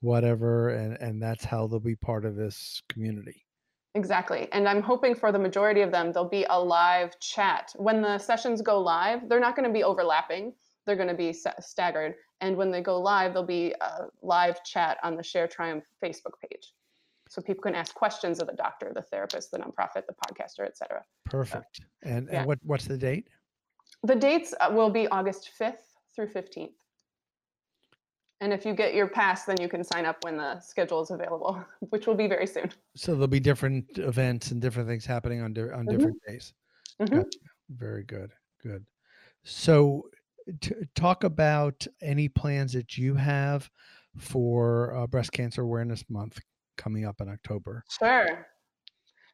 whatever, 0.00 0.70
and 0.70 0.98
and 1.00 1.22
that's 1.22 1.44
how 1.44 1.66
they'll 1.66 1.80
be 1.80 1.96
part 1.96 2.26
of 2.26 2.36
this 2.36 2.82
community. 2.90 3.46
Exactly. 3.94 4.46
And 4.52 4.68
I'm 4.68 4.82
hoping 4.82 5.14
for 5.14 5.32
the 5.32 5.38
majority 5.38 5.80
of 5.80 5.90
them, 5.90 6.12
there'll 6.12 6.28
be 6.28 6.46
a 6.48 6.60
live 6.60 7.18
chat. 7.20 7.72
When 7.76 8.02
the 8.02 8.18
sessions 8.18 8.62
go 8.62 8.80
live, 8.80 9.28
they're 9.28 9.40
not 9.40 9.56
going 9.56 9.66
to 9.66 9.72
be 9.72 9.82
overlapping, 9.82 10.52
they're 10.86 10.96
going 10.96 11.08
to 11.08 11.14
be 11.14 11.32
staggered. 11.32 12.14
And 12.40 12.56
when 12.56 12.70
they 12.70 12.80
go 12.80 13.00
live, 13.00 13.32
there'll 13.32 13.46
be 13.46 13.74
a 13.80 14.06
live 14.22 14.64
chat 14.64 14.98
on 15.02 15.16
the 15.16 15.22
Share 15.22 15.46
Triumph 15.46 15.84
Facebook 16.02 16.34
page. 16.48 16.72
So 17.28 17.40
people 17.40 17.62
can 17.62 17.74
ask 17.74 17.94
questions 17.94 18.40
of 18.40 18.48
the 18.48 18.54
doctor, 18.54 18.92
the 18.94 19.02
therapist, 19.02 19.50
the 19.50 19.58
nonprofit, 19.58 20.06
the 20.06 20.14
podcaster, 20.26 20.64
et 20.66 20.76
cetera. 20.76 21.04
Perfect. 21.26 21.76
So, 21.76 21.84
and, 22.02 22.28
yeah. 22.30 22.38
and 22.38 22.46
what, 22.46 22.58
what's 22.62 22.86
the 22.86 22.98
date? 22.98 23.28
The 24.02 24.16
dates 24.16 24.54
uh, 24.60 24.70
will 24.72 24.90
be 24.90 25.06
August 25.08 25.50
5th 25.60 25.94
through 26.14 26.28
15th. 26.28 26.72
And 28.40 28.54
if 28.54 28.64
you 28.64 28.72
get 28.72 28.94
your 28.94 29.06
pass, 29.06 29.44
then 29.44 29.60
you 29.60 29.68
can 29.68 29.84
sign 29.84 30.06
up 30.06 30.24
when 30.24 30.38
the 30.38 30.58
schedule 30.60 31.02
is 31.02 31.10
available, 31.10 31.62
which 31.90 32.06
will 32.06 32.14
be 32.14 32.26
very 32.26 32.46
soon. 32.46 32.70
So 32.96 33.12
there'll 33.12 33.28
be 33.28 33.38
different 33.38 33.86
events 33.98 34.50
and 34.50 34.60
different 34.62 34.88
things 34.88 35.04
happening 35.04 35.42
on 35.42 35.52
di- 35.52 35.70
on 35.70 35.84
Mhm. 35.84 35.90
different 35.90 36.22
days. 36.26 36.54
Mhm. 37.00 37.10
Gotcha. 37.10 37.38
Very 37.68 38.02
good. 38.02 38.32
Good. 38.62 38.84
So 39.44 40.08
t- 40.60 40.74
talk 40.94 41.24
about 41.24 41.86
any 42.02 42.28
plans 42.28 42.72
that 42.72 42.96
you 42.96 43.14
have 43.14 43.70
for 44.18 44.94
uh, 44.94 45.06
Breast 45.06 45.32
Cancer 45.32 45.62
Awareness 45.62 46.04
Month 46.08 46.40
coming 46.76 47.04
up 47.04 47.20
in 47.20 47.28
October. 47.28 47.84
Sure. 47.98 48.46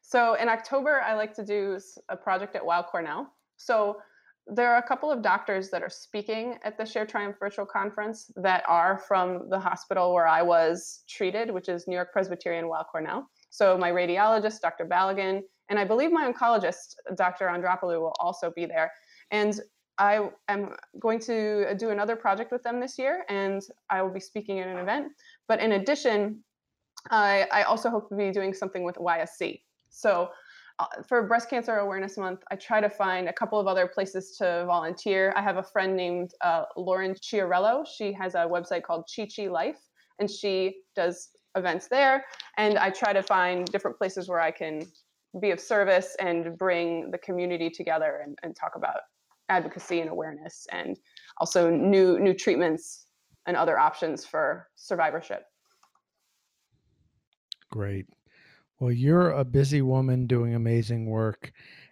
So 0.01 0.35
in 0.35 0.47
October, 0.49 1.01
I 1.01 1.15
like 1.15 1.33
to 1.35 1.45
do 1.45 1.79
a 2.09 2.15
project 2.15 2.55
at 2.55 2.65
Weill 2.65 2.83
Cornell. 2.83 3.33
So 3.57 3.97
there 4.45 4.71
are 4.73 4.77
a 4.77 4.87
couple 4.87 5.11
of 5.11 5.21
doctors 5.21 5.69
that 5.71 5.83
are 5.83 5.89
speaking 5.89 6.57
at 6.63 6.77
the 6.77 6.85
Share 6.85 7.05
Triumph 7.05 7.35
virtual 7.39 7.65
conference 7.65 8.31
that 8.37 8.63
are 8.67 8.99
from 8.99 9.49
the 9.49 9.59
hospital 9.59 10.13
where 10.13 10.27
I 10.27 10.41
was 10.41 11.03
treated, 11.09 11.51
which 11.51 11.67
is 11.67 11.87
New 11.87 11.95
York 11.95 12.13
Presbyterian 12.13 12.69
Weill 12.69 12.85
Cornell. 12.89 13.29
So 13.49 13.77
my 13.77 13.91
radiologist, 13.91 14.61
Dr. 14.61 14.85
Balogun, 14.85 15.41
and 15.69 15.77
I 15.77 15.83
believe 15.83 16.11
my 16.11 16.31
oncologist, 16.31 16.95
Dr. 17.15 17.47
Andropoulou, 17.47 17.99
will 17.99 18.15
also 18.19 18.51
be 18.55 18.65
there. 18.65 18.91
And 19.31 19.59
I 19.99 20.29
am 20.47 20.75
going 20.99 21.19
to 21.21 21.75
do 21.75 21.89
another 21.89 22.15
project 22.15 22.51
with 22.51 22.63
them 22.63 22.79
this 22.79 22.97
year, 22.97 23.25
and 23.29 23.61
I 23.89 24.01
will 24.01 24.11
be 24.11 24.19
speaking 24.19 24.59
at 24.59 24.67
an 24.67 24.77
event. 24.77 25.11
But 25.47 25.59
in 25.59 25.73
addition, 25.73 26.43
I, 27.09 27.47
I 27.51 27.63
also 27.63 27.89
hope 27.89 28.09
to 28.09 28.15
be 28.15 28.31
doing 28.31 28.53
something 28.53 28.83
with 28.83 28.95
YSC. 28.95 29.61
So 29.89 30.29
uh, 30.79 30.85
for 31.07 31.23
Breast 31.23 31.49
Cancer 31.49 31.77
Awareness 31.77 32.17
Month, 32.17 32.43
I 32.51 32.55
try 32.55 32.79
to 32.81 32.89
find 32.89 33.27
a 33.27 33.33
couple 33.33 33.59
of 33.59 33.67
other 33.67 33.87
places 33.87 34.35
to 34.37 34.63
volunteer. 34.67 35.33
I 35.35 35.41
have 35.41 35.57
a 35.57 35.63
friend 35.63 35.95
named 35.95 36.33
uh, 36.41 36.65
Lauren 36.75 37.15
Chiarello. 37.15 37.85
She 37.87 38.13
has 38.13 38.35
a 38.35 38.39
website 38.39 38.83
called 38.83 39.09
Chi 39.13 39.27
Chi 39.33 39.47
Life, 39.47 39.79
and 40.19 40.29
she 40.29 40.81
does 40.95 41.29
events 41.55 41.87
there. 41.87 42.25
And 42.57 42.77
I 42.77 42.91
try 42.91 43.13
to 43.13 43.23
find 43.23 43.65
different 43.65 43.97
places 43.97 44.29
where 44.29 44.39
I 44.39 44.51
can 44.51 44.83
be 45.41 45.51
of 45.51 45.59
service 45.59 46.15
and 46.19 46.57
bring 46.57 47.09
the 47.09 47.17
community 47.17 47.69
together 47.69 48.21
and, 48.23 48.37
and 48.43 48.55
talk 48.55 48.75
about 48.75 48.97
advocacy 49.49 50.01
and 50.01 50.09
awareness 50.09 50.67
and 50.71 50.97
also 51.39 51.69
new 51.69 52.19
new 52.19 52.33
treatments 52.33 53.07
and 53.45 53.55
other 53.55 53.79
options 53.79 54.25
for 54.25 54.67
survivorship. 54.75 55.43
Great. 57.71 58.07
Well, 58.79 58.91
you're 58.91 59.31
a 59.31 59.43
busy 59.43 59.81
woman 59.81 60.27
doing 60.27 60.53
amazing 60.53 61.07
work, 61.07 61.51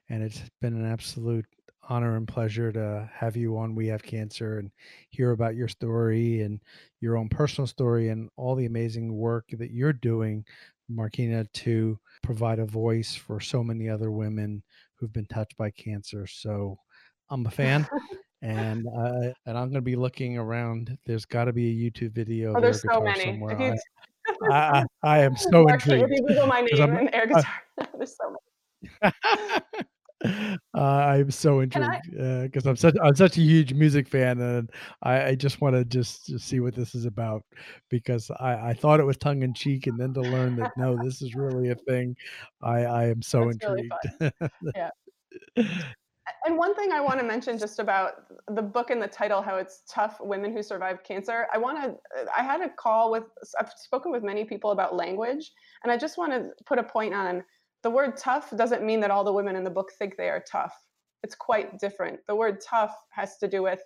and 0.09 0.21
it's 0.21 0.41
been 0.61 0.75
an 0.75 0.85
absolute 0.85 1.45
honor 1.89 2.15
and 2.15 2.27
pleasure 2.27 2.71
to 2.71 3.09
have 3.13 3.35
you 3.35 3.57
on 3.57 3.75
We 3.75 3.87
Have 3.87 4.03
Cancer 4.03 4.59
and 4.59 4.71
hear 5.09 5.31
about 5.31 5.55
your 5.55 5.67
story 5.67 6.41
and 6.41 6.59
your 6.99 7.17
own 7.17 7.29
personal 7.29 7.67
story 7.67 8.09
and 8.09 8.29
all 8.37 8.55
the 8.55 8.65
amazing 8.65 9.15
work 9.15 9.45
that 9.51 9.71
you're 9.71 9.93
doing, 9.93 10.45
Markina, 10.89 11.51
to 11.53 11.99
provide 12.21 12.59
a 12.59 12.65
voice 12.65 13.15
for 13.15 13.39
so 13.39 13.63
many 13.63 13.89
other 13.89 14.11
women 14.11 14.63
who've 14.95 15.13
been 15.13 15.25
touched 15.25 15.57
by 15.57 15.69
cancer. 15.71 16.25
So 16.27 16.77
I'm 17.29 17.45
a 17.45 17.51
fan. 17.51 17.87
and 18.41 18.85
uh, 18.87 19.33
and 19.45 19.57
I'm 19.57 19.69
going 19.69 19.73
to 19.73 19.81
be 19.81 19.95
looking 19.95 20.37
around. 20.37 20.97
There's 21.05 21.25
got 21.25 21.45
to 21.45 21.53
be 21.53 21.69
a 21.69 21.91
YouTube 21.91 22.11
video. 22.11 22.53
Oh, 22.55 22.61
there's 22.61 22.81
so 22.81 23.01
many. 23.01 23.23
Somewhere. 23.23 23.59
You, 23.59 23.75
I, 24.51 24.55
I, 24.55 24.85
I, 25.03 25.19
am 25.19 25.35
so 25.35 25.67
intrigued. 25.67 26.11
If 26.11 26.19
you 26.19 26.27
Google 26.27 26.47
my 26.47 26.61
name 26.61 26.81
and 26.81 27.13
air 27.13 27.27
guitar, 27.27 27.45
uh, 27.79 27.85
there's 27.97 28.15
so 28.17 28.35
many. 29.01 29.13
uh, 30.73 30.79
I'm 30.79 31.29
so 31.29 31.59
intrigued 31.59 32.11
because 32.11 32.65
I'm 32.65 32.75
such 32.75 32.95
I'm 33.03 33.15
such 33.15 33.37
a 33.37 33.41
huge 33.41 33.73
music 33.73 34.07
fan, 34.07 34.39
and 34.39 34.69
I, 35.03 35.23
I 35.23 35.35
just 35.35 35.61
want 35.61 35.75
to 35.75 35.85
just, 35.85 36.27
just 36.27 36.47
see 36.47 36.59
what 36.59 36.75
this 36.75 36.95
is 36.95 37.05
about 37.05 37.43
because 37.89 38.31
I, 38.39 38.69
I 38.69 38.73
thought 38.73 38.99
it 38.99 39.05
was 39.05 39.17
tongue 39.17 39.43
in 39.43 39.53
cheek, 39.53 39.87
and 39.87 39.99
then 39.99 40.13
to 40.15 40.21
learn 40.21 40.55
that 40.57 40.71
no, 40.77 40.97
this 41.03 41.21
is 41.21 41.35
really 41.35 41.69
a 41.69 41.75
thing, 41.75 42.15
I 42.63 42.85
I 42.85 43.05
am 43.05 43.21
so 43.21 43.45
That's 43.45 43.57
intrigued. 43.63 43.93
Really 44.19 44.51
yeah. 44.75 44.89
And 46.45 46.57
one 46.57 46.75
thing 46.75 46.91
I 46.91 47.01
want 47.01 47.19
to 47.19 47.25
mention 47.25 47.57
just 47.57 47.79
about 47.79 48.25
the 48.47 48.61
book 48.61 48.89
and 48.89 49.01
the 49.01 49.07
title, 49.07 49.41
how 49.41 49.57
it's 49.57 49.83
tough 49.89 50.17
women 50.19 50.51
who 50.51 50.63
survived 50.63 51.03
cancer. 51.03 51.47
I 51.53 51.57
want 51.57 51.83
to, 51.83 51.95
I 52.35 52.41
had 52.43 52.61
a 52.61 52.69
call 52.69 53.11
with, 53.11 53.25
I've 53.59 53.71
spoken 53.77 54.11
with 54.11 54.23
many 54.23 54.43
people 54.43 54.71
about 54.71 54.95
language, 54.95 55.51
and 55.83 55.91
I 55.91 55.97
just 55.97 56.17
want 56.17 56.33
to 56.33 56.49
put 56.65 56.79
a 56.79 56.83
point 56.83 57.13
on 57.13 57.43
the 57.85 57.91
word 57.91 58.17
tough 58.17 58.49
doesn't 58.57 58.83
mean 58.83 58.99
that 59.01 59.11
all 59.11 59.23
the 59.23 59.31
women 59.31 59.55
in 59.55 59.63
the 59.63 59.69
book 59.69 59.91
think 59.99 60.17
they 60.17 60.29
are 60.29 60.43
tough. 60.51 60.73
It's 61.21 61.35
quite 61.35 61.77
different. 61.77 62.19
The 62.27 62.35
word 62.35 62.59
tough 62.59 62.95
has 63.11 63.37
to 63.37 63.47
do 63.47 63.61
with 63.61 63.79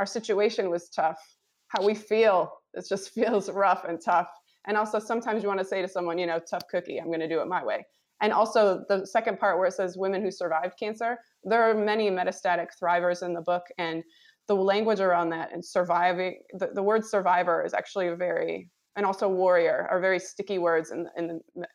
our 0.00 0.06
situation 0.06 0.70
was 0.70 0.88
tough, 0.88 1.20
how 1.68 1.84
we 1.84 1.94
feel. 1.94 2.52
It 2.72 2.84
just 2.88 3.10
feels 3.14 3.48
rough 3.48 3.84
and 3.84 4.00
tough. 4.00 4.28
And 4.66 4.76
also, 4.76 4.98
sometimes 4.98 5.44
you 5.44 5.48
want 5.48 5.60
to 5.60 5.64
say 5.64 5.82
to 5.82 5.88
someone, 5.88 6.18
you 6.18 6.26
know, 6.26 6.40
tough 6.40 6.66
cookie, 6.68 6.98
I'm 6.98 7.06
going 7.06 7.20
to 7.20 7.28
do 7.28 7.40
it 7.40 7.46
my 7.46 7.64
way. 7.64 7.86
And 8.24 8.32
also, 8.32 8.86
the 8.88 9.06
second 9.06 9.38
part 9.38 9.58
where 9.58 9.66
it 9.66 9.74
says 9.74 9.98
women 9.98 10.22
who 10.22 10.30
survived 10.30 10.78
cancer, 10.80 11.18
there 11.42 11.62
are 11.62 11.74
many 11.74 12.08
metastatic 12.08 12.68
thrivers 12.80 13.22
in 13.22 13.34
the 13.34 13.42
book. 13.42 13.64
And 13.76 14.02
the 14.46 14.56
language 14.56 15.00
around 15.00 15.28
that 15.28 15.52
and 15.52 15.62
surviving, 15.62 16.40
the, 16.54 16.70
the 16.72 16.82
word 16.82 17.04
survivor 17.04 17.62
is 17.62 17.74
actually 17.74 18.08
very, 18.14 18.70
and 18.96 19.04
also 19.04 19.28
warrior 19.28 19.86
are 19.90 20.00
very 20.00 20.18
sticky 20.18 20.56
words 20.56 20.90
in, 20.90 21.06
in 21.18 21.26
the, 21.26 21.66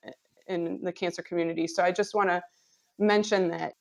in 0.48 0.80
the 0.82 0.92
cancer 0.92 1.22
community. 1.22 1.68
So 1.68 1.84
I 1.84 1.92
just 1.92 2.16
want 2.16 2.30
to 2.30 2.42
mention 2.98 3.50
that 3.50 3.74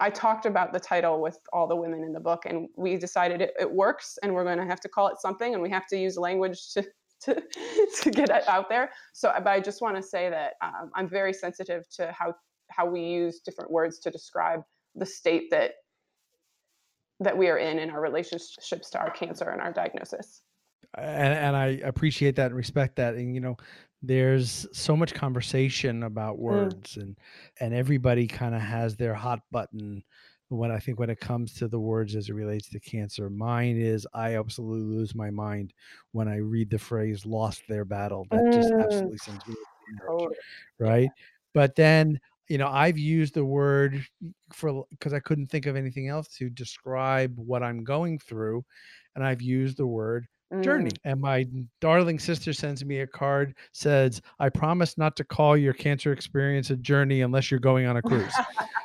I 0.00 0.08
talked 0.08 0.46
about 0.46 0.72
the 0.72 0.80
title 0.80 1.20
with 1.20 1.38
all 1.52 1.66
the 1.66 1.76
women 1.76 2.04
in 2.04 2.14
the 2.14 2.20
book, 2.20 2.46
and 2.46 2.68
we 2.74 2.96
decided 2.96 3.42
it, 3.42 3.52
it 3.60 3.70
works, 3.70 4.18
and 4.22 4.32
we're 4.32 4.44
going 4.44 4.56
to 4.56 4.64
have 4.64 4.80
to 4.80 4.88
call 4.88 5.08
it 5.08 5.20
something, 5.20 5.52
and 5.52 5.62
we 5.62 5.68
have 5.68 5.86
to 5.88 5.98
use 5.98 6.16
language 6.16 6.72
to 6.72 6.86
to, 7.24 7.42
to 8.02 8.10
get 8.10 8.30
it 8.30 8.48
out 8.48 8.68
there. 8.68 8.90
So, 9.12 9.32
but 9.36 9.48
I 9.48 9.60
just 9.60 9.80
want 9.80 9.96
to 9.96 10.02
say 10.02 10.30
that 10.30 10.54
um, 10.62 10.90
I'm 10.94 11.08
very 11.08 11.32
sensitive 11.32 11.84
to 11.96 12.12
how 12.12 12.34
how 12.70 12.86
we 12.86 13.00
use 13.00 13.40
different 13.40 13.70
words 13.70 13.98
to 14.00 14.10
describe 14.10 14.62
the 14.94 15.06
state 15.06 15.50
that 15.50 15.72
that 17.20 17.36
we 17.36 17.48
are 17.48 17.58
in 17.58 17.78
in 17.78 17.90
our 17.90 18.00
relationships 18.00 18.90
to 18.90 18.98
our 18.98 19.10
cancer 19.10 19.50
and 19.50 19.60
our 19.60 19.72
diagnosis. 19.72 20.42
And, 20.96 21.34
and 21.34 21.56
I 21.56 21.66
appreciate 21.84 22.36
that 22.36 22.46
and 22.46 22.56
respect 22.56 22.96
that. 22.96 23.14
And 23.14 23.34
you 23.34 23.40
know, 23.40 23.56
there's 24.02 24.66
so 24.72 24.96
much 24.96 25.14
conversation 25.14 26.02
about 26.02 26.36
mm. 26.36 26.40
words 26.40 26.94
mm. 26.94 27.02
and 27.02 27.18
and 27.60 27.74
everybody 27.74 28.26
kind 28.26 28.54
of 28.54 28.60
has 28.60 28.96
their 28.96 29.14
hot 29.14 29.40
button 29.50 30.02
when 30.48 30.70
I 30.70 30.78
think 30.78 30.98
when 30.98 31.10
it 31.10 31.20
comes 31.20 31.54
to 31.54 31.68
the 31.68 31.80
words 31.80 32.14
as 32.16 32.28
it 32.28 32.34
relates 32.34 32.68
to 32.70 32.80
cancer. 32.80 33.30
Mine 33.30 33.76
is 33.76 34.06
I 34.14 34.36
absolutely 34.36 34.96
lose 34.96 35.14
my 35.14 35.30
mind 35.30 35.72
when 36.12 36.28
I 36.28 36.36
read 36.36 36.70
the 36.70 36.78
phrase 36.78 37.26
lost 37.26 37.62
their 37.68 37.84
battle. 37.84 38.26
That 38.30 38.52
just 38.52 38.72
mm. 38.72 38.82
absolutely 38.82 39.18
right? 40.78 41.10
But 41.52 41.74
then 41.74 42.20
you 42.48 42.58
know 42.58 42.68
i've 42.68 42.98
used 42.98 43.34
the 43.34 43.44
word 43.44 44.04
for 44.52 44.84
because 44.90 45.12
i 45.12 45.20
couldn't 45.20 45.46
think 45.46 45.66
of 45.66 45.76
anything 45.76 46.08
else 46.08 46.28
to 46.28 46.50
describe 46.50 47.32
what 47.36 47.62
i'm 47.62 47.82
going 47.82 48.18
through 48.18 48.64
and 49.14 49.24
i've 49.24 49.42
used 49.42 49.76
the 49.76 49.86
word 49.86 50.26
journey. 50.62 50.90
Mm. 50.90 50.98
And 51.04 51.20
my 51.20 51.46
darling 51.80 52.18
sister 52.18 52.52
sends 52.52 52.84
me 52.84 53.00
a 53.00 53.06
card 53.06 53.54
says, 53.72 54.20
"I 54.38 54.48
promise 54.48 54.96
not 54.98 55.16
to 55.16 55.24
call 55.24 55.56
your 55.56 55.72
cancer 55.72 56.12
experience 56.12 56.70
a 56.70 56.76
journey 56.76 57.22
unless 57.22 57.50
you're 57.50 57.60
going 57.60 57.86
on 57.86 57.96
a 57.96 58.02
cruise." 58.02 58.34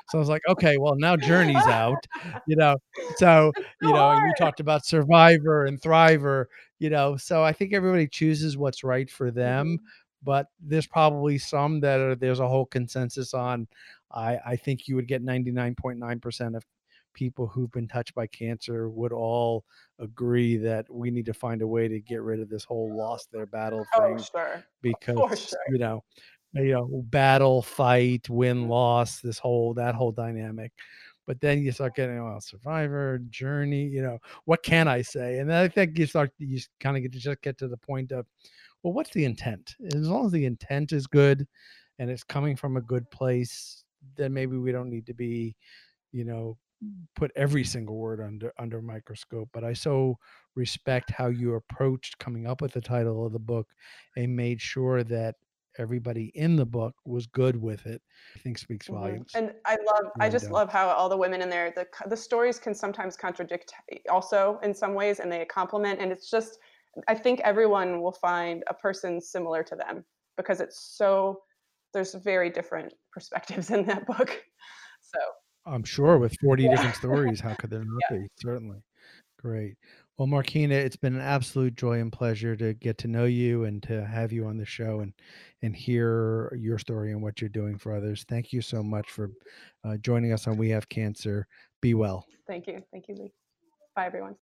so 0.10 0.18
I 0.18 0.20
was 0.20 0.30
like, 0.30 0.42
"Okay, 0.48 0.78
well 0.78 0.96
now 0.96 1.16
journey's 1.16 1.68
out." 1.68 2.04
You 2.48 2.56
know. 2.56 2.78
So, 3.18 3.52
you 3.82 3.92
know, 3.94 4.14
you 4.14 4.34
talked 4.38 4.60
about 4.60 4.86
survivor 4.86 5.66
and 5.66 5.80
thriver, 5.80 6.46
you 6.80 6.90
know. 6.90 7.18
So 7.18 7.44
I 7.44 7.54
think 7.54 7.74
everybody 7.74 8.08
chooses 8.08 8.58
what's 8.58 8.84
right 8.84 9.10
for 9.10 9.30
them, 9.30 9.68
mm-hmm. 9.68 9.86
but 10.24 10.48
there's 10.60 10.88
probably 10.88 11.38
some 11.38 11.80
that 11.82 12.00
are 12.00 12.16
there's 12.16 12.40
a 12.40 12.48
whole 12.48 12.66
consensus 12.66 13.34
on 13.34 13.68
I 14.12 14.40
I 14.46 14.56
think 14.56 14.88
you 14.88 14.96
would 14.96 15.08
get 15.08 15.24
99.9% 15.24 16.56
of 16.56 16.66
people 17.14 17.48
who've 17.48 17.72
been 17.72 17.88
touched 17.88 18.14
by 18.16 18.28
cancer 18.28 18.90
would 18.90 19.12
all 19.12 19.66
agree 20.00 20.58
that 20.58 20.86
we 20.90 21.12
need 21.12 21.26
to 21.26 21.34
find 21.34 21.62
a 21.62 21.68
way 21.68 21.88
to 21.88 22.00
get 22.00 22.22
rid 22.22 22.40
of 22.40 22.50
this 22.50 22.64
whole 22.64 22.96
lost 22.96 23.32
their 23.32 23.46
battle 23.46 23.86
oh, 23.96 24.00
thing. 24.00 24.18
Oh, 24.20 24.24
sure. 24.24 24.64
Because 24.82 25.50
sure. 25.50 25.60
you 25.70 25.80
know, 25.80 26.04
you 26.54 26.74
know, 26.74 27.04
battle, 27.06 27.62
fight, 27.62 28.30
win, 28.30 28.68
loss, 28.68 29.20
this 29.22 29.38
whole 29.38 29.74
that 29.76 29.96
whole 29.96 30.12
dynamic. 30.12 30.72
But 31.28 31.42
then 31.42 31.62
you 31.62 31.72
start 31.72 31.96
getting 31.96 32.24
well, 32.24 32.42
survivor, 32.42 33.20
journey, 33.30 33.84
you 33.84 34.02
know, 34.02 34.18
what 34.46 34.64
can 34.64 34.88
I 34.88 35.04
say? 35.04 35.38
And 35.38 35.48
then 35.48 35.64
I 35.64 35.68
think 35.68 35.98
you 35.98 36.08
start 36.08 36.32
you 36.40 36.60
kind 36.80 36.98
of 36.98 37.04
get 37.04 37.12
to 37.14 37.20
just 37.20 37.42
get 37.42 37.58
to 37.60 37.68
the 37.68 37.78
point 37.78 38.12
of, 38.12 38.26
well, 38.82 38.94
what's 38.94 39.12
the 39.12 39.26
intent? 39.26 39.76
As 39.94 40.10
long 40.10 40.26
as 40.26 40.32
the 40.32 40.46
intent 40.46 40.92
is 40.92 41.06
good 41.06 41.48
and 42.00 42.10
it's 42.10 42.24
coming 42.24 42.56
from 42.56 42.78
a 42.78 42.82
good 42.82 43.10
place, 43.12 43.84
then 44.16 44.34
maybe 44.34 44.58
we 44.58 44.72
don't 44.72 44.90
need 44.90 45.06
to 45.06 45.14
be, 45.14 45.56
you 46.12 46.26
know, 46.26 46.58
put 47.16 47.32
every 47.36 47.64
single 47.64 47.98
word 47.98 48.22
under 48.22 48.54
under 48.58 48.82
microscope 48.82 49.50
but 49.52 49.64
i 49.64 49.74
so 49.74 50.18
respect 50.56 51.12
how 51.12 51.28
you 51.28 51.56
approached 51.56 52.18
coming 52.20 52.48
up 52.48 52.62
with 52.62 52.72
the 52.72 52.82
title 52.82 53.26
of 53.26 53.34
the 53.34 53.40
book 53.40 53.68
and 54.16 54.36
made 54.36 54.62
sure 54.62 55.04
that 55.04 55.36
everybody 55.78 56.32
in 56.36 56.56
the 56.56 56.66
book 56.66 56.94
was 57.06 57.26
good 57.28 57.56
with 57.56 57.86
it. 57.86 58.02
I 58.36 58.40
think 58.40 58.58
speaks 58.58 58.88
mm-hmm. 58.88 59.02
volumes. 59.02 59.32
and 59.36 59.54
i 59.66 59.78
love 59.86 60.12
i 60.20 60.30
just 60.30 60.52
love 60.52 60.70
how 60.70 60.90
all 60.90 61.10
the 61.10 61.18
women 61.18 61.42
in 61.42 61.50
there 61.50 61.72
the 61.76 61.88
the 62.08 62.18
stories 62.18 62.60
can 62.60 62.74
sometimes 62.74 63.16
contradict 63.16 63.74
also 64.10 64.60
in 64.62 64.74
some 64.74 64.94
ways 64.94 65.20
and 65.20 65.32
they 65.32 65.46
complement 65.46 66.00
and 66.00 66.12
it's 66.12 66.30
just 66.30 66.60
i 67.08 67.16
think 67.16 67.40
everyone 67.42 68.02
will 68.02 68.12
find 68.12 68.64
a 68.68 68.74
person 68.74 69.22
similar 69.22 69.64
to 69.64 69.76
them 69.76 70.04
because 70.38 70.60
it's 70.60 70.96
so 70.98 71.40
there's 71.94 72.14
very 72.14 72.50
different 72.50 72.94
perspectives 73.12 73.72
in 73.76 73.86
that 73.86 74.06
book 74.06 74.44
I'm 75.70 75.84
sure 75.84 76.18
with 76.18 76.36
40 76.42 76.64
yeah. 76.64 76.72
different 76.72 76.96
stories, 76.96 77.40
how 77.40 77.54
could 77.56 77.70
there 77.70 77.84
not 77.86 78.02
yeah. 78.12 78.18
be? 78.18 78.28
Certainly. 78.42 78.84
Great. 79.38 79.76
Well, 80.18 80.28
Markina, 80.28 80.72
it's 80.72 80.98
been 80.98 81.16
an 81.16 81.22
absolute 81.22 81.76
joy 81.76 82.02
and 82.02 82.12
pleasure 82.12 82.54
to 82.58 82.74
get 82.74 82.98
to 83.00 83.08
know 83.08 83.24
you 83.24 83.64
and 83.64 83.82
to 83.84 84.06
have 84.06 84.34
you 84.34 84.46
on 84.48 84.58
the 84.58 84.66
show 84.66 85.00
and 85.00 85.14
and 85.62 85.74
hear 85.74 86.54
your 86.60 86.78
story 86.78 87.12
and 87.12 87.22
what 87.22 87.40
you're 87.40 87.50
doing 87.50 87.78
for 87.78 87.96
others. 87.96 88.26
Thank 88.28 88.52
you 88.52 88.62
so 88.62 88.84
much 88.84 89.10
for 89.10 89.32
uh, 89.86 89.96
joining 89.98 90.34
us 90.34 90.46
on 90.46 90.58
We 90.58 90.70
Have 90.70 90.90
Cancer. 90.90 91.48
Be 91.82 91.94
well. 91.94 92.26
Thank 92.48 92.68
you. 92.68 92.84
Thank 92.92 93.08
you, 93.08 93.16
Lee. 93.16 93.32
Bye, 93.96 94.08
everyone. 94.08 94.36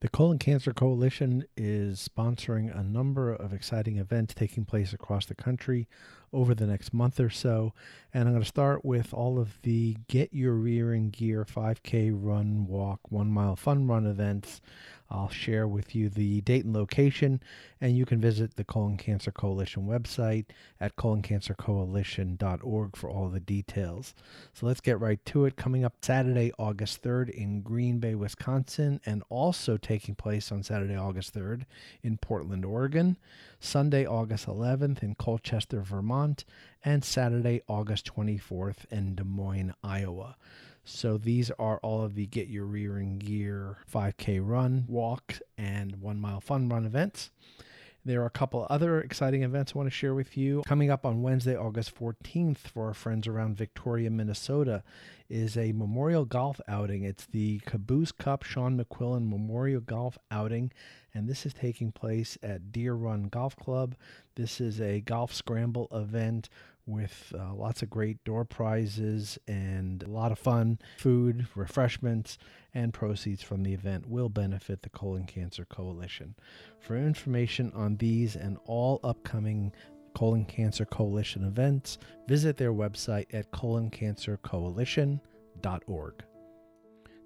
The 0.00 0.08
Colon 0.08 0.38
Cancer 0.38 0.72
Coalition 0.72 1.44
is 1.56 2.08
sponsoring 2.08 2.72
a 2.72 2.84
number 2.84 3.32
of 3.32 3.52
exciting 3.52 3.96
events 3.96 4.32
taking 4.32 4.64
place 4.64 4.92
across 4.92 5.26
the 5.26 5.34
country 5.34 5.88
over 6.32 6.54
the 6.54 6.68
next 6.68 6.94
month 6.94 7.18
or 7.18 7.30
so. 7.30 7.74
And 8.14 8.28
I'm 8.28 8.34
going 8.34 8.44
to 8.44 8.48
start 8.48 8.84
with 8.84 9.12
all 9.12 9.40
of 9.40 9.60
the 9.62 9.96
Get 10.06 10.32
Your 10.32 10.52
Rear 10.52 10.94
in 10.94 11.10
Gear 11.10 11.44
5K 11.44 12.12
run, 12.14 12.68
walk, 12.68 13.00
one 13.08 13.32
mile 13.32 13.56
fun 13.56 13.88
run 13.88 14.06
events. 14.06 14.60
I'll 15.10 15.30
share 15.30 15.66
with 15.66 15.94
you 15.94 16.08
the 16.08 16.40
date 16.42 16.64
and 16.64 16.74
location, 16.74 17.40
and 17.80 17.96
you 17.96 18.04
can 18.04 18.20
visit 18.20 18.56
the 18.56 18.64
Colon 18.64 18.96
Cancer 18.96 19.30
Coalition 19.30 19.86
website 19.86 20.46
at 20.80 20.96
coloncancercoalition.org 20.96 22.96
for 22.96 23.10
all 23.10 23.28
the 23.28 23.40
details. 23.40 24.14
So 24.52 24.66
let's 24.66 24.80
get 24.80 25.00
right 25.00 25.24
to 25.26 25.46
it. 25.46 25.56
Coming 25.56 25.84
up 25.84 25.94
Saturday, 26.02 26.52
August 26.58 27.02
3rd 27.02 27.30
in 27.30 27.62
Green 27.62 27.98
Bay, 27.98 28.14
Wisconsin, 28.14 29.00
and 29.06 29.22
also 29.30 29.76
taking 29.76 30.14
place 30.14 30.52
on 30.52 30.62
Saturday, 30.62 30.96
August 30.96 31.34
3rd 31.34 31.64
in 32.02 32.18
Portland, 32.18 32.64
Oregon, 32.64 33.16
Sunday, 33.60 34.06
August 34.06 34.46
11th 34.46 35.02
in 35.02 35.14
Colchester, 35.14 35.80
Vermont, 35.80 36.44
and 36.84 37.04
Saturday, 37.04 37.62
August 37.66 38.10
24th 38.14 38.84
in 38.90 39.14
Des 39.14 39.24
Moines, 39.24 39.74
Iowa. 39.82 40.36
So 40.90 41.18
these 41.18 41.50
are 41.58 41.78
all 41.78 42.02
of 42.02 42.14
the 42.14 42.26
Get 42.26 42.48
Your 42.48 42.64
Rear 42.64 42.98
in 42.98 43.18
Gear 43.18 43.76
5K 43.92 44.40
run, 44.42 44.86
walk, 44.88 45.34
and 45.58 45.96
one 45.96 46.18
mile 46.18 46.40
fun 46.40 46.68
run 46.68 46.86
events. 46.86 47.30
There 48.06 48.22
are 48.22 48.26
a 48.26 48.30
couple 48.30 48.66
other 48.70 49.02
exciting 49.02 49.42
events 49.42 49.72
I 49.74 49.78
want 49.78 49.88
to 49.88 49.94
share 49.94 50.14
with 50.14 50.34
you. 50.34 50.62
Coming 50.66 50.90
up 50.90 51.04
on 51.04 51.20
Wednesday, 51.20 51.54
August 51.54 51.94
14th, 51.94 52.56
for 52.56 52.86
our 52.86 52.94
friends 52.94 53.26
around 53.26 53.58
Victoria, 53.58 54.10
Minnesota, 54.10 54.82
is 55.28 55.58
a 55.58 55.72
memorial 55.72 56.24
golf 56.24 56.58
outing. 56.66 57.04
It's 57.04 57.26
the 57.26 57.60
Caboose 57.66 58.12
Cup 58.12 58.42
Sean 58.42 58.82
McQuillan 58.82 59.28
Memorial 59.28 59.82
Golf 59.82 60.16
Outing, 60.30 60.72
and 61.12 61.28
this 61.28 61.44
is 61.44 61.52
taking 61.52 61.92
place 61.92 62.38
at 62.42 62.72
Deer 62.72 62.94
Run 62.94 63.24
Golf 63.24 63.54
Club. 63.56 63.94
This 64.36 64.58
is 64.58 64.80
a 64.80 65.02
golf 65.02 65.34
scramble 65.34 65.88
event 65.92 66.48
with 66.88 67.32
uh, 67.38 67.54
lots 67.54 67.82
of 67.82 67.90
great 67.90 68.24
door 68.24 68.44
prizes 68.44 69.38
and 69.46 70.02
a 70.02 70.10
lot 70.10 70.32
of 70.32 70.38
fun, 70.38 70.78
food, 70.96 71.46
refreshments, 71.54 72.38
and 72.74 72.94
proceeds 72.94 73.42
from 73.42 73.62
the 73.62 73.74
event 73.74 74.08
will 74.08 74.30
benefit 74.30 74.82
the 74.82 74.88
Colon 74.88 75.24
Cancer 75.24 75.66
Coalition. 75.66 76.34
For 76.80 76.96
information 76.96 77.70
on 77.74 77.96
these 77.96 78.34
and 78.34 78.56
all 78.64 78.98
upcoming 79.04 79.72
Colon 80.14 80.46
Cancer 80.46 80.86
Coalition 80.86 81.44
events, 81.44 81.98
visit 82.26 82.56
their 82.56 82.72
website 82.72 83.26
at 83.32 83.52
coloncancercoalition.org. 83.52 86.14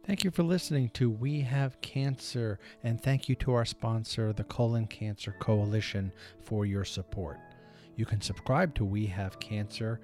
Thank 0.04 0.24
you 0.24 0.32
for 0.32 0.42
listening 0.42 0.88
to 0.94 1.08
We 1.08 1.42
Have 1.42 1.80
Cancer, 1.80 2.58
and 2.82 3.00
thank 3.00 3.28
you 3.28 3.36
to 3.36 3.52
our 3.52 3.64
sponsor, 3.64 4.32
the 4.32 4.42
Colon 4.44 4.88
Cancer 4.88 5.36
Coalition, 5.38 6.10
for 6.40 6.66
your 6.66 6.84
support. 6.84 7.38
You 7.94 8.06
can 8.06 8.20
subscribe 8.22 8.74
to 8.76 8.84
We 8.84 9.04
Have 9.06 9.38
Cancer 9.38 10.00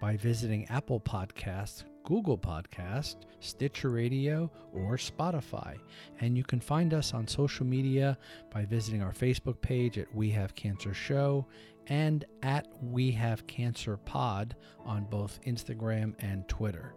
by 0.00 0.16
visiting 0.16 0.66
Apple 0.66 1.00
Podcasts, 1.00 1.84
Google 2.04 2.38
Podcast, 2.38 3.16
Stitcher 3.38 3.90
Radio, 3.90 4.50
or 4.72 4.96
Spotify. 4.96 5.76
And 6.20 6.36
you 6.36 6.42
can 6.42 6.58
find 6.58 6.92
us 6.92 7.14
on 7.14 7.28
social 7.28 7.64
media 7.64 8.18
by 8.52 8.64
visiting 8.64 9.02
our 9.02 9.12
Facebook 9.12 9.60
page 9.60 9.98
at 9.98 10.12
We 10.12 10.30
Have 10.30 10.56
Cancer 10.56 10.92
Show 10.92 11.46
and 11.86 12.24
at 12.42 12.66
We 12.82 13.12
Have 13.12 13.46
Cancer 13.46 13.96
Pod 13.98 14.56
on 14.84 15.04
both 15.04 15.40
Instagram 15.46 16.14
and 16.18 16.48
Twitter. 16.48 16.94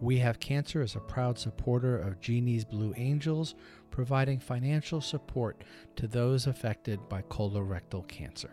We 0.00 0.18
Have 0.18 0.40
Cancer 0.40 0.82
is 0.82 0.96
a 0.96 1.00
proud 1.00 1.38
supporter 1.38 1.98
of 1.98 2.20
Genie's 2.20 2.64
Blue 2.64 2.94
Angels, 2.96 3.54
providing 3.90 4.40
financial 4.40 5.02
support 5.02 5.62
to 5.96 6.08
those 6.08 6.46
affected 6.46 7.06
by 7.08 7.22
colorectal 7.22 8.08
cancer. 8.08 8.50